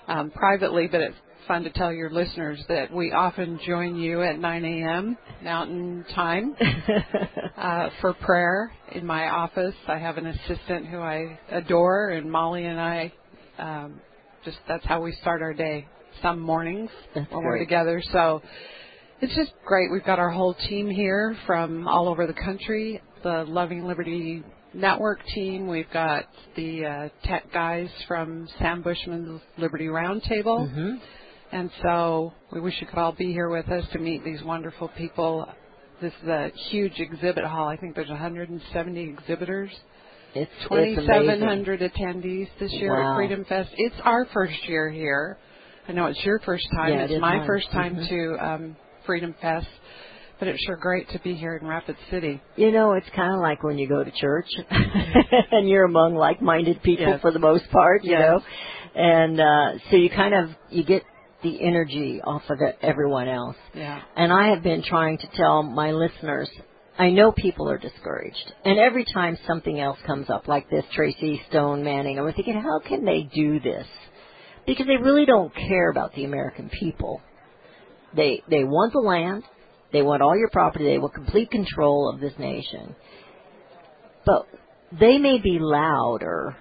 um, 0.09 0.31
privately, 0.31 0.89
but 0.91 1.03
it's 1.03 1.17
fun 1.47 1.65
to 1.65 1.71
tell 1.71 1.93
your 1.93 2.09
listeners 2.09 2.65
that 2.67 2.91
we 2.91 3.13
often 3.13 3.61
join 3.67 3.97
you 3.97 4.23
at 4.23 4.39
9 4.39 4.65
a.m. 4.65 5.19
Mountain 5.43 6.07
Time 6.15 6.57
uh, 7.57 7.91
for 8.01 8.15
prayer 8.15 8.73
in 8.93 9.05
my 9.07 9.29
office. 9.29 9.75
I 9.89 9.99
have 9.99 10.17
an 10.17 10.27
assistant 10.27 10.87
who 10.87 10.99
I 10.99 11.39
adore, 11.51 12.11
and 12.11 12.31
Molly 12.31 12.65
and 12.65 12.81
I 12.81 13.13
um, 13.59 14.01
just 14.45 14.59
that's 14.69 14.85
how 14.87 15.01
we 15.01 15.13
start 15.21 15.43
our 15.43 15.55
day. 15.55 15.87
Some 16.21 16.41
mornings 16.41 16.91
That's 17.15 17.31
when 17.31 17.43
we're 17.43 17.59
together. 17.59 18.03
So 18.13 18.43
it's 19.21 19.35
just 19.35 19.53
great. 19.65 19.91
We've 19.91 20.05
got 20.05 20.19
our 20.19 20.31
whole 20.31 20.55
team 20.69 20.91
here 20.91 21.37
from 21.47 21.89
all 21.89 22.09
over 22.09 22.27
the 22.27 22.35
country. 22.35 23.01
The 23.23 23.45
Loving 23.49 23.87
Liberty 23.87 24.43
Network 24.75 25.21
team. 25.35 25.69
We've 25.69 25.91
got 25.93 26.25
the 26.57 26.85
uh, 26.85 27.09
tech 27.27 27.53
guys 27.53 27.89
from 28.09 28.49
Sam 28.59 28.83
Bushman's 28.83 29.41
Liberty 29.57 29.87
Roundtable. 29.87 30.71
hmm 30.71 30.97
And 31.51 31.71
so 31.83 32.33
we 32.53 32.61
wish 32.61 32.75
you 32.81 32.87
could 32.87 32.99
all 32.99 33.13
be 33.13 33.33
here 33.33 33.49
with 33.49 33.69
us 33.69 33.85
to 33.93 33.99
meet 33.99 34.25
these 34.25 34.43
wonderful 34.43 34.89
people. 34.97 35.47
This 36.01 36.13
is 36.23 36.29
a 36.29 36.51
huge 36.71 36.99
exhibit 36.99 37.45
hall. 37.45 37.69
I 37.69 37.77
think 37.77 37.95
there's 37.95 38.09
170 38.09 39.01
exhibitors, 39.03 39.71
It's, 40.35 40.51
it's 40.53 40.69
2,700 40.69 41.81
attendees 41.81 42.49
this 42.59 42.73
year 42.73 42.95
Wow. 42.97 43.13
at 43.13 43.17
Freedom 43.17 43.45
Fest. 43.45 43.71
It's 43.77 43.95
our 44.03 44.25
first 44.33 44.55
year 44.69 44.91
here. 44.91 45.37
I 45.89 45.93
know 45.93 46.07
it's 46.07 46.25
your 46.25 46.39
first 46.41 46.67
time. 46.75 46.91
Yeah, 46.91 47.01
it 47.03 47.05
it's 47.05 47.13
is 47.15 47.21
my 47.21 47.37
mine. 47.39 47.47
first 47.47 47.71
time 47.71 47.97
Mhm. 47.97 48.09
to 48.09 48.45
um, 48.47 48.77
Freedom 49.05 49.35
Fest, 49.41 49.67
but 50.39 50.49
it's 50.49 50.63
sure 50.65 50.77
great 50.77 51.09
to 51.11 51.19
be 51.21 51.35
here 51.35 51.57
in 51.57 51.67
Rapid 51.67 51.97
City. 52.11 52.41
You 52.57 52.71
know, 52.73 52.93
it's 52.95 53.09
kind 53.11 53.35
of 53.35 53.41
like 53.41 53.63
when 53.63 53.79
you 53.79 53.89
go 53.89 54.03
to 54.03 54.11
church 54.11 54.49
and 54.71 55.69
you're 55.69 55.85
among 55.85 56.15
like-minded 56.15 56.83
people 56.83 57.07
Yes. 57.07 57.21
for 57.21 57.31
the 57.33 57.39
most 57.41 57.69
part, 57.71 58.03
you 58.05 58.13
Yes. 58.13 58.21
know. 58.21 58.41
And 58.95 59.41
uh 59.41 59.79
so 59.91 59.97
you 59.97 60.09
kind 60.11 60.35
of 60.35 60.51
you 60.71 60.85
get 60.85 61.03
the 61.43 61.61
energy 61.63 62.21
off 62.23 62.43
of 62.49 62.59
everyone 62.83 63.29
else. 63.29 63.57
Yeah. 63.75 64.01
And 64.17 64.33
I 64.33 64.49
have 64.55 64.63
been 64.63 64.83
trying 64.83 65.19
to 65.19 65.29
tell 65.35 65.63
my 65.63 65.93
listeners, 65.93 66.51
I 66.99 67.11
know 67.11 67.33
people 67.33 67.71
are 67.71 67.79
discouraged. 67.79 68.53
And 68.65 68.79
every 68.79 69.05
time 69.13 69.39
something 69.47 69.81
else 69.81 69.99
comes 70.07 70.29
up 70.31 70.47
like 70.47 70.69
this 70.71 70.85
Tracy 70.95 71.41
Stone 71.49 71.83
Manning, 71.85 72.19
I'm 72.19 72.33
thinking, 72.33 72.61
how 72.61 72.87
can 72.87 73.05
they 73.05 73.29
do 73.35 73.61
this? 73.61 73.87
Because 74.67 74.87
they 74.87 75.03
really 75.03 75.27
don't 75.27 75.55
care 75.55 75.91
about 75.91 76.15
the 76.15 76.25
American 76.25 76.71
people. 76.71 77.21
They 78.15 78.43
they 78.49 78.63
want 78.63 78.93
the 78.93 79.01
land, 79.01 79.43
they 79.93 80.03
want 80.03 80.23
all 80.23 80.37
your 80.37 80.51
property, 80.51 80.85
they 80.85 80.99
want 80.99 81.15
complete 81.15 81.51
control 81.51 82.13
of 82.13 82.21
this 82.21 82.35
nation. 82.39 82.95
But 84.25 84.47
they 85.01 85.19
may 85.19 85.39
be 85.39 85.59
louder, 85.59 86.57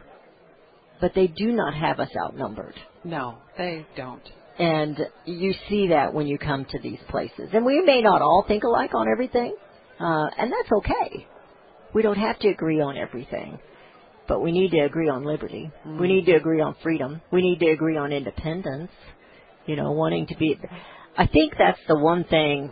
but 0.99 1.11
they 1.13 1.27
do 1.27 1.51
not 1.51 1.73
have 1.73 1.99
us 1.99 2.09
outnumbered. 2.17 2.75
No, 3.03 3.37
they 3.57 3.85
don't. 3.95 4.23
And 4.59 4.99
you 5.25 5.53
see 5.69 5.87
that 5.87 6.13
when 6.13 6.27
you 6.27 6.37
come 6.37 6.65
to 6.65 6.79
these 6.79 6.99
places. 7.09 7.49
And 7.53 7.65
we 7.65 7.81
may 7.81 8.01
not 8.01 8.21
all 8.21 8.45
think 8.47 8.63
alike 8.63 8.93
on 8.93 9.07
everything, 9.11 9.55
uh, 9.99 10.27
and 10.37 10.51
that's 10.51 10.71
okay. 10.71 11.27
We 11.93 12.01
don't 12.01 12.17
have 12.17 12.39
to 12.39 12.49
agree 12.49 12.81
on 12.81 12.97
everything. 12.97 13.59
But 14.27 14.41
we 14.41 14.51
need 14.51 14.71
to 14.71 14.79
agree 14.79 15.09
on 15.09 15.25
liberty. 15.25 15.71
We 15.99 16.07
need 16.07 16.25
to 16.27 16.33
agree 16.33 16.61
on 16.61 16.75
freedom. 16.83 17.21
We 17.31 17.41
need 17.41 17.59
to 17.59 17.71
agree 17.71 17.97
on 17.97 18.13
independence. 18.13 18.91
You 19.65 19.75
know, 19.75 19.91
wanting 19.91 20.27
to 20.27 20.35
be. 20.37 20.57
I 21.17 21.27
think 21.27 21.53
that's 21.57 21.79
the 21.87 21.97
one 21.97 22.23
thing 22.23 22.71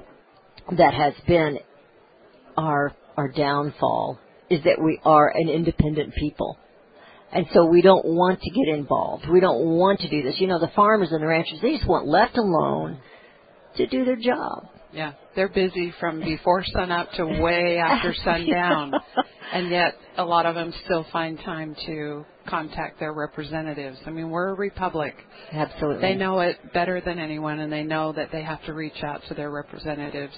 that 0.77 0.93
has 0.93 1.13
been 1.27 1.59
our 2.57 2.93
our 3.17 3.27
downfall 3.27 4.19
is 4.49 4.63
that 4.63 4.81
we 4.81 4.99
are 5.03 5.29
an 5.29 5.49
independent 5.49 6.13
people. 6.15 6.57
And 7.31 7.45
so 7.53 7.65
we 7.65 7.81
don't 7.81 8.05
want 8.05 8.41
to 8.41 8.49
get 8.49 8.67
involved. 8.67 9.29
We 9.29 9.39
don't 9.39 9.77
want 9.77 9.99
to 10.01 10.09
do 10.09 10.23
this. 10.23 10.39
You 10.39 10.47
know, 10.47 10.59
the 10.59 10.71
farmers 10.75 11.11
and 11.11 11.21
the 11.21 11.27
ranchers, 11.27 11.59
they 11.61 11.75
just 11.75 11.87
want 11.87 12.07
left 12.07 12.37
alone 12.37 12.99
to 13.77 13.87
do 13.87 14.03
their 14.03 14.15
job. 14.15 14.67
Yeah, 14.91 15.13
they're 15.35 15.49
busy 15.49 15.93
from 15.99 16.19
before 16.19 16.63
sunup 16.65 17.11
to 17.13 17.25
way 17.25 17.77
after 17.83 18.15
sundown, 18.23 18.91
and 19.53 19.69
yet 19.69 19.93
a 20.17 20.25
lot 20.25 20.47
of 20.47 20.55
them 20.55 20.73
still 20.85 21.05
find 21.11 21.37
time 21.39 21.75
to 21.85 22.25
contact 22.47 22.99
their 22.99 23.13
representatives. 23.13 23.99
I 24.07 24.09
mean, 24.09 24.31
we're 24.31 24.49
a 24.49 24.55
republic. 24.55 25.15
Absolutely. 25.51 26.01
They 26.01 26.15
know 26.15 26.39
it 26.39 26.73
better 26.73 27.01
than 27.01 27.19
anyone, 27.19 27.59
and 27.59 27.71
they 27.71 27.83
know 27.83 28.13
that 28.13 28.31
they 28.31 28.41
have 28.41 28.63
to 28.65 28.73
reach 28.73 29.03
out 29.03 29.21
to 29.27 29.35
their 29.35 29.51
representatives. 29.51 30.33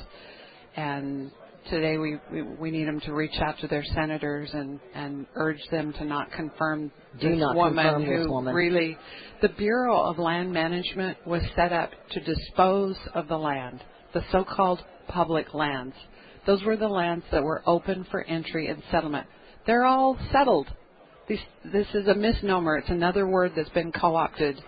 And 0.76 1.32
today 1.70 1.98
we 1.98 2.18
we, 2.32 2.42
we 2.42 2.72
need 2.72 2.88
them 2.88 3.00
to 3.02 3.14
reach 3.14 3.40
out 3.40 3.56
to 3.60 3.68
their 3.68 3.84
senators 3.94 4.50
and 4.54 4.80
and 4.94 5.26
urge 5.36 5.62
them 5.72 5.94
to 5.94 6.06
not 6.06 6.32
confirm 6.32 6.92
Do 7.20 7.30
this 7.30 7.40
not 7.40 7.56
woman 7.56 7.84
confirm 7.84 8.06
who 8.06 8.18
this 8.20 8.28
woman. 8.28 8.54
really 8.54 8.98
the 9.42 9.50
Bureau 9.50 10.02
of 10.02 10.18
Land 10.20 10.52
Management 10.52 11.18
was 11.26 11.42
set 11.56 11.72
up 11.74 11.92
to 12.12 12.20
dispose 12.20 12.96
of 13.14 13.28
the 13.28 13.38
land, 13.38 13.84
the 14.14 14.24
so-called 14.32 14.82
public 15.08 15.54
lands. 15.54 15.96
Those 16.46 16.64
were 16.64 16.78
the 16.78 16.88
lands 16.88 17.26
that 17.32 17.44
were 17.44 17.62
open 17.68 18.06
for 18.10 18.24
entry 18.24 18.68
and 18.68 18.82
settlement. 18.92 19.28
They're 19.68 19.86
all 19.86 20.18
settled. 20.32 20.68
These, 21.28 21.40
this 21.72 21.88
is 21.94 22.08
a 22.08 22.16
misnomer. 22.16 22.78
It's 22.78 22.90
another 22.90 23.28
word 23.28 23.52
that's 23.56 23.70
been 23.70 23.92
co-opted 23.92 24.60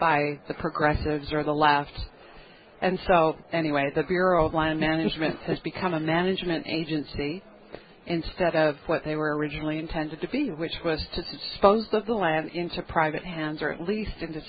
by 0.00 0.40
the 0.48 0.54
progressives 0.54 1.32
or 1.32 1.44
the 1.44 1.52
left. 1.52 1.92
And 2.84 2.98
so, 3.06 3.34
anyway, 3.50 3.90
the 3.94 4.02
Bureau 4.02 4.44
of 4.44 4.52
Land 4.52 4.78
Management 4.78 5.38
has 5.46 5.58
become 5.60 5.94
a 5.94 6.00
management 6.00 6.66
agency 6.66 7.42
instead 8.06 8.54
of 8.54 8.76
what 8.84 9.02
they 9.06 9.16
were 9.16 9.38
originally 9.38 9.78
intended 9.78 10.20
to 10.20 10.28
be, 10.28 10.50
which 10.50 10.74
was 10.84 11.02
to 11.14 11.22
dispose 11.22 11.86
of 11.92 12.04
the 12.04 12.12
land 12.12 12.50
into 12.50 12.82
private 12.82 13.24
hands 13.24 13.62
or 13.62 13.72
at 13.72 13.80
least 13.80 14.10
into 14.20 14.42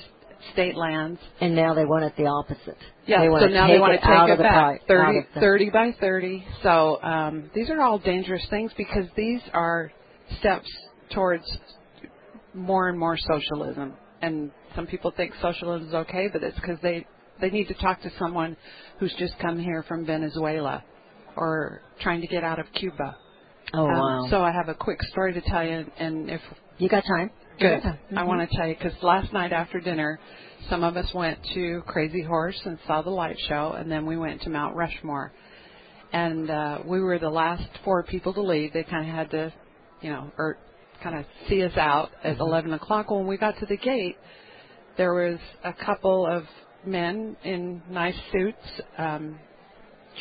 state 0.52 0.76
lands. 0.76 1.18
and 1.40 1.56
now 1.56 1.74
they 1.74 1.86
want 1.86 2.04
it 2.04 2.12
the 2.18 2.26
opposite. 2.26 2.78
Yeah, 3.08 3.22
they 3.22 3.30
want 3.30 3.44
so 3.44 3.48
now 3.48 3.68
they 3.68 3.80
want 3.80 3.94
to 3.94 4.00
take 4.00 4.10
out 4.10 4.28
it 4.28 4.34
of 4.34 4.38
the 4.40 4.44
back, 4.44 4.86
pri- 4.86 4.96
30, 4.96 5.02
out 5.02 5.16
of 5.16 5.34
the- 5.36 5.40
30 5.40 5.70
by 5.70 5.92
30. 6.02 6.46
So 6.62 7.02
um, 7.02 7.50
these 7.56 7.70
are 7.70 7.82
all 7.82 8.00
dangerous 8.00 8.46
things 8.50 8.70
because 8.76 9.06
these 9.16 9.40
are 9.54 9.94
steps 10.40 10.70
towards 11.12 11.46
more 12.54 12.90
and 12.90 13.00
more 13.00 13.16
socialism. 13.18 13.94
And 14.22 14.52
some 14.76 14.88
people 14.88 15.14
think 15.16 15.32
socialism 15.42 15.88
is 15.88 15.94
okay, 15.94 16.28
but 16.34 16.44
it's 16.44 16.60
because 16.60 16.80
they 16.84 17.08
they 17.42 17.50
need 17.50 17.68
to 17.68 17.74
talk 17.76 18.02
to 18.02 18.12
someone 18.20 18.56
who's 19.00 19.14
just 19.20 19.38
come 19.40 19.60
here 19.60 19.84
from 19.88 20.06
Venezuela 20.06 20.84
or 21.36 21.82
trying 22.02 22.22
to 22.22 22.28
get 22.28 22.44
out 22.44 22.60
of 22.60 22.66
Cuba. 22.74 23.18
Oh 23.74 23.86
Um, 23.88 23.92
wow! 23.92 24.28
So 24.30 24.42
I 24.42 24.52
have 24.52 24.70
a 24.70 24.76
quick 24.76 25.02
story 25.04 25.34
to 25.34 25.42
tell 25.42 25.64
you, 25.66 25.86
and 25.98 26.30
if 26.30 26.42
you 26.78 26.90
got 26.90 27.04
time? 27.06 27.32
Good. 27.60 27.82
Got 27.82 27.90
time. 27.90 28.00
I 28.18 28.24
want 28.24 28.50
to 28.50 28.58
tell 28.58 28.68
you 28.68 28.76
because 28.76 28.94
last 29.02 29.32
night 29.34 29.52
after 29.54 29.80
dinner, 29.80 30.20
some 30.70 30.84
of 30.84 30.98
us 30.98 31.14
went 31.14 31.40
to 31.54 31.82
Crazy 31.88 32.22
Horse 32.22 32.60
and 32.66 32.78
saw 32.88 33.02
the 33.02 33.10
light 33.10 33.38
show, 33.48 33.76
and 33.78 33.90
then 33.92 34.06
we 34.06 34.18
went 34.18 34.42
to 34.44 34.50
Mount 34.50 34.76
Rushmore. 34.76 35.32
And 36.14 36.50
uh, 36.50 36.80
we 36.86 37.02
were 37.02 37.20
the 37.20 37.30
last 37.30 37.68
four 37.84 38.04
people 38.04 38.34
to 38.36 38.42
leave. 38.42 38.72
They 38.74 38.84
kind 38.84 39.10
of 39.10 39.14
had 39.16 39.32
to, 39.32 39.54
you 40.02 40.10
know, 40.10 40.32
or 40.38 40.58
kind 41.04 41.18
of 41.18 41.26
see 41.50 41.62
us 41.64 41.76
out 41.76 42.12
at 42.24 42.40
11 42.40 42.72
o'clock. 42.74 43.12
When 43.12 43.28
we 43.28 43.38
got 43.38 43.58
to 43.60 43.66
the 43.66 43.76
gate, 43.76 44.16
there 44.98 45.14
was 45.14 45.40
a 45.64 45.74
couple 45.74 46.26
of 46.26 46.44
men 46.88 47.36
in 47.44 47.82
nice 47.90 48.16
suits, 48.32 48.82
um, 48.98 49.40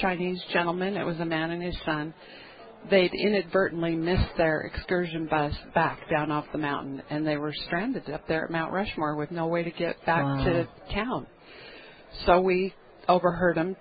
Chinese 0.01 0.41
gentlemen. 0.53 0.97
It 0.97 1.05
was 1.05 1.19
a 1.21 1.25
man 1.25 1.51
and 1.51 1.63
his 1.63 1.77
son 1.85 2.15
they'd 2.91 3.15
inadvertently 3.15 3.97
missed 3.97 4.37
their 4.37 4.61
excursion 4.63 5.27
bus 5.27 5.55
back 5.75 5.99
down 6.11 6.31
off 6.31 6.45
the 6.53 6.59
mountain 6.59 7.01
and 7.09 7.27
they 7.27 7.39
were 7.39 7.53
stranded 7.67 8.11
up 8.11 8.29
there 8.29 8.45
at 8.45 8.51
Mount 8.51 8.73
Rushmore 8.75 9.17
with 9.17 9.31
no 9.31 9.47
way 9.47 9.63
to 9.63 9.71
get 9.71 9.97
back 10.05 10.23
Wow. 10.23 10.45
to 10.45 10.69
town. 10.93 11.27
So 12.27 12.43
we 12.43 12.75
overheard 13.09 13.57
them 13.57 13.75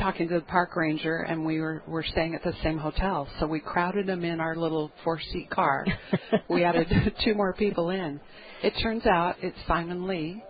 talking 0.00 0.28
to 0.30 0.34
the 0.36 0.40
park 0.46 0.74
ranger 0.74 1.18
and 1.18 1.44
we 1.46 1.60
were 1.60 1.82
were 1.86 2.02
staying 2.02 2.34
at 2.34 2.42
the 2.42 2.54
same 2.64 2.76
hotel. 2.78 3.28
So 3.38 3.46
we 3.46 3.60
crowded 3.60 4.06
them 4.08 4.24
in 4.24 4.40
our 4.40 4.56
little 4.56 4.90
four 5.04 5.20
seat 5.32 5.48
car. 5.50 5.86
we 6.48 6.64
added 6.64 6.88
two 7.24 7.34
more 7.34 7.52
people 7.52 7.90
in. 7.90 8.18
It 8.64 8.72
turns 8.82 9.06
out 9.06 9.36
it's 9.42 9.56
Simon 9.68 10.08
Lee 10.08 10.42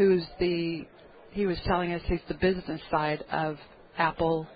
who's 0.00 0.24
the 0.38 0.86
he 1.32 1.44
was 1.44 1.58
telling 1.66 1.92
us 1.92 2.00
he's 2.06 2.20
the 2.26 2.34
business 2.34 2.80
side 2.90 3.22
of 3.30 3.58
Apple 3.98 4.46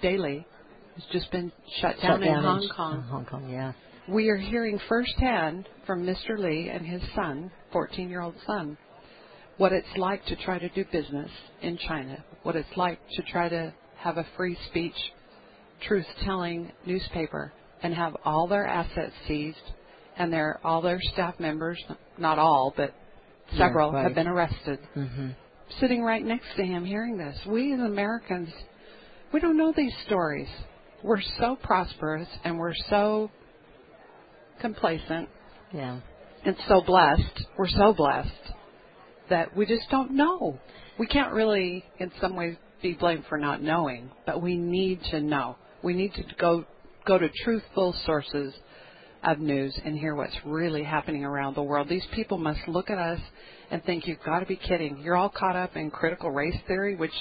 Daily, 0.00 0.46
who's 0.94 1.04
just 1.12 1.30
been 1.30 1.52
shut 1.80 1.96
down, 2.00 2.20
Shut 2.20 2.26
in 2.26 2.34
Hong 2.34 2.62
in 2.62 2.68
Kong. 2.74 3.02
Hong 3.02 3.26
Kong, 3.26 3.50
yeah. 3.50 3.72
We 4.08 4.30
are 4.30 4.38
hearing 4.38 4.80
firsthand 4.88 5.68
from 5.86 6.06
Mr. 6.06 6.38
Lee 6.38 6.70
and 6.70 6.84
his 6.86 7.02
son, 7.14 7.50
14 7.72 8.08
year 8.08 8.22
old 8.22 8.36
son, 8.46 8.78
what 9.58 9.72
it's 9.72 9.86
like 9.98 10.24
to 10.26 10.36
try 10.36 10.58
to 10.58 10.68
do 10.70 10.84
business 10.90 11.30
in 11.60 11.76
China, 11.86 12.24
what 12.42 12.56
it's 12.56 12.76
like 12.76 12.98
to 13.16 13.22
try 13.30 13.50
to 13.50 13.74
have 13.98 14.16
a 14.16 14.26
free 14.34 14.56
speech, 14.70 14.96
truth 15.86 16.06
telling 16.24 16.72
newspaper 16.86 17.52
and 17.82 17.92
have 17.92 18.16
all 18.24 18.48
their 18.48 18.66
assets 18.66 19.12
seized 19.28 19.58
and 20.16 20.32
their 20.32 20.58
all 20.64 20.80
their 20.80 21.00
staff 21.12 21.38
members, 21.38 21.78
not 22.16 22.38
all, 22.38 22.72
but 22.74 22.94
Yeah, 23.52 23.58
several, 23.68 23.92
right. 23.92 24.04
have 24.04 24.14
been 24.14 24.28
arrested. 24.28 24.78
hmm 24.94 25.30
Sitting 25.80 26.02
right 26.02 26.24
next 26.24 26.46
to 26.56 26.62
him 26.64 26.84
hearing 26.84 27.18
this. 27.18 27.36
We 27.46 27.72
as 27.72 27.80
Americans, 27.80 28.48
we 29.32 29.40
don't 29.40 29.56
know 29.56 29.72
these 29.76 29.92
stories. 30.06 30.48
We're 31.02 31.20
so 31.40 31.56
prosperous 31.60 32.28
and 32.44 32.56
we're 32.58 32.74
so 32.88 33.30
complacent 34.60 35.28
Yeah. 35.72 36.00
and 36.44 36.56
so 36.68 36.80
blessed. 36.82 37.46
We're 37.58 37.68
so 37.68 37.92
blessed 37.92 38.30
that 39.28 39.56
we 39.56 39.66
just 39.66 39.90
don't 39.90 40.12
know. 40.12 40.58
We 40.98 41.06
can't 41.06 41.32
really, 41.32 41.84
in 41.98 42.12
some 42.20 42.36
ways, 42.36 42.56
be 42.82 42.92
blamed 42.94 43.24
for 43.28 43.38
not 43.38 43.60
knowing, 43.62 44.10
but 44.24 44.40
we 44.40 44.56
need 44.56 45.00
to 45.10 45.20
know. 45.20 45.56
We 45.82 45.94
need 45.94 46.14
to 46.14 46.22
go 46.38 46.64
go 47.06 47.18
to 47.18 47.28
truthful 47.44 47.94
sources 48.04 48.52
of 49.24 49.38
news 49.38 49.78
and 49.84 49.98
hear 49.98 50.14
what's 50.14 50.36
really 50.44 50.82
happening 50.82 51.24
around 51.24 51.56
the 51.56 51.62
world. 51.62 51.88
These 51.88 52.06
people 52.14 52.38
must 52.38 52.60
look 52.68 52.90
at 52.90 52.98
us 52.98 53.20
and 53.70 53.82
think 53.84 54.06
you've 54.06 54.22
got 54.24 54.40
to 54.40 54.46
be 54.46 54.56
kidding. 54.56 54.98
You're 55.02 55.16
all 55.16 55.28
caught 55.28 55.56
up 55.56 55.76
in 55.76 55.90
critical 55.90 56.30
race 56.30 56.56
theory, 56.66 56.94
which 56.94 57.12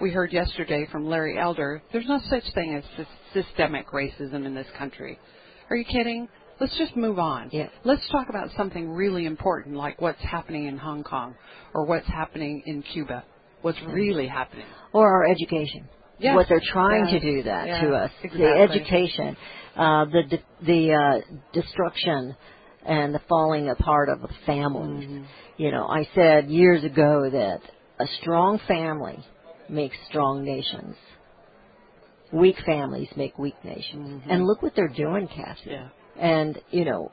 we 0.00 0.10
heard 0.10 0.32
yesterday 0.32 0.86
from 0.92 1.06
Larry 1.08 1.38
Elder. 1.38 1.82
There's 1.92 2.06
no 2.06 2.20
such 2.30 2.44
thing 2.54 2.74
as 2.74 2.84
sys- 2.96 3.42
systemic 3.44 3.88
racism 3.88 4.46
in 4.46 4.54
this 4.54 4.68
country. 4.78 5.18
Are 5.70 5.76
you 5.76 5.84
kidding? 5.84 6.28
Let's 6.60 6.76
just 6.76 6.96
move 6.96 7.18
on. 7.18 7.50
Yeah. 7.52 7.68
Let's 7.84 8.08
talk 8.10 8.28
about 8.28 8.50
something 8.56 8.90
really 8.90 9.26
important 9.26 9.76
like 9.76 10.00
what's 10.00 10.22
happening 10.22 10.66
in 10.66 10.76
Hong 10.76 11.04
Kong 11.04 11.34
or 11.74 11.84
what's 11.84 12.06
happening 12.06 12.62
in 12.66 12.82
Cuba. 12.82 13.24
What's 13.62 13.78
mm. 13.78 13.92
really 13.92 14.26
happening. 14.26 14.66
Or 14.92 15.06
our 15.06 15.30
education. 15.30 15.88
Yes. 16.18 16.34
What 16.34 16.46
they're 16.48 16.60
trying 16.72 17.06
Yes. 17.08 17.20
to 17.22 17.32
do 17.32 17.42
that 17.44 17.66
Yes, 17.68 17.80
to 17.82 17.94
us. 17.94 18.10
exactly. 18.22 18.40
The 18.40 18.60
education, 18.60 19.36
uh, 19.78 20.04
the 20.06 20.38
the 20.66 20.92
uh, 20.92 21.34
destruction, 21.52 22.36
and 22.84 23.14
the 23.14 23.20
falling 23.28 23.68
apart 23.68 24.08
of 24.08 24.18
families. 24.44 25.08
Mm-hmm. 25.08 25.24
You 25.56 25.70
know, 25.70 25.86
I 25.86 26.08
said 26.14 26.48
years 26.48 26.84
ago 26.84 27.28
that 27.30 27.60
a 28.00 28.06
strong 28.20 28.60
family 28.66 29.18
makes 29.68 29.96
strong 30.08 30.44
nations. 30.44 30.96
Weak 32.32 32.56
families 32.64 33.08
make 33.16 33.38
weak 33.38 33.56
nations. 33.64 34.22
And 34.28 34.44
look 34.44 34.62
what 34.62 34.74
they're 34.76 34.88
doing, 34.88 35.28
Kathy. 35.28 35.70
Mm-hmm. 35.70 35.70
Yeah. 35.70 35.88
And, 36.20 36.58
you 36.70 36.84
know, 36.84 37.10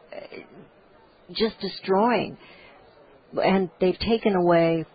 just 1.34 1.60
destroying. 1.60 2.38
And 3.42 3.70
they've 3.80 4.00
taken 4.00 4.36
away, 4.36 4.86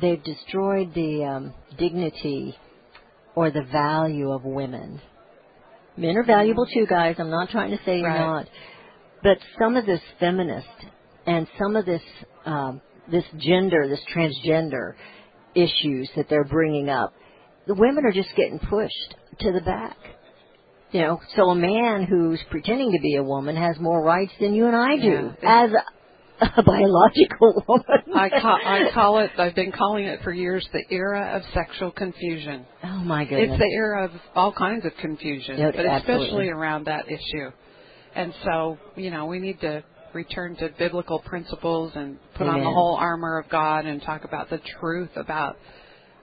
they've 0.00 0.22
destroyed 0.22 0.94
the 0.94 1.24
um, 1.24 1.54
dignity 1.78 2.56
or 3.34 3.50
the 3.50 3.64
value 3.70 4.30
of 4.30 4.44
women. 4.44 5.00
Men 5.96 6.16
are 6.16 6.24
valuable 6.24 6.66
too, 6.66 6.86
guys. 6.88 7.16
I'm 7.18 7.30
not 7.30 7.50
trying 7.50 7.70
to 7.70 7.78
say 7.84 7.98
you're 7.98 8.08
Right. 8.08 8.18
not. 8.18 8.46
But 9.22 9.38
some 9.58 9.76
of 9.76 9.84
this 9.86 10.00
feminist 10.18 10.66
and 11.26 11.46
some 11.58 11.76
of 11.76 11.84
this 11.84 12.02
um, 12.46 12.80
this 13.10 13.24
gender, 13.38 13.86
this 13.88 14.00
transgender 14.14 14.94
issues 15.54 16.08
that 16.16 16.28
they're 16.28 16.44
bringing 16.44 16.88
up, 16.88 17.12
the 17.66 17.74
women 17.74 18.04
are 18.06 18.12
just 18.12 18.34
getting 18.36 18.58
pushed 18.58 19.14
to 19.40 19.52
the 19.52 19.60
back. 19.60 19.96
You 20.92 21.02
know, 21.02 21.20
so 21.36 21.50
a 21.50 21.54
man 21.54 22.04
who's 22.04 22.40
pretending 22.50 22.92
to 22.92 22.98
be 23.00 23.16
a 23.16 23.22
woman 23.22 23.56
has 23.56 23.78
more 23.78 24.02
rights 24.02 24.32
than 24.40 24.54
you 24.54 24.66
and 24.66 24.76
I 24.76 24.96
do 24.96 25.32
Yeah. 25.42 25.64
as 25.64 25.70
a, 26.40 26.62
biological 26.62 27.64
woman. 27.68 28.14
I 28.14 28.28
call, 28.28 28.58
I 28.64 28.90
call 28.92 29.18
it, 29.20 29.30
I've 29.38 29.54
been 29.54 29.72
calling 29.72 30.06
it 30.06 30.22
for 30.22 30.32
years, 30.32 30.66
the 30.72 30.82
era 30.90 31.36
of 31.36 31.42
sexual 31.54 31.90
confusion. 31.90 32.66
oh 32.84 32.98
my 32.98 33.24
goodness. 33.24 33.50
It's 33.52 33.58
the 33.58 33.74
era 33.74 34.04
of 34.04 34.10
all 34.34 34.52
kinds 34.52 34.84
of 34.84 34.92
confusion, 35.00 35.56
but 35.56 35.86
absolutely. 35.86 36.26
especially 36.26 36.48
around 36.48 36.86
that 36.86 37.06
issue. 37.06 37.50
And 38.14 38.34
so, 38.44 38.78
you 38.96 39.10
know, 39.10 39.26
we 39.26 39.38
need 39.38 39.60
to 39.60 39.84
return 40.12 40.56
to 40.56 40.70
biblical 40.78 41.20
principles 41.20 41.92
and 41.94 42.18
put 42.34 42.46
on 42.46 42.60
the 42.60 42.70
whole 42.70 42.96
armor 42.96 43.38
of 43.38 43.48
God 43.48 43.86
and 43.86 44.02
talk 44.02 44.24
about 44.24 44.50
the 44.50 44.60
truth 44.80 45.10
about 45.16 45.56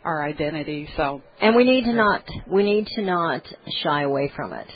our 0.03 0.23
identity. 0.23 0.89
So, 0.97 1.21
And 1.41 1.55
we 1.55 1.63
need 1.63 1.83
to 1.85 1.93
not 1.93 2.23
we 2.47 2.63
need 2.63 2.87
to 2.95 3.01
not 3.01 3.43
shy 3.83 4.03
away 4.03 4.31
from 4.35 4.53
it. 4.53 4.67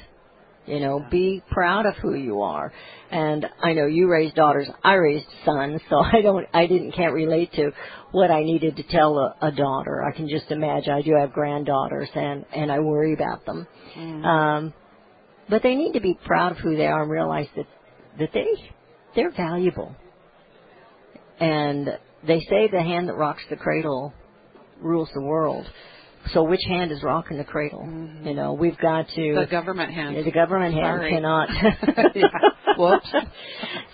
You 0.67 0.79
know, 0.79 1.05
be 1.09 1.41
proud 1.49 1.85
of 1.85 1.95
who 1.97 2.13
you 2.13 2.41
are. 2.41 2.71
And 3.09 3.45
I 3.61 3.73
know 3.73 3.87
you 3.87 4.07
raised 4.07 4.35
daughters. 4.35 4.69
I 4.83 4.93
raised 4.93 5.25
sons, 5.43 5.81
so 5.89 5.97
I 6.13 6.21
don't 6.21 6.45
I 6.53 6.67
didn't 6.67 6.91
can't 6.93 7.13
relate 7.13 7.51
to 7.53 7.71
what 8.11 8.29
I 8.29 8.43
needed 8.43 8.77
to 8.77 8.83
tell 8.83 9.17
a, 9.17 9.47
a 9.47 9.51
daughter. 9.51 10.03
I 10.03 10.15
can 10.15 10.29
just 10.29 10.51
imagine. 10.51 10.93
I 10.93 11.01
do 11.01 11.15
have 11.19 11.33
granddaughters 11.33 12.09
and 12.15 12.45
and 12.53 12.71
I 12.71 12.79
worry 12.79 13.13
about 13.13 13.45
them. 13.45 13.67
Um 14.25 14.73
but 15.49 15.63
they 15.63 15.75
need 15.75 15.93
to 15.93 15.99
be 15.99 16.17
proud 16.25 16.53
of 16.53 16.59
who 16.59 16.77
they 16.77 16.87
are 16.87 17.01
and 17.01 17.11
realize 17.11 17.47
that 17.55 17.67
that 18.19 18.29
they 18.33 18.45
they're 19.15 19.31
valuable. 19.31 19.95
And 21.39 21.89
they 22.25 22.39
say 22.41 22.69
the 22.71 22.81
hand 22.81 23.09
that 23.09 23.15
rocks 23.15 23.43
the 23.49 23.55
cradle 23.55 24.13
rules 24.79 25.09
the 25.13 25.21
world. 25.21 25.65
So 26.33 26.43
which 26.43 26.61
hand 26.67 26.91
is 26.91 27.01
rocking 27.03 27.37
the 27.37 27.43
cradle? 27.43 27.83
You 28.23 28.33
know, 28.33 28.53
we've 28.53 28.77
got 28.77 29.07
to 29.09 29.21
Mm-hmm. 29.21 29.39
the 29.41 29.47
government 29.47 29.93
hand. 29.93 30.25
the 30.25 30.31
government 30.31 30.73
hand 30.73 30.85
Sorry. 30.99 31.11
cannot. 31.11 31.49
yeah. 32.15 32.27
Whoops. 32.77 33.11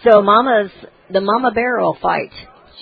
so 0.03 0.21
Mama's 0.21 0.71
the 1.09 1.21
Mama 1.21 1.51
Bear 1.51 1.79
will 1.79 1.97
fight. 2.01 2.31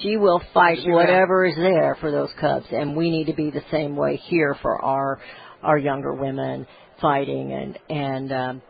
She 0.02 0.18
will 0.18 0.42
fight 0.54 0.80
She 0.84 0.90
will. 0.90 0.98
whatever 0.98 1.46
is 1.46 1.56
there 1.56 1.96
for 2.02 2.12
those 2.12 2.30
cubs, 2.40 2.66
and 2.72 2.96
we 2.98 3.10
need 3.12 3.26
to 3.28 3.34
be 3.34 3.50
the 3.52 3.64
same 3.72 3.96
way 3.96 4.18
here 4.18 4.56
for 4.62 4.84
our 4.84 5.20
our 5.64 5.78
younger 5.78 6.14
women 6.14 6.68
fighting 7.02 7.54
and 7.54 7.80
and 7.90 8.32
um, 8.34 8.62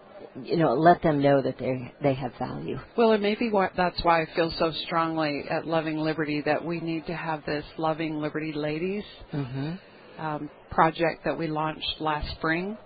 you 0.44 0.58
know 0.58 0.74
let 0.74 1.02
them 1.02 1.22
know 1.22 1.42
that 1.42 1.58
they 1.58 1.92
they 2.04 2.14
have 2.14 2.34
value. 2.38 2.78
Well, 2.98 3.14
and 3.14 3.24
maybe 3.24 3.50
what, 3.50 3.72
that's 3.78 4.04
why 4.04 4.22
I 4.22 4.28
feel 4.36 4.54
so 4.60 4.72
strongly 4.86 5.46
at 5.50 5.66
Loving 5.66 5.98
Liberty 5.98 6.42
that 6.46 6.64
we 6.64 6.80
need 6.80 7.08
to 7.08 7.16
have 7.16 7.44
this 7.46 7.64
Loving 7.78 8.20
Liberty 8.22 8.52
Ladies 8.54 9.04
hmm 9.32 9.72
um, 10.18 10.50
project 10.72 11.24
that 11.26 11.38
we 11.38 11.48
launched 11.48 11.96
last 12.00 12.30
spring. 12.36 12.78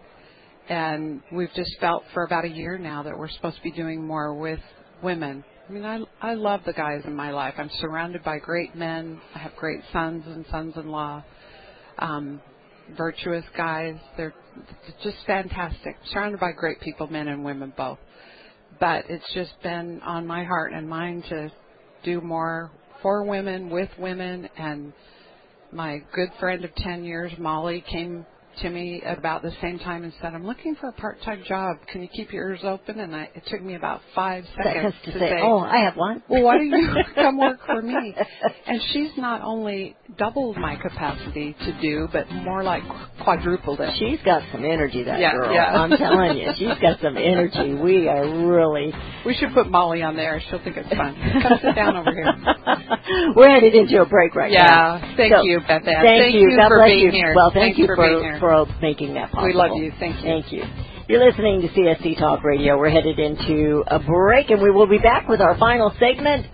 And 0.70 1.22
we've 1.32 1.54
just 1.56 1.72
felt 1.80 2.04
for 2.14 2.24
about 2.24 2.46
a 2.46 2.50
year 2.50 2.78
now 2.78 3.04
that 3.04 3.18
we're 3.18 3.30
supposed 3.30 3.58
to 3.58 3.64
be 3.64 3.72
doing 3.72 4.06
more 4.06 4.36
with 4.36 4.60
women. 5.02 5.44
I 5.68 5.72
mean, 5.72 5.86
I, 5.86 6.00
I 6.22 6.34
love 6.34 6.62
the 6.66 6.74
guys 6.74 7.02
in 7.06 7.16
my 7.16 7.32
life. 7.32 7.56
I'm 7.58 7.70
surrounded 7.80 8.24
by 8.24 8.38
great 8.40 8.76
men. 8.76 9.20
I 9.36 9.40
have 9.40 9.56
great 9.56 9.82
sons 9.92 10.24
and 10.26 10.46
sons-in-law, 10.50 11.24
um, 12.00 12.42
virtuous 12.98 13.46
guys. 13.56 13.96
They're 14.18 14.34
just 15.04 15.18
fantastic. 15.26 15.96
Surrounded 16.12 16.40
by 16.40 16.52
great 16.52 16.82
people, 16.82 17.08
men 17.08 17.28
and 17.28 17.44
women 17.44 17.74
both. 17.76 18.00
But 18.80 19.06
it's 19.10 19.32
just 19.34 19.52
been 19.62 20.02
on 20.02 20.26
my 20.26 20.44
heart 20.44 20.74
and 20.74 20.88
mind 20.88 21.26
to 21.30 21.52
do 22.04 22.22
more 22.22 22.72
for 23.02 23.24
women, 23.24 23.70
with 23.70 23.90
women, 23.98 24.50
and 24.58 24.94
my 25.72 26.00
good 26.14 26.30
friend 26.40 26.66
of 26.66 26.74
10 26.76 27.04
years, 27.04 27.32
Molly, 27.38 27.84
came 27.92 28.26
to 28.62 28.70
me 28.70 29.02
about 29.06 29.42
the 29.42 29.52
same 29.62 29.80
time 29.80 30.04
and 30.04 30.14
said, 30.22 30.34
I'm 30.34 30.46
looking 30.46 30.76
for 30.76 30.90
a 30.90 30.94
part-time 30.94 31.44
job. 31.48 31.78
Can 31.92 32.02
you 32.02 32.08
keep 32.10 32.32
your 32.34 32.50
ears 32.50 32.60
open? 32.64 33.00
And 33.00 33.16
I, 33.16 33.30
it 33.36 33.44
took 33.48 33.62
me 33.62 33.76
about 33.76 34.02
five 34.14 34.44
seconds 34.58 34.94
Seconds 35.04 35.14
to 35.14 35.20
say, 35.20 35.40
oh, 35.42 35.60
I 35.60 35.78
have 35.86 35.96
one. 35.96 36.22
well, 36.30 36.44
why 36.44 36.58
don't 36.58 36.68
you 36.70 36.90
come 37.16 37.38
work 37.38 37.60
for 37.66 37.82
me? 37.82 38.16
And 38.68 38.82
she's 38.92 39.12
not 39.18 39.42
only 39.44 39.96
doubled 40.18 40.58
my 40.58 40.76
capacity 40.76 41.56
to 41.66 41.82
do, 41.82 42.08
but 42.12 42.30
more 42.32 42.64
like 42.64 42.84
quadrupled 43.24 43.80
it. 43.82 43.94
She's 44.00 44.20
got 44.26 44.42
some 44.52 44.66
energy, 44.66 45.04
that 45.04 45.20
Yeah, 45.20 45.34
girl. 45.34 45.54
yeah. 45.54 45.74
I'm 45.74 45.90
telling 45.98 46.38
you, 46.38 46.52
she's 46.58 46.78
got 46.82 47.00
some 47.02 47.18
energy. 47.18 47.74
We 47.76 48.08
are 48.08 48.48
really. 48.48 48.94
We 49.26 49.36
should 49.36 49.54
put 49.54 49.70
Molly 49.70 50.02
on 50.02 50.16
there. 50.16 50.42
She'll 50.50 50.64
think 50.64 50.78
it's 50.78 50.90
fun. 50.90 51.16
Come 51.42 51.60
sit 51.62 51.76
down 51.76 51.96
over 51.98 52.12
here. 52.12 52.34
We're 53.36 53.50
headed 53.50 53.76
into 53.76 54.02
a 54.02 54.06
break 54.06 54.36
right 54.36 54.52
now. 54.52 54.96
Yeah. 54.98 55.16
Thank 55.18 55.34
So, 55.34 55.42
you, 55.44 55.60
Beth 55.62 55.88
Ann. 55.88 56.06
Thank, 56.06 56.36
you. 56.36 56.56
God 56.58 56.70
for 56.70 56.86
being 56.86 57.06
you. 57.06 57.12
here. 57.12 57.34
Well, 57.36 57.52
thank 57.54 57.76
Thanks 57.76 57.80
you 57.80 57.86
for, 57.88 57.96
for, 57.96 58.08
being 58.10 58.24
here. 58.24 58.39
For 58.40 58.66
making 58.82 59.14
that 59.16 59.32
possible. 59.32 59.48
We 59.48 59.54
love 59.54 59.72
you. 59.76 59.92
Thank 60.00 60.18
you. 60.18 60.22
Thank 60.24 60.52
you. 60.52 60.64
You're 61.08 61.26
listening 61.26 61.62
to 61.62 61.68
CSC 61.70 62.20
Talk 62.20 62.44
Radio. 62.44 62.78
We're 62.78 62.92
headed 62.92 63.18
into 63.18 63.84
a 63.88 64.00
break, 64.00 64.50
and 64.50 64.62
we 64.62 64.72
will 64.72 64.88
be 64.88 65.00
back 65.00 65.28
with 65.28 65.42
our 65.42 65.58
final 65.58 65.92
segment. 66.00 66.46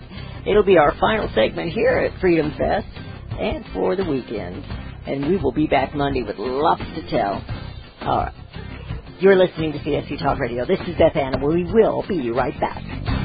It'll 0.47 0.63
be 0.63 0.77
our 0.77 0.95
final 0.99 1.29
segment 1.35 1.71
here 1.71 1.97
at 1.97 2.19
Freedom 2.21 2.53
Fest 2.57 2.87
and 3.39 3.65
for 3.73 3.95
the 3.95 4.05
weekend. 4.05 4.63
And 5.07 5.27
we 5.27 5.37
will 5.37 5.51
be 5.51 5.67
back 5.67 5.93
Monday 5.93 6.23
with 6.23 6.37
lots 6.37 6.81
to 6.81 7.09
tell. 7.09 7.43
All 8.01 8.17
right. 8.17 8.33
You're 9.19 9.35
listening 9.35 9.73
to 9.73 9.79
CSC 9.79 10.19
Talk 10.21 10.39
Radio. 10.39 10.65
This 10.65 10.79
is 10.87 10.95
Beth 10.97 11.15
Ann, 11.15 11.33
and 11.35 11.43
we 11.43 11.63
will 11.63 12.05
be 12.07 12.31
right 12.31 12.59
back. 12.59 13.24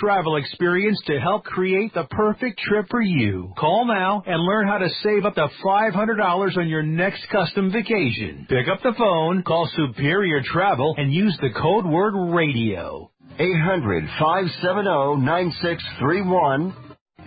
travel 0.00 0.36
experience 0.36 0.98
to 1.06 1.20
help 1.20 1.44
create 1.44 1.92
the 1.92 2.04
perfect 2.10 2.58
trip 2.58 2.86
for 2.90 3.02
you. 3.02 3.52
Call 3.58 3.84
now 3.84 4.22
and 4.26 4.42
learn 4.42 4.66
how 4.66 4.78
to 4.78 4.88
save 5.02 5.26
up 5.26 5.34
to 5.34 5.48
$500 5.64 6.56
on 6.56 6.68
your 6.68 6.82
next 6.82 7.26
custom 7.30 7.70
vacation. 7.70 8.46
Pick 8.48 8.66
up 8.68 8.82
the 8.82 8.94
phone, 8.96 9.42
call 9.42 9.68
Superior 9.76 10.40
Travel, 10.42 10.94
and 10.96 11.12
use 11.12 11.36
the 11.40 11.50
code 11.60 11.84
word 11.84 12.14
radio. 12.34 13.10
800 13.38 14.04
570 14.18 15.24
9631. 15.24 16.74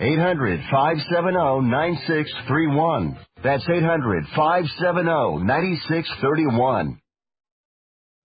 800 0.00 0.60
570 0.70 1.70
9631. 1.70 3.18
That's 3.42 3.64
800 3.68 4.24
570 4.34 5.44
9631. 5.44 7.00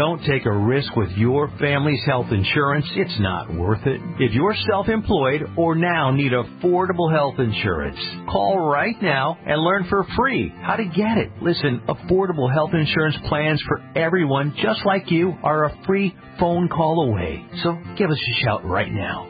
Don't 0.00 0.24
take 0.24 0.46
a 0.46 0.50
risk 0.50 0.96
with 0.96 1.10
your 1.10 1.52
family's 1.58 2.02
health 2.06 2.28
insurance. 2.30 2.86
It's 2.94 3.20
not 3.20 3.52
worth 3.54 3.86
it. 3.86 4.00
If 4.18 4.32
you're 4.32 4.56
self-employed 4.70 5.42
or 5.58 5.74
now 5.74 6.10
need 6.10 6.32
affordable 6.32 7.14
health 7.14 7.38
insurance, 7.38 7.98
call 8.32 8.70
right 8.72 8.96
now 9.02 9.36
and 9.44 9.60
learn 9.60 9.86
for 9.90 10.06
free 10.16 10.54
how 10.62 10.76
to 10.76 10.84
get 10.86 11.18
it. 11.18 11.30
Listen, 11.42 11.82
affordable 11.86 12.50
health 12.50 12.70
insurance 12.72 13.16
plans 13.28 13.62
for 13.68 13.82
everyone 13.94 14.54
just 14.62 14.86
like 14.86 15.10
you 15.10 15.34
are 15.42 15.66
a 15.66 15.84
free 15.84 16.16
phone 16.38 16.70
call 16.70 17.10
away. 17.10 17.44
So 17.62 17.76
give 17.98 18.08
us 18.08 18.18
a 18.18 18.42
shout 18.42 18.64
right 18.64 18.90
now. 18.90 19.29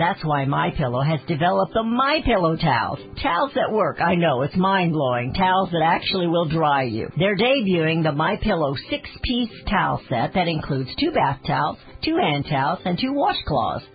That's 0.00 0.24
why 0.24 0.46
My 0.46 0.70
Pillow 0.70 1.02
has 1.02 1.20
developed 1.28 1.74
the 1.74 1.82
My 1.82 2.22
Pillow 2.24 2.56
towels. 2.56 3.00
Towels 3.22 3.52
that 3.54 3.70
work. 3.70 4.00
I 4.00 4.14
know 4.14 4.40
it's 4.40 4.56
mind-blowing. 4.56 5.34
Towels 5.34 5.68
that 5.72 5.82
actually 5.84 6.26
will 6.26 6.48
dry 6.48 6.84
you. 6.84 7.10
They're 7.18 7.36
debuting 7.36 8.02
the 8.02 8.12
My 8.12 8.36
Pillow 8.36 8.74
6-piece 8.90 9.64
towel 9.68 10.00
set 10.08 10.32
that 10.32 10.48
includes 10.48 10.88
two 10.98 11.10
bath 11.10 11.40
towels, 11.46 11.76
two 12.02 12.16
hand 12.16 12.46
towels, 12.48 12.78
and 12.86 12.98
two 12.98 13.12
washcloths. 13.12 13.84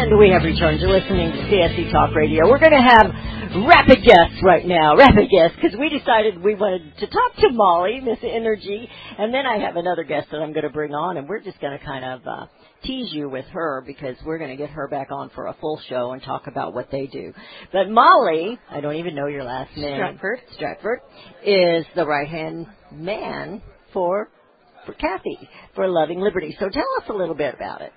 And 0.00 0.18
we 0.18 0.30
have 0.30 0.42
returned 0.42 0.80
to 0.80 0.88
listening 0.88 1.30
to 1.30 1.38
CSC 1.52 1.92
Talk 1.92 2.14
Radio. 2.14 2.48
We're 2.48 2.58
going 2.58 2.72
to 2.72 2.80
have 2.80 3.66
rapid 3.68 4.02
guests 4.02 4.42
right 4.42 4.66
now, 4.66 4.96
rapid 4.96 5.28
guests, 5.28 5.58
because 5.60 5.78
we 5.78 5.90
decided 5.90 6.42
we 6.42 6.54
wanted 6.54 6.96
to 7.00 7.06
talk 7.06 7.36
to 7.40 7.50
Molly, 7.50 8.00
Miss 8.00 8.16
Energy, 8.22 8.88
and 9.18 9.32
then 9.34 9.44
I 9.44 9.58
have 9.58 9.76
another 9.76 10.02
guest 10.04 10.28
that 10.30 10.38
I'm 10.38 10.54
going 10.54 10.64
to 10.64 10.70
bring 10.70 10.94
on, 10.94 11.18
and 11.18 11.28
we're 11.28 11.40
just 11.40 11.60
going 11.60 11.78
to 11.78 11.84
kind 11.84 12.02
of 12.02 12.26
uh, 12.26 12.46
tease 12.82 13.12
you 13.12 13.28
with 13.28 13.44
her 13.52 13.84
because 13.86 14.16
we're 14.24 14.38
going 14.38 14.48
to 14.48 14.56
get 14.56 14.70
her 14.70 14.88
back 14.88 15.08
on 15.10 15.28
for 15.34 15.48
a 15.48 15.56
full 15.60 15.78
show 15.90 16.12
and 16.12 16.22
talk 16.22 16.46
about 16.46 16.72
what 16.72 16.90
they 16.90 17.06
do. 17.06 17.34
But 17.70 17.90
Molly, 17.90 18.58
I 18.70 18.80
don't 18.80 18.96
even 18.96 19.14
know 19.14 19.26
your 19.26 19.44
last 19.44 19.76
name. 19.76 19.96
Stratford. 19.96 20.38
Stratford 20.54 21.00
is 21.44 21.84
the 21.94 22.06
right 22.06 22.26
hand 22.26 22.68
man 22.90 23.60
for 23.92 24.30
for 24.86 24.94
Kathy 24.94 25.46
for 25.74 25.86
Loving 25.88 26.20
Liberty. 26.20 26.56
So 26.58 26.70
tell 26.70 26.88
us 27.02 27.10
a 27.10 27.12
little 27.12 27.34
bit 27.34 27.54
about 27.54 27.82
it. 27.82 27.92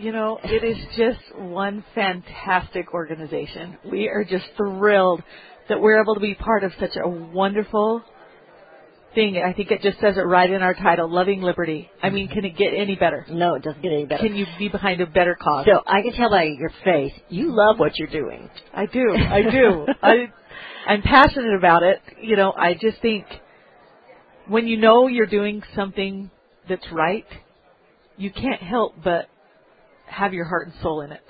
You 0.00 0.12
know, 0.12 0.38
it 0.42 0.64
is 0.64 0.78
just 0.96 1.38
one 1.38 1.84
fantastic 1.94 2.94
organization. 2.94 3.76
We 3.84 4.08
are 4.08 4.24
just 4.24 4.46
thrilled 4.56 5.22
that 5.68 5.78
we're 5.78 6.00
able 6.00 6.14
to 6.14 6.20
be 6.20 6.34
part 6.34 6.64
of 6.64 6.72
such 6.80 6.96
a 6.96 7.06
wonderful 7.06 8.02
thing. 9.14 9.36
I 9.36 9.52
think 9.52 9.70
it 9.70 9.82
just 9.82 10.00
says 10.00 10.16
it 10.16 10.22
right 10.22 10.50
in 10.50 10.62
our 10.62 10.72
title, 10.72 11.12
Loving 11.12 11.42
Liberty. 11.42 11.90
I 12.02 12.08
mean, 12.08 12.28
can 12.28 12.46
it 12.46 12.56
get 12.56 12.72
any 12.74 12.96
better? 12.96 13.26
No, 13.28 13.56
it 13.56 13.62
doesn't 13.62 13.82
get 13.82 13.92
any 13.92 14.06
better. 14.06 14.26
Can 14.26 14.36
you 14.36 14.46
be 14.58 14.70
behind 14.70 15.02
a 15.02 15.06
better 15.06 15.36
cause? 15.38 15.66
So 15.66 15.82
I 15.86 16.00
can 16.00 16.14
tell 16.14 16.30
by 16.30 16.44
your 16.44 16.72
face, 16.82 17.12
you 17.28 17.54
love 17.54 17.78
what 17.78 17.98
you're 17.98 18.08
doing. 18.08 18.48
I 18.72 18.86
do. 18.86 19.04
I 19.14 19.42
do. 19.50 19.86
I 20.02 20.14
I'm 20.86 21.02
passionate 21.02 21.58
about 21.58 21.82
it. 21.82 22.00
You 22.22 22.36
know, 22.36 22.54
I 22.56 22.72
just 22.72 23.02
think 23.02 23.26
when 24.48 24.66
you 24.66 24.78
know 24.78 25.08
you're 25.08 25.26
doing 25.26 25.62
something 25.76 26.30
that's 26.70 26.90
right, 26.90 27.26
you 28.16 28.30
can't 28.30 28.62
help 28.62 28.94
but 29.04 29.28
have 30.10 30.34
your 30.34 30.44
heart 30.44 30.66
and 30.66 30.74
soul 30.82 31.00
in 31.02 31.12
it. 31.12 31.22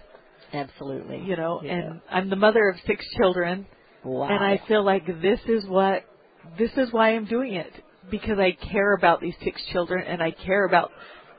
Absolutely. 0.52 1.20
You 1.20 1.36
know, 1.36 1.60
Yeah. 1.62 1.72
and 1.74 2.00
I'm 2.10 2.30
the 2.30 2.36
mother 2.36 2.68
of 2.68 2.76
six 2.86 3.04
children 3.16 3.66
Wow. 4.02 4.28
and 4.28 4.42
I 4.42 4.56
feel 4.66 4.82
like 4.82 5.06
this 5.20 5.40
is 5.46 5.66
what 5.66 6.04
this 6.58 6.70
is 6.76 6.92
why 6.92 7.10
I'm 7.10 7.26
doing 7.26 7.54
it 7.54 7.72
because 8.10 8.38
I 8.38 8.52
care 8.52 8.94
about 8.94 9.20
these 9.20 9.34
six 9.44 9.62
children 9.72 10.04
and 10.06 10.22
I 10.22 10.30
care 10.30 10.64
about 10.64 10.90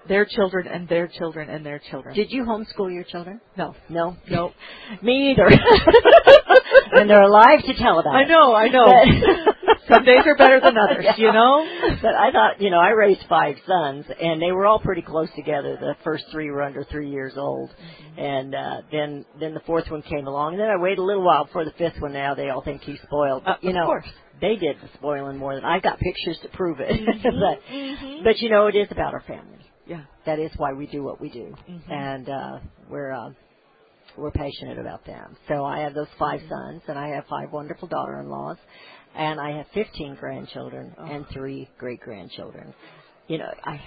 their 0.08 0.26
children 0.26 0.68
and 0.68 0.88
their 0.88 1.08
children 1.08 1.50
and 1.50 1.66
their 1.66 1.80
children. 1.92 2.16
Did 2.16 2.32
you 2.32 2.44
homeschool 2.44 2.94
your 2.94 3.04
children? 3.04 3.40
no. 3.58 3.76
No. 3.90 4.18
No. 4.30 4.52
Me 5.02 5.32
either. 5.32 5.48
and 6.94 7.10
they're 7.10 7.22
alive 7.22 7.64
to 7.66 7.74
tell 7.76 8.00
about 8.00 8.16
I 8.16 8.24
it. 8.24 8.28
know, 8.28 8.54
I 8.56 8.68
know. 8.70 8.86
Some 9.94 10.06
days 10.06 10.22
are 10.26 10.36
better 10.38 10.60
than 10.62 10.78
others, 10.78 11.04
Yeah. 11.06 11.14
you 11.18 11.32
know? 11.34 11.66
But 12.02 12.14
I 12.16 12.32
thought, 12.32 12.62
you 12.62 12.70
know, 12.70 12.80
I 12.80 12.90
raised 12.92 13.22
five 13.28 13.56
sons, 13.68 14.06
and 14.22 14.42
they 14.42 14.52
were 14.52 14.66
all 14.66 14.80
pretty 14.80 15.02
close 15.02 15.28
together. 15.36 15.78
The 15.80 15.96
first 16.04 16.24
three 16.32 16.50
were 16.50 16.62
under 16.62 16.84
three 16.86 17.10
years 17.10 17.34
old, 17.36 17.72
and 18.18 18.56
uh, 18.56 18.82
then 18.92 19.26
then 19.40 19.54
the 19.54 19.60
fourth 19.62 19.90
one 19.90 20.02
came 20.04 20.28
along, 20.28 20.54
and 20.54 20.62
then 20.62 20.70
I 20.70 20.78
waited 20.82 21.00
a 21.00 21.04
little 21.04 21.24
while 21.26 21.48
for 21.52 21.66
the 21.66 21.72
fifth 21.78 22.00
one. 22.00 22.14
Now 22.14 22.36
they 22.36 22.50
all 22.50 22.62
think 22.64 22.82
he's 22.84 23.00
spoiled, 23.02 23.44
but 23.44 23.52
Uh, 23.52 23.58
you 23.62 23.70
of 23.70 23.76
know, 23.76 23.86
course. 23.86 24.06
they 24.40 24.56
did 24.56 24.78
the 24.82 24.88
spoiling 24.96 25.38
more 25.38 25.56
than 25.56 25.66
I 25.66 25.80
got 25.80 26.00
pictures 26.00 26.38
to 26.44 26.50
prove 26.50 26.80
it. 26.80 26.90
Mm-hmm. 26.92 27.40
but 27.40 28.24
but 28.24 28.40
you 28.40 28.50
know, 28.50 28.68
it 28.68 28.76
is 28.76 28.88
about 28.92 29.14
our 29.14 29.22
family. 29.28 29.58
Yeah. 29.92 30.04
That 30.26 30.40
is 30.40 30.52
why 30.58 30.72
we 30.74 30.86
do 30.88 31.02
what 31.04 31.18
we 31.22 31.30
do, 31.30 31.48
Mhm. 31.70 31.92
and 31.92 32.30
uh, 32.30 32.60
we're. 32.90 33.12
Uh, 33.12 33.32
we're 34.18 34.32
passionate 34.46 34.78
about 34.78 35.06
them. 35.06 35.38
So 35.48 35.64
I 35.64 35.80
have 35.86 35.94
those 35.94 36.12
five 36.20 36.42
sons, 36.50 36.82
and 36.90 37.00
I 37.00 37.08
have 37.16 37.24
five 37.30 37.54
wonderful 37.54 37.88
daughter-in-laws, 37.88 38.58
and 39.16 39.40
I 39.40 39.52
have 39.58 39.68
15 39.74 40.16
grandchildren 40.20 40.94
Oh. 41.00 41.06
and 41.06 41.26
three 41.30 41.70
great-grandchildren. 41.78 42.74
You 43.28 43.38
know, 43.38 43.50
I 43.64 43.80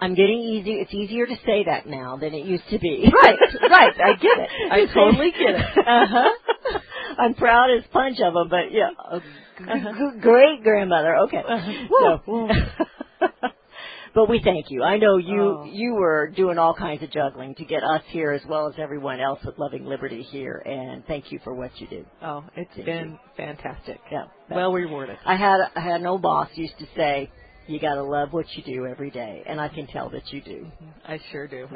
I'm 0.00 0.14
getting 0.14 0.38
easy. 0.38 0.74
It's 0.74 0.94
easier 0.94 1.26
to 1.26 1.36
say 1.44 1.64
that 1.64 1.86
now 1.88 2.16
than 2.16 2.34
it 2.34 2.44
used 2.46 2.68
to 2.70 2.78
be. 2.78 3.10
Right, 3.24 3.38
right. 3.78 3.94
I 4.00 4.12
get 4.26 4.38
it. 4.44 4.50
I 4.70 4.86
totally 4.94 5.30
get 5.32 5.54
it. 5.60 5.78
Uh-huh. 5.78 6.78
I'm 7.18 7.34
proud 7.34 7.70
as 7.76 7.82
punch 7.92 8.18
of 8.20 8.32
them, 8.34 8.48
but 8.48 8.70
yeah, 8.70 8.90
Uh-huh. 9.10 9.20
g- 9.58 10.20
great 10.20 10.62
grandmother. 10.62 11.16
Okay, 11.26 11.42
Uh-huh. 11.48 11.72
so. 12.00 12.48
But 14.14 14.28
we 14.28 14.40
thank 14.44 14.70
you. 14.70 14.82
I 14.84 14.96
know 14.98 15.16
you 15.16 15.42
Oh. 15.42 15.64
you 15.64 15.94
were 15.94 16.28
doing 16.28 16.56
all 16.56 16.72
kinds 16.74 17.02
of 17.02 17.10
juggling 17.10 17.54
to 17.56 17.64
get 17.64 17.82
us 17.82 18.02
here 18.06 18.30
as 18.30 18.44
well 18.46 18.68
as 18.68 18.74
everyone 18.78 19.20
else 19.20 19.40
at 19.44 19.58
Loving 19.58 19.86
Liberty 19.86 20.22
here, 20.22 20.62
and 20.64 21.04
thank 21.06 21.32
you 21.32 21.40
for 21.40 21.52
what 21.52 21.70
you 21.80 21.88
do. 21.88 22.06
Oh, 22.22 22.44
it's 22.54 22.70
Thank 22.74 22.86
been 22.86 23.18
fantastic. 23.36 24.00
Yeah. 24.10 24.26
Well 24.48 24.72
rewarded. 24.72 25.18
I 25.26 25.34
had 25.34 25.60
I 25.74 25.80
had 25.80 26.00
an 26.00 26.06
old 26.06 26.22
boss 26.22 26.48
used 26.54 26.78
to 26.78 26.86
say, 26.94 27.28
"You 27.66 27.80
got 27.80 27.94
to 27.94 28.04
love 28.04 28.32
what 28.32 28.46
you 28.56 28.62
do 28.62 28.86
every 28.86 29.10
day," 29.10 29.42
and 29.46 29.60
I 29.60 29.68
can 29.68 29.88
tell 29.88 30.10
that 30.10 30.32
you 30.32 30.40
do. 30.40 30.66
Mm-hmm. 30.66 31.12
I 31.12 31.18
sure 31.32 31.48
do. 31.48 31.66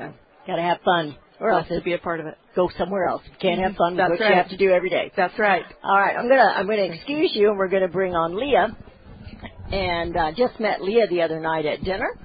Got 0.46 0.56
to 0.56 0.62
have 0.62 0.80
fun, 0.82 1.16
or 1.40 1.50
else 1.50 1.68
to 1.68 1.80
be 1.82 1.92
a 1.92 1.98
part 1.98 2.20
of 2.20 2.26
it. 2.26 2.38
go 2.54 2.70
somewhere 2.78 3.06
else. 3.06 3.22
You 3.26 3.36
can't 3.40 3.60
have 3.60 3.72
mm-hmm. 3.72 3.78
fun 3.78 3.92
with 3.92 3.98
That's 3.98 4.10
what 4.10 4.20
right. 4.20 4.30
you 4.30 4.36
have 4.36 4.48
to 4.50 4.56
do 4.56 4.70
every 4.70 4.90
day. 4.90 5.10
That's 5.16 5.38
right. 5.38 5.64
All 5.82 5.98
right, 5.98 6.16
I'm 6.16 6.28
gonna 6.28 6.52
I'm 6.56 6.66
gonna 6.66 6.84
excuse 6.94 7.32
you, 7.34 7.50
and 7.50 7.58
we're 7.58 7.68
gonna 7.68 7.88
bring 7.88 8.14
on 8.14 8.34
Leah. 8.34 8.76
And 9.72 10.16
uh, 10.16 10.32
just 10.36 10.58
met 10.60 10.82
Leah 10.82 11.06
the 11.08 11.22
other 11.22 11.40
night 11.40 11.66
at 11.66 11.84
dinner. 11.84 12.18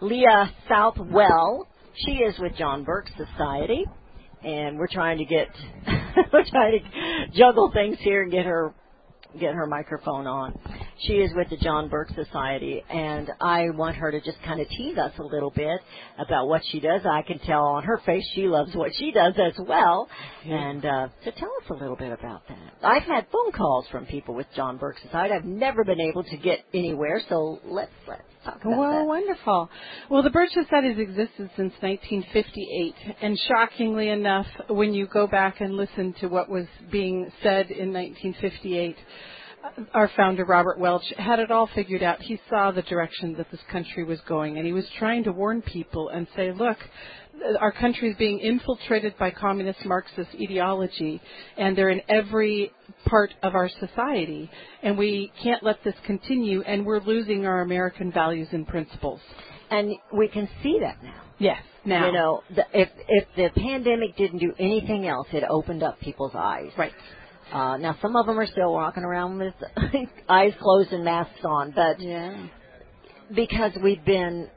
Leah 0.00 0.52
Southwell. 0.68 1.68
She 1.94 2.12
is 2.12 2.38
with 2.38 2.56
John 2.56 2.84
Birch 2.84 3.08
Society, 3.16 3.84
and 4.42 4.78
we're 4.78 4.86
trying 4.86 5.18
to 5.18 5.24
get 5.24 5.48
we're 6.32 6.44
trying 6.44 6.80
to 6.80 7.38
juggle 7.38 7.70
things 7.72 7.96
here 8.00 8.22
and 8.22 8.30
get 8.30 8.44
her 8.44 8.74
get 9.38 9.54
her 9.54 9.66
microphone 9.66 10.26
on. 10.26 10.58
She 11.00 11.14
is 11.14 11.30
with 11.34 11.50
the 11.50 11.58
John 11.58 11.88
Birch 11.90 12.08
Society, 12.14 12.82
and 12.88 13.30
I 13.40 13.68
want 13.70 13.96
her 13.96 14.10
to 14.10 14.20
just 14.20 14.42
kind 14.42 14.60
of 14.60 14.68
tease 14.68 14.96
us 14.96 15.12
a 15.18 15.22
little 15.22 15.50
bit 15.50 15.78
about 16.18 16.48
what 16.48 16.62
she 16.72 16.80
does. 16.80 17.02
I 17.04 17.20
can 17.20 17.38
tell 17.40 17.64
on 17.64 17.84
her 17.84 17.98
face 18.06 18.24
she 18.34 18.42
loves 18.48 18.74
what 18.74 18.92
she 18.98 19.12
does 19.12 19.34
as 19.36 19.52
well. 19.58 20.08
And 20.46 20.84
uh, 20.86 21.08
so 21.22 21.30
tell 21.32 21.50
us 21.62 21.68
a 21.70 21.74
little 21.74 21.96
bit 21.96 22.12
about 22.12 22.48
that. 22.48 22.72
I've 22.82 23.02
had 23.02 23.26
phone 23.30 23.52
calls 23.52 23.86
from 23.92 24.06
people 24.06 24.34
with 24.34 24.46
John 24.56 24.78
Birch 24.78 24.96
Society. 25.02 25.34
I've 25.34 25.44
never 25.44 25.84
been 25.84 26.00
able 26.00 26.24
to 26.24 26.36
get 26.38 26.60
anywhere, 26.72 27.20
so 27.28 27.58
let's 27.64 27.90
let's 28.08 28.22
talk 28.44 28.60
about 28.64 28.78
Well, 28.78 28.98
that. 29.00 29.04
wonderful. 29.06 29.68
Well, 30.08 30.22
the 30.22 30.30
Birch 30.30 30.50
Society 30.54 30.88
has 30.94 30.98
existed 30.98 31.50
since 31.56 31.74
1958, 31.80 32.94
and 33.20 33.38
shockingly 33.46 34.08
enough, 34.08 34.46
when 34.68 34.94
you 34.94 35.06
go 35.06 35.26
back 35.26 35.60
and 35.60 35.76
listen 35.76 36.14
to 36.20 36.28
what 36.28 36.48
was 36.48 36.66
being 36.90 37.30
said 37.42 37.70
in 37.70 37.92
1958, 37.92 38.96
uh, 38.96 39.00
our 39.92 40.10
founder 40.16 40.44
Robert 40.44 40.78
Welch 40.78 41.04
had 41.18 41.38
it 41.38 41.50
all 41.50 41.68
figured 41.74 42.02
out. 42.02 42.22
He 42.22 42.40
saw 42.48 42.70
the 42.70 42.82
direction 42.82 43.34
that 43.36 43.50
this 43.50 43.60
country 43.70 44.04
was 44.04 44.20
going, 44.28 44.58
and 44.58 44.66
he 44.66 44.72
was 44.72 44.86
trying 44.98 45.24
to 45.24 45.32
warn 45.32 45.62
people 45.62 46.08
and 46.08 46.26
say, 46.36 46.52
"Look, 46.52 46.78
our 47.60 47.72
country 47.72 48.10
is 48.10 48.16
being 48.16 48.38
infiltrated 48.38 49.16
by 49.18 49.30
communist 49.30 49.84
Marxist 49.84 50.30
ideology, 50.40 51.20
and 51.56 51.76
they're 51.76 51.90
in 51.90 52.02
every 52.08 52.72
part 53.06 53.32
of 53.42 53.54
our 53.54 53.68
society, 53.68 54.50
and 54.82 54.96
we 54.96 55.32
can't 55.42 55.62
let 55.62 55.82
this 55.84 55.94
continue, 56.06 56.62
and 56.62 56.84
we're 56.86 57.00
losing 57.00 57.46
our 57.46 57.62
American 57.62 58.12
values 58.12 58.48
and 58.52 58.66
principles. 58.66 59.20
And 59.70 59.94
we 60.12 60.28
can 60.28 60.48
see 60.62 60.78
that 60.80 61.02
now. 61.02 61.22
Yes, 61.38 61.62
now. 61.84 62.06
You 62.06 62.12
know, 62.12 62.42
the, 62.54 62.64
if 62.72 62.88
if 63.08 63.24
the 63.36 63.60
pandemic 63.60 64.16
didn't 64.16 64.38
do 64.38 64.54
anything 64.58 65.06
else, 65.06 65.26
it 65.32 65.44
opened 65.48 65.82
up 65.82 66.00
people's 66.00 66.34
eyes. 66.34 66.70
Right. 66.78 66.92
Uh, 67.52 67.76
now 67.76 67.96
some 68.02 68.16
of 68.16 68.26
them 68.26 68.38
are 68.38 68.46
still 68.46 68.72
walking 68.72 69.04
around 69.04 69.38
with 69.38 69.54
eyes 70.28 70.52
closed 70.60 70.92
and 70.92 71.04
masks 71.04 71.44
on, 71.44 71.72
but 71.74 72.00
Yeah. 72.00 72.46
because 73.34 73.72
we've 73.82 74.04
been 74.04 74.48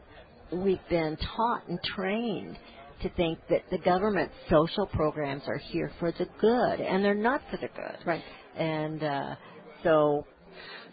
we've 0.51 0.79
been 0.89 1.17
taught 1.35 1.67
and 1.67 1.79
trained 1.95 2.57
to 3.03 3.09
think 3.09 3.39
that 3.49 3.61
the 3.71 3.77
government's 3.77 4.33
social 4.49 4.85
programs 4.87 5.43
are 5.47 5.57
here 5.57 5.91
for 5.99 6.11
the 6.11 6.25
good, 6.41 6.81
and 6.81 7.03
they're 7.05 7.13
not 7.13 7.41
for 7.51 7.57
the 7.57 7.67
good. 7.67 7.97
Right. 8.05 8.23
And 8.57 9.03
uh, 9.03 9.35
so, 9.83 10.25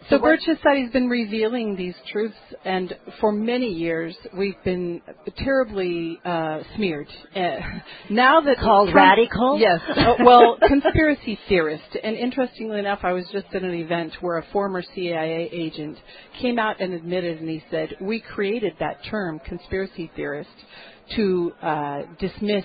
So 0.09 0.19
Birch 0.21 0.41
Society's 0.45 0.93
been 0.93 1.09
revealing 1.09 1.75
these 1.75 1.95
truths, 2.13 2.37
and 2.65 2.97
for 3.21 3.33
many 3.33 3.67
years 3.67 4.15
we've 4.37 4.63
been 4.65 5.03
terribly 5.39 6.21
uh, 6.25 6.61
smeared. 6.77 7.09
Uh, 7.35 7.57
now 8.11 8.41
that 8.41 8.59
Called 8.59 8.95
radical? 8.95 9.59
yes. 9.59 9.81
Uh, 9.89 10.15
well, 10.25 10.59
conspiracy 10.65 11.39
theorist. 11.49 11.97
And 12.03 12.17
interestingly 12.17 12.79
enough, 12.79 13.01
I 13.03 13.13
was 13.13 13.25
just 13.33 13.47
at 13.53 13.63
an 13.63 13.75
event 13.75 14.13
where 14.21 14.39
a 14.39 14.47
former 14.53 14.83
CIA 14.95 15.49
agent 15.51 15.99
came 16.41 16.59
out 16.59 16.81
and 16.81 16.93
admitted, 16.95 17.41
and 17.41 17.49
he 17.49 17.65
said, 17.71 17.97
"We 18.01 18.21
created 18.21 18.75
that 18.79 18.99
term, 19.11 19.41
conspiracy 19.41 20.11
theorist, 20.15 20.51
to 21.17 21.53
uh, 21.63 22.03
dismiss." 22.21 22.65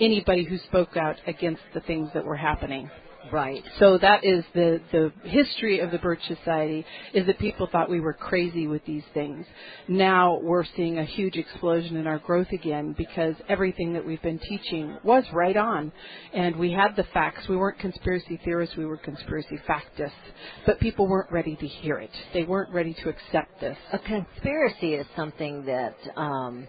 Anybody 0.00 0.44
who 0.44 0.56
spoke 0.56 0.96
out 0.96 1.16
against 1.26 1.60
the 1.74 1.80
things 1.80 2.08
that 2.14 2.24
were 2.24 2.34
happening. 2.36 2.88
Right. 3.32 3.62
So 3.78 3.98
that 3.98 4.24
is 4.24 4.44
the, 4.54 4.80
the 4.92 5.12
history 5.24 5.80
of 5.80 5.90
the 5.90 5.98
Birch 5.98 6.20
Society 6.26 6.84
is 7.14 7.26
that 7.26 7.38
people 7.38 7.68
thought 7.70 7.90
we 7.90 8.00
were 8.00 8.12
crazy 8.12 8.66
with 8.66 8.84
these 8.84 9.02
things. 9.14 9.46
Now 9.88 10.38
we're 10.42 10.64
seeing 10.76 10.98
a 10.98 11.04
huge 11.04 11.36
explosion 11.36 11.96
in 11.96 12.06
our 12.06 12.18
growth 12.18 12.50
again 12.52 12.94
because 12.96 13.34
everything 13.48 13.92
that 13.94 14.06
we've 14.06 14.22
been 14.22 14.38
teaching 14.38 14.96
was 15.02 15.24
right 15.32 15.56
on. 15.56 15.92
And 16.32 16.56
we 16.56 16.72
had 16.72 16.96
the 16.96 17.04
facts. 17.12 17.48
We 17.48 17.56
weren't 17.56 17.78
conspiracy 17.78 18.40
theorists, 18.44 18.76
we 18.76 18.86
were 18.86 18.96
conspiracy 18.96 19.58
factists. 19.68 20.10
But 20.66 20.80
people 20.80 21.06
weren't 21.06 21.30
ready 21.32 21.56
to 21.56 21.66
hear 21.66 21.98
it. 21.98 22.10
They 22.32 22.44
weren't 22.44 22.72
ready 22.72 22.94
to 23.02 23.08
accept 23.08 23.60
this. 23.60 23.76
A 23.92 23.98
conspiracy 23.98 24.94
is 24.94 25.06
something 25.16 25.64
that 25.66 25.96
um, 26.16 26.66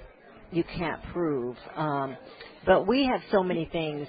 you 0.51 0.64
can't 0.64 1.01
prove, 1.14 1.55
um, 1.76 2.18
but 2.66 2.86
we 2.86 3.05
have 3.05 3.22
so 3.32 3.41
many 3.41 3.70
things 3.72 4.07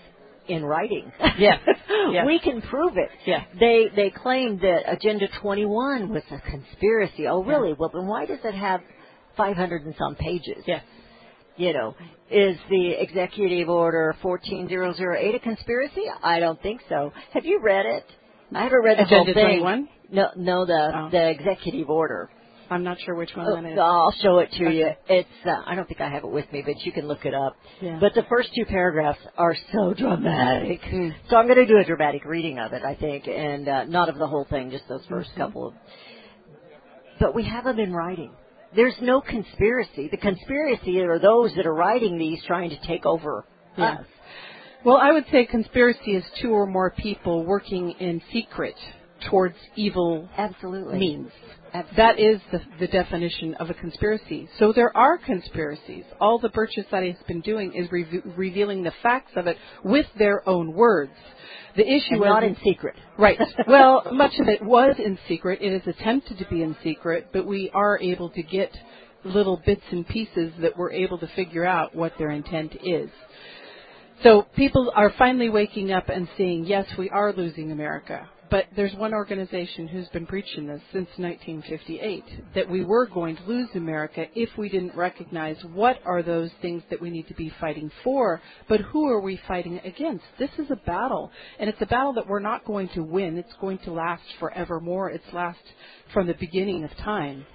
in 0.48 0.64
writing. 0.64 1.12
Yeah. 1.38 1.56
Yes. 2.10 2.24
we 2.26 2.40
can 2.40 2.60
prove 2.62 2.96
it. 2.96 3.10
Yes. 3.26 3.46
They 3.60 3.86
they 3.94 4.10
claimed 4.10 4.60
that 4.62 4.80
Agenda 4.86 5.28
21 5.40 6.08
was 6.08 6.22
a 6.32 6.40
conspiracy. 6.50 7.26
Oh, 7.28 7.42
really? 7.44 7.74
Well, 7.78 7.90
then 7.94 8.06
why 8.06 8.26
does 8.26 8.40
it 8.44 8.54
have 8.54 8.80
500 9.36 9.84
and 9.86 9.94
some 9.98 10.16
pages? 10.16 10.64
Yeah. 10.66 10.80
You 11.56 11.72
know, 11.72 11.94
is 12.30 12.56
the 12.70 12.90
Executive 13.00 13.68
Order 13.68 14.16
14008 14.20 15.34
a 15.34 15.38
conspiracy? 15.38 16.02
I 16.22 16.40
don't 16.40 16.60
think 16.60 16.80
so. 16.88 17.12
Have 17.34 17.44
you 17.44 17.60
read 17.62 17.86
it? 17.86 18.04
I 18.54 18.64
haven't 18.64 18.82
read 18.82 18.98
the 18.98 19.02
Agenda 19.04 19.32
whole 19.32 19.34
thing. 19.34 19.60
21? 19.60 19.88
No, 20.10 20.28
no, 20.36 20.66
the 20.66 20.92
Oh. 20.94 21.08
the 21.10 21.28
Executive 21.30 21.88
Order. 21.88 22.30
I'm 22.72 22.82
not 22.82 22.98
sure 23.00 23.14
which 23.14 23.30
one 23.36 23.46
Uh, 23.46 23.60
that 23.60 23.72
is. 23.72 23.78
I'll 23.80 24.14
show 24.22 24.38
it 24.38 24.50
to 24.52 24.64
Okay. 24.66 24.74
you. 24.78 24.90
It's 25.08 25.28
uh, 25.46 25.62
I 25.66 25.74
don't 25.74 25.86
think 25.86 26.00
I 26.00 26.08
have 26.10 26.24
it 26.24 26.30
with 26.30 26.50
me, 26.52 26.62
but 26.64 26.74
you 26.84 26.92
can 26.92 27.06
look 27.06 27.24
it 27.24 27.34
up. 27.34 27.56
Yeah. 27.80 27.98
But 28.00 28.14
the 28.14 28.24
first 28.28 28.50
two 28.56 28.64
paragraphs 28.64 29.20
are 29.36 29.54
so 29.72 29.94
dramatic. 29.96 30.80
Hmm. 30.82 31.08
So 31.30 31.36
I'm 31.36 31.46
going 31.46 31.58
to 31.58 31.66
do 31.66 31.78
a 31.78 31.84
dramatic 31.84 32.24
reading 32.24 32.58
of 32.58 32.72
it, 32.72 32.82
I 32.84 32.94
think, 32.94 33.28
and 33.28 33.68
uh, 33.68 33.84
not 33.84 34.08
of 34.08 34.18
the 34.18 34.26
whole 34.26 34.46
thing, 34.48 34.70
just 34.70 34.88
those 34.88 35.02
1st 35.06 35.10
Mm-hmm. 35.26 35.40
couple 35.40 35.68
of. 35.68 35.74
but 37.20 37.34
we 37.34 37.44
have 37.44 37.64
them 37.64 37.78
in 37.78 37.92
writing. 37.92 38.32
There's 38.74 38.94
no 39.02 39.20
conspiracy. 39.20 40.08
The 40.10 40.16
conspiracy 40.16 41.00
are 41.00 41.18
those 41.18 41.54
that 41.56 41.66
are 41.66 41.74
writing 41.74 42.18
these 42.18 42.42
trying 42.46 42.70
to 42.70 42.78
take 42.86 43.04
over 43.04 43.44
Yeah. 43.76 43.98
us. 43.98 44.06
Well, 44.84 44.96
I 44.96 45.12
would 45.12 45.26
say 45.30 45.44
conspiracy 45.46 46.16
is 46.16 46.24
two 46.40 46.50
or 46.50 46.66
more 46.66 46.90
people 46.90 47.44
working 47.44 47.90
in 48.00 48.20
secret 48.32 48.74
towards 49.30 49.54
evil 49.76 50.28
Absolutely. 50.36 50.98
means. 50.98 51.30
That 51.96 52.18
is 52.18 52.40
the, 52.50 52.60
the 52.80 52.86
definition 52.86 53.54
of 53.54 53.70
a 53.70 53.74
conspiracy. 53.74 54.48
So 54.58 54.72
there 54.74 54.94
are 54.94 55.16
conspiracies. 55.16 56.04
All 56.20 56.38
the 56.38 56.50
Birch 56.50 56.72
Society 56.74 57.12
has 57.12 57.26
been 57.26 57.40
doing 57.40 57.72
is 57.74 57.90
re- 57.90 58.22
revealing 58.36 58.82
the 58.82 58.92
facts 59.02 59.32
of 59.36 59.46
it 59.46 59.56
with 59.82 60.06
their 60.18 60.46
own 60.46 60.74
words. 60.74 61.12
The 61.74 61.86
issue 61.86 62.14
and 62.14 62.20
not 62.20 62.44
in 62.44 62.56
secret. 62.62 62.96
Right. 63.18 63.38
Well, 63.66 64.02
much 64.12 64.32
of 64.38 64.48
it 64.48 64.62
was 64.62 64.96
in 64.98 65.18
secret. 65.28 65.60
It 65.62 65.72
is 65.72 65.82
attempted 65.86 66.38
to 66.38 66.46
be 66.50 66.62
in 66.62 66.76
secret, 66.84 67.28
but 67.32 67.46
we 67.46 67.70
are 67.72 67.98
able 67.98 68.28
to 68.30 68.42
get 68.42 68.70
little 69.24 69.62
bits 69.64 69.82
and 69.90 70.06
pieces 70.06 70.52
that 70.60 70.76
we're 70.76 70.92
able 70.92 71.18
to 71.18 71.28
figure 71.28 71.64
out 71.64 71.94
what 71.94 72.12
their 72.18 72.30
intent 72.30 72.76
is. 72.84 73.08
So 74.22 74.46
people 74.54 74.92
are 74.94 75.12
finally 75.18 75.48
waking 75.48 75.90
up 75.92 76.08
and 76.08 76.28
seeing, 76.36 76.64
yes, 76.64 76.86
we 76.98 77.08
are 77.10 77.32
losing 77.32 77.72
America. 77.72 78.28
But 78.52 78.66
there's 78.76 78.94
one 78.96 79.14
organization 79.14 79.88
who's 79.88 80.08
been 80.08 80.26
preaching 80.26 80.66
this 80.66 80.82
since 80.92 81.08
1958 81.16 82.54
that 82.54 82.68
we 82.68 82.84
were 82.84 83.06
going 83.06 83.34
to 83.34 83.42
lose 83.44 83.70
America 83.74 84.26
if 84.34 84.50
we 84.58 84.68
didn't 84.68 84.94
recognize 84.94 85.56
what 85.72 85.96
are 86.04 86.22
those 86.22 86.50
things 86.60 86.82
that 86.90 87.00
we 87.00 87.08
need 87.08 87.26
to 87.28 87.34
be 87.34 87.50
fighting 87.58 87.90
for, 88.04 88.42
but 88.68 88.80
who 88.80 89.08
are 89.08 89.22
we 89.22 89.40
fighting 89.48 89.80
against? 89.86 90.26
This 90.38 90.50
is 90.58 90.70
a 90.70 90.76
battle, 90.84 91.30
and 91.58 91.70
it's 91.70 91.80
a 91.80 91.86
battle 91.86 92.12
that 92.12 92.28
we're 92.28 92.40
not 92.40 92.66
going 92.66 92.90
to 92.90 93.02
win. 93.02 93.38
It's 93.38 93.54
going 93.58 93.78
to 93.86 93.92
last 93.92 94.22
forevermore. 94.38 95.08
It's 95.08 95.32
last 95.32 95.62
from 96.12 96.26
the 96.26 96.34
beginning 96.34 96.84
of 96.84 96.90
time. 96.98 97.46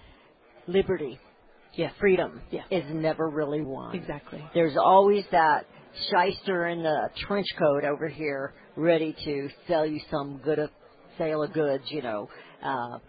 Liberty, 0.65 1.19
Yes. 1.75 1.93
freedom, 1.99 2.41
Yeah. 2.49 2.63
is 2.71 2.85
never 2.91 3.29
really 3.29 3.61
won. 3.61 3.93
Exactly. 3.93 4.43
There's 4.55 4.77
always 4.77 5.27
that 5.27 5.67
shyster 6.09 6.65
in 6.67 6.81
the 6.81 7.11
trench 7.27 7.47
coat 7.55 7.83
over 7.83 8.07
here 8.07 8.55
ready 8.75 9.15
to 9.25 9.49
sell 9.67 9.85
you 9.85 9.99
some 10.09 10.39
good 10.43 10.59
sale 11.17 11.43
of 11.43 11.53
goods, 11.53 11.83
you 11.89 12.01
know. 12.01 12.29
Uh, 12.63 12.99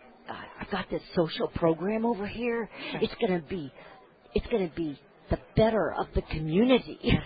I've 0.60 0.70
got 0.70 0.90
this 0.90 1.02
social 1.14 1.48
program 1.48 2.04
over 2.04 2.26
here. 2.26 2.68
It's 3.00 3.14
going 3.20 3.40
to 3.40 3.46
be, 3.48 3.72
it's 4.34 4.46
going 4.48 4.68
to 4.68 4.74
be 4.76 4.98
the 5.30 5.38
better 5.56 5.92
of 5.92 6.06
the 6.14 6.22
community. 6.22 6.98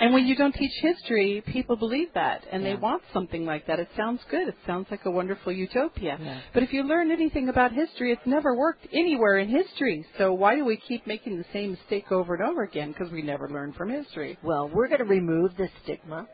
And 0.00 0.12
when 0.12 0.26
you 0.26 0.34
don't 0.34 0.52
teach 0.54 0.72
history, 0.80 1.44
people 1.46 1.76
believe 1.76 2.08
that 2.14 2.42
and 2.50 2.64
Yeah. 2.64 2.70
they 2.70 2.76
want 2.76 3.02
something 3.12 3.44
like 3.46 3.66
that. 3.68 3.78
It 3.78 3.88
sounds 3.96 4.20
good. 4.32 4.48
It 4.48 4.56
sounds 4.66 4.88
like 4.90 5.04
a 5.04 5.10
wonderful 5.12 5.52
utopia. 5.52 6.18
Yeah. 6.20 6.40
But 6.52 6.64
if 6.64 6.72
you 6.72 6.82
learn 6.82 7.12
anything 7.12 7.48
about 7.48 7.70
history, 7.72 8.10
it's 8.10 8.26
never 8.26 8.56
worked 8.56 8.84
anywhere 8.92 9.38
in 9.38 9.48
history. 9.48 10.04
So 10.18 10.32
why 10.32 10.56
do 10.56 10.64
we 10.64 10.76
keep 10.88 11.06
making 11.06 11.38
the 11.38 11.44
same 11.52 11.72
mistake 11.72 12.10
over 12.10 12.34
and 12.34 12.42
over 12.42 12.64
again? 12.64 12.90
Because 12.90 13.12
we 13.12 13.22
never 13.22 13.48
learn 13.48 13.74
from 13.74 13.90
history. 13.90 14.36
Well, 14.42 14.68
we're 14.74 14.88
going 14.88 14.98
to 14.98 15.04
remove 15.04 15.56
the 15.56 15.68
stigma, 15.84 16.26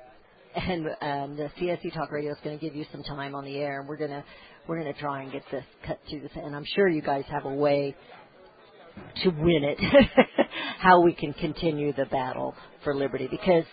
and 0.55 0.87
and 1.01 1.39
the 1.39 1.51
CSC 1.61 1.93
Talk 1.95 2.11
Radio 2.13 2.33
is 2.33 2.39
going 2.43 2.59
to 2.59 2.65
give 2.65 2.75
you 2.75 2.85
some 2.93 3.03
time 3.03 3.35
on 3.35 3.45
the 3.45 3.57
air, 3.59 3.81
and 3.81 3.89
we're 3.89 3.97
going 3.97 4.11
to 4.11 4.25
we're 4.67 4.81
going 4.81 4.93
to 4.93 5.01
try 5.01 5.23
and 5.23 5.33
get 5.33 5.43
this 5.51 5.65
cut 5.87 5.99
through 6.09 6.21
this. 6.21 6.31
And 6.35 6.55
I'm 6.55 6.65
sure 6.75 6.89
you 6.89 7.03
guys 7.03 7.25
have 7.31 7.45
a 7.45 7.55
way 7.55 7.95
to 9.23 9.29
win 9.31 9.63
it, 9.65 9.79
how 10.79 11.01
we 11.03 11.13
can 11.15 11.33
continue 11.35 11.93
the 11.93 12.07
battle 12.07 12.55
for 12.85 12.95
liberty 12.95 13.29
because 13.31 13.65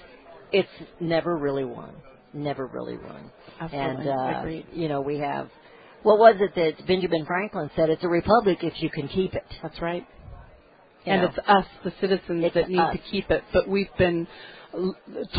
it's 0.51 0.69
never 0.99 1.36
really 1.38 1.65
won, 1.65 1.93
never 2.34 2.67
really 2.67 2.97
won. 2.97 3.32
Absolutely. 3.59 4.07
And 4.07 4.09
uh, 4.09 4.39
Agreed. 4.39 4.65
you 4.73 4.88
know 4.88 5.01
we 5.01 5.19
have. 5.19 5.49
What 6.03 6.19
was 6.19 6.36
it 6.39 6.53
that 6.55 6.86
Benjamin 6.86 7.26
Franklin 7.26 7.71
said? 7.76 7.89
It's 7.89 8.03
a 8.03 8.07
republic 8.07 8.59
if 8.61 8.73
you 8.82 8.91
can 8.91 9.07
keep 9.07 9.34
it. 9.34 9.43
That's 9.63 9.82
right. 9.82 10.05
You 11.03 11.11
and 11.13 11.21
know. 11.23 11.28
it's 11.30 11.38
us, 11.47 11.65
the 11.84 11.91
citizens, 11.99 12.43
It's 12.45 12.53
that 12.53 12.69
need 12.69 12.80
us. 12.80 12.93
to 12.95 13.01
keep 13.11 13.30
it. 13.32 13.43
But 13.51 13.67
we've 13.67 13.89
been 13.97 14.28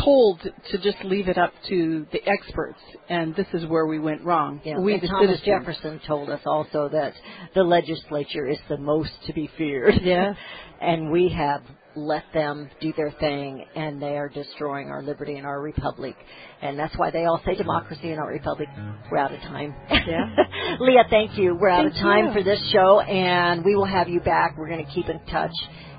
told 0.03 0.41
to 0.41 0.77
just 0.77 0.97
leave 1.03 1.27
it 1.27 1.37
up 1.37 1.53
to 1.69 2.05
the 2.11 2.19
experts, 2.27 2.79
and 3.09 3.35
this 3.35 3.47
is 3.53 3.65
where 3.65 3.85
we 3.85 3.99
went 3.99 4.23
wrong. 4.23 4.61
Yeah, 4.63 4.79
we, 4.79 4.93
and 4.93 5.01
Thomas 5.01 5.39
citizens. 5.39 5.45
Jefferson 5.45 6.01
told 6.07 6.29
us 6.29 6.41
also 6.45 6.89
that 6.89 7.13
the 7.53 7.63
legislature 7.63 8.47
is 8.47 8.57
the 8.69 8.77
most 8.77 9.11
to 9.27 9.33
be 9.33 9.49
feared. 9.57 9.95
Yeah. 10.01 10.33
and 10.81 11.11
we 11.11 11.29
have 11.29 11.61
let 11.97 12.23
them 12.33 12.69
do 12.79 12.93
their 12.95 13.11
thing, 13.19 13.65
and 13.75 14.01
they 14.01 14.17
are 14.17 14.29
destroying 14.29 14.89
our 14.89 15.01
liberty 15.01 15.35
and 15.35 15.45
our 15.45 15.59
republic. 15.59 16.15
And 16.61 16.77
that's 16.77 16.95
why 16.97 17.11
they 17.11 17.25
all 17.25 17.41
say 17.45 17.55
democracy 17.55 18.11
and 18.11 18.19
our 18.19 18.27
republic. 18.27 18.69
We're 19.11 19.17
out 19.17 19.33
of 19.33 19.39
time. 19.41 19.73
Yeah. 19.89 20.35
Leah, 20.79 21.03
thank 21.09 21.37
you. 21.37 21.55
We're 21.55 21.69
out 21.69 21.83
Thank 21.83 21.95
of 21.95 22.01
time 22.01 22.25
you. 22.27 22.33
for 22.33 22.43
this 22.43 22.59
show, 22.71 22.99
and 23.01 23.65
we 23.65 23.75
will 23.75 23.85
have 23.85 24.07
you 24.07 24.19
back. 24.19 24.55
We're 24.57 24.69
going 24.69 24.85
to 24.85 24.91
keep 24.91 25.09
in 25.09 25.19
touch 25.25 25.53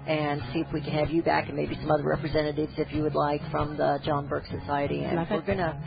and 0.07 0.41
see 0.53 0.61
if 0.61 0.73
we 0.73 0.81
can 0.81 0.93
have 0.93 1.11
you 1.11 1.23
back 1.23 1.49
and 1.49 1.57
maybe 1.57 1.77
some 1.81 1.91
other 1.91 2.05
representatives 2.05 2.73
if 2.79 2.93
you 2.93 3.03
would 3.03 3.15
like 3.15 3.43
from 3.51 3.77
the 3.77 3.99
John 4.05 4.27
Birch 4.27 4.47
Society. 4.61 5.03
And 5.05 5.17
Love 5.17 5.27
we're 5.31 5.43
going 5.43 5.59
to 5.59 5.79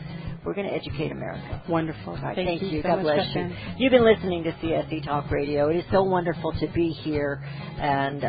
we're 0.46 0.54
going 0.54 0.68
to 0.68 0.74
educate 0.74 1.12
America. 1.12 1.62
Wonderful. 1.70 2.14
Right, 2.14 2.36
Thank, 2.36 2.62
thank, 2.62 2.74
you. 2.74 2.82
so 2.82 2.90
God 2.90 3.02
bless 3.04 3.28
you. 3.36 3.50
You've 3.78 3.92
been 3.92 4.04
listening 4.04 4.44
to 4.44 4.52
CSC 4.54 5.06
Talk 5.06 5.30
Radio. 5.30 5.70
It 5.70 5.78
is 5.78 5.84
so 5.92 6.04
wonderful 6.04 6.52
to 6.54 6.68
be 6.74 6.90
here 6.90 7.44
and 7.78 8.24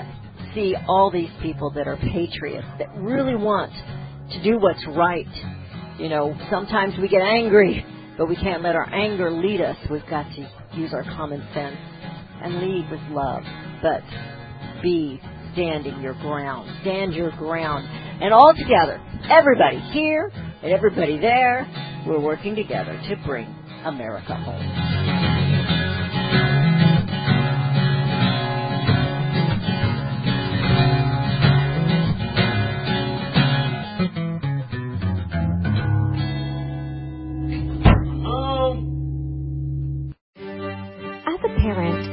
see 0.54 0.74
all 0.88 1.10
these 1.10 1.30
people 1.42 1.70
that 1.72 1.86
are 1.86 1.96
patriots 1.96 2.66
that 2.78 2.88
really 2.96 3.34
want 3.34 3.72
to 4.32 4.42
do 4.42 4.58
what's 4.58 4.84
right. 4.88 5.26
You 5.98 6.08
know, 6.08 6.36
sometimes 6.50 6.94
we 7.00 7.08
get 7.08 7.22
angry, 7.22 7.84
but 8.16 8.28
we 8.28 8.36
can't 8.36 8.62
let 8.62 8.74
our 8.74 8.88
anger 8.92 9.30
lead 9.30 9.60
us. 9.60 9.76
We've 9.90 10.06
got 10.08 10.24
to 10.34 10.50
use 10.74 10.92
our 10.92 11.04
common 11.04 11.40
sense 11.54 11.76
and 12.42 12.60
lead 12.60 12.90
with 12.90 13.00
love. 13.10 13.42
But 13.82 14.02
be 14.82 15.20
standing 15.52 16.00
your 16.00 16.14
ground. 16.14 16.68
Stand 16.82 17.14
your 17.14 17.30
ground. 17.32 17.86
And 18.22 18.32
all 18.32 18.54
together, 18.54 19.00
everybody 19.30 19.78
here 19.92 20.30
and 20.62 20.72
everybody 20.72 21.18
there, 21.18 21.66
we're 22.06 22.20
working 22.20 22.54
together 22.54 23.00
to 23.08 23.16
bring 23.26 23.46
America 23.84 24.34
home. 24.34 25.72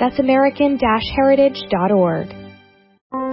That's 0.00 0.18
american-heritage.org. 0.18 2.28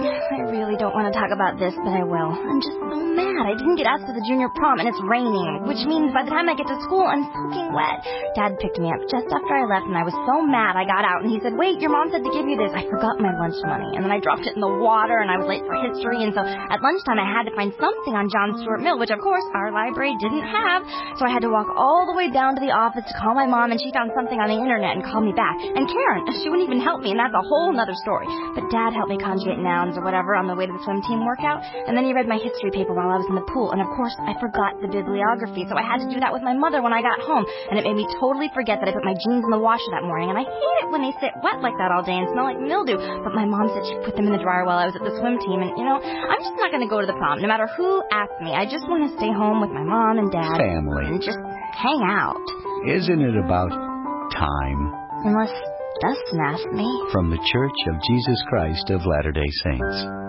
I 0.04 0.46
really 0.46 0.76
don't 0.78 0.94
want 0.94 1.10
to 1.10 1.14
talk 1.14 1.34
about 1.34 1.58
this, 1.58 1.74
but 1.74 1.90
I 1.90 2.04
will. 2.06 2.30
I'm 2.30 2.60
just 2.62 2.78
so 2.78 2.94
mad. 2.94 3.48
I 3.48 3.54
didn't 3.58 3.76
get 3.80 3.86
asked 3.86 4.06
to 4.06 4.14
the 4.14 4.22
junior 4.26 4.50
prom 4.54 4.78
and 4.78 4.86
it's 4.86 4.98
raining, 5.06 5.66
which 5.66 5.82
means 5.86 6.14
by 6.14 6.22
the 6.22 6.30
time 6.30 6.46
I 6.46 6.54
get 6.54 6.70
to 6.70 6.78
school, 6.86 7.02
I'm 7.02 7.26
soaking 7.26 7.70
wet. 7.74 7.98
Dad 8.38 8.58
picked 8.62 8.78
me 8.78 8.90
up 8.90 9.02
just 9.10 9.26
after 9.30 9.54
I 9.54 9.66
left 9.66 9.86
and 9.90 9.96
I 9.98 10.06
was 10.06 10.14
so 10.26 10.42
mad 10.44 10.78
I 10.78 10.86
got 10.86 11.02
out 11.02 11.26
and 11.26 11.30
he 11.30 11.42
said, 11.42 11.58
wait, 11.58 11.82
your 11.82 11.90
mom 11.90 12.10
said 12.14 12.22
to 12.22 12.32
give 12.34 12.46
you 12.46 12.54
this. 12.54 12.70
I 12.74 12.86
forgot 12.86 13.18
my 13.18 13.34
lunch 13.34 13.58
money 13.66 13.90
and 13.98 14.04
then 14.06 14.12
I 14.14 14.22
dropped 14.22 14.46
it 14.46 14.54
in 14.54 14.62
the 14.62 14.70
water 14.70 15.18
and 15.18 15.30
I 15.30 15.38
was 15.38 15.46
late 15.50 15.64
for 15.66 15.74
history 15.80 16.22
and 16.22 16.30
so 16.34 16.42
at 16.44 16.78
lunchtime 16.82 17.18
I 17.18 17.26
had 17.26 17.46
to 17.50 17.54
find 17.58 17.74
something 17.78 18.14
on 18.14 18.30
John 18.30 18.58
Stuart 18.62 18.82
Mill, 18.82 18.98
which 18.98 19.10
of 19.10 19.18
course 19.18 19.44
our 19.54 19.72
library 19.74 20.14
didn't 20.22 20.44
have. 20.44 20.82
So 21.18 21.26
I 21.26 21.30
had 21.30 21.42
to 21.42 21.50
walk 21.50 21.70
all 21.74 22.06
the 22.06 22.14
way 22.14 22.30
down 22.30 22.54
to 22.54 22.62
the 22.62 22.70
office 22.70 23.06
to 23.06 23.14
call 23.18 23.34
my 23.34 23.46
mom 23.46 23.74
and 23.74 23.80
she 23.80 23.90
found 23.90 24.14
something 24.14 24.38
on 24.38 24.50
the 24.50 24.58
internet 24.58 24.94
and 24.94 25.02
called 25.02 25.26
me 25.26 25.34
back. 25.34 25.56
And 25.58 25.88
Karen, 25.88 26.22
she 26.38 26.50
wouldn't 26.50 26.68
even 26.68 26.82
help 26.82 27.02
me 27.02 27.14
and 27.14 27.20
that's 27.20 27.34
a 27.34 27.42
whole 27.42 27.72
nother 27.72 27.96
story. 28.04 28.28
But 28.54 28.68
dad 28.70 28.92
helped 28.92 29.10
me 29.10 29.18
conjugate 29.18 29.58
nouns 29.88 29.96
or 29.96 30.04
whatever 30.04 30.36
on 30.36 30.46
the 30.46 30.54
way 30.54 30.66
to 30.68 30.72
the 30.72 30.82
swim 30.84 31.00
team 31.02 31.24
workout 31.24 31.64
and 31.64 31.96
then 31.96 32.04
he 32.04 32.12
read 32.12 32.28
my 32.28 32.36
history 32.36 32.68
paper 32.70 32.92
while 32.92 33.08
I 33.08 33.16
was 33.16 33.24
in 33.32 33.36
the 33.40 33.46
pool 33.48 33.72
and 33.72 33.80
of 33.80 33.88
course 33.96 34.12
I 34.20 34.36
forgot 34.36 34.76
the 34.84 34.88
bibliography 34.88 35.64
so 35.64 35.76
I 35.76 35.84
had 35.84 36.04
to 36.04 36.08
do 36.12 36.20
that 36.20 36.32
with 36.32 36.44
my 36.44 36.52
mother 36.52 36.84
when 36.84 36.92
I 36.92 37.00
got 37.00 37.16
home 37.24 37.48
and 37.72 37.80
it 37.80 37.84
made 37.88 37.96
me 37.96 38.06
totally 38.20 38.52
forget 38.52 38.80
that 38.84 38.88
I 38.88 38.92
put 38.92 39.04
my 39.04 39.16
jeans 39.16 39.44
in 39.44 39.50
the 39.50 39.58
washer 39.60 39.88
that 39.96 40.04
morning 40.04 40.28
and 40.28 40.36
I 40.36 40.44
hate 40.44 40.78
it 40.84 40.88
when 40.92 41.00
they 41.00 41.12
sit 41.20 41.32
wet 41.40 41.64
like 41.64 41.76
that 41.80 41.88
all 41.88 42.04
day 42.04 42.16
and 42.16 42.28
smell 42.32 42.44
like 42.44 42.60
mildew. 42.60 43.00
But 43.24 43.32
my 43.32 43.48
mom 43.48 43.72
said 43.72 43.84
she 43.88 43.96
put 44.04 44.12
them 44.16 44.28
in 44.28 44.34
the 44.36 44.42
dryer 44.42 44.68
while 44.68 44.76
I 44.78 44.86
was 44.86 44.96
at 44.96 45.04
the 45.04 45.14
swim 45.16 45.40
team 45.40 45.64
and 45.64 45.72
you 45.80 45.84
know, 45.88 45.96
I'm 46.00 46.40
just 46.44 46.56
not 46.60 46.68
gonna 46.68 46.88
go 46.90 47.00
to 47.00 47.08
the 47.08 47.16
prom 47.16 47.40
no 47.40 47.48
matter 47.48 47.66
who 47.80 48.04
asks 48.12 48.36
me. 48.44 48.52
I 48.52 48.68
just 48.68 48.84
wanna 48.88 49.08
stay 49.16 49.32
home 49.32 49.64
with 49.64 49.72
my 49.72 49.84
mom 49.84 50.20
and 50.20 50.28
dad 50.28 50.60
Family. 50.60 51.08
and 51.08 51.20
just 51.24 51.40
hang 51.72 52.00
out. 52.04 52.44
Isn't 52.84 53.20
it 53.24 53.36
about 53.40 53.72
time? 54.36 54.80
Unless 55.24 55.52
Dustin 56.00 56.40
asks 56.40 56.72
me. 56.72 56.86
From 57.10 57.30
the 57.30 57.42
Church 57.52 57.78
of 57.88 58.00
Jesus 58.08 58.42
Christ 58.48 58.90
of 58.90 59.04
Latter 59.04 59.32
day 59.32 59.48
Saints. 59.64 60.27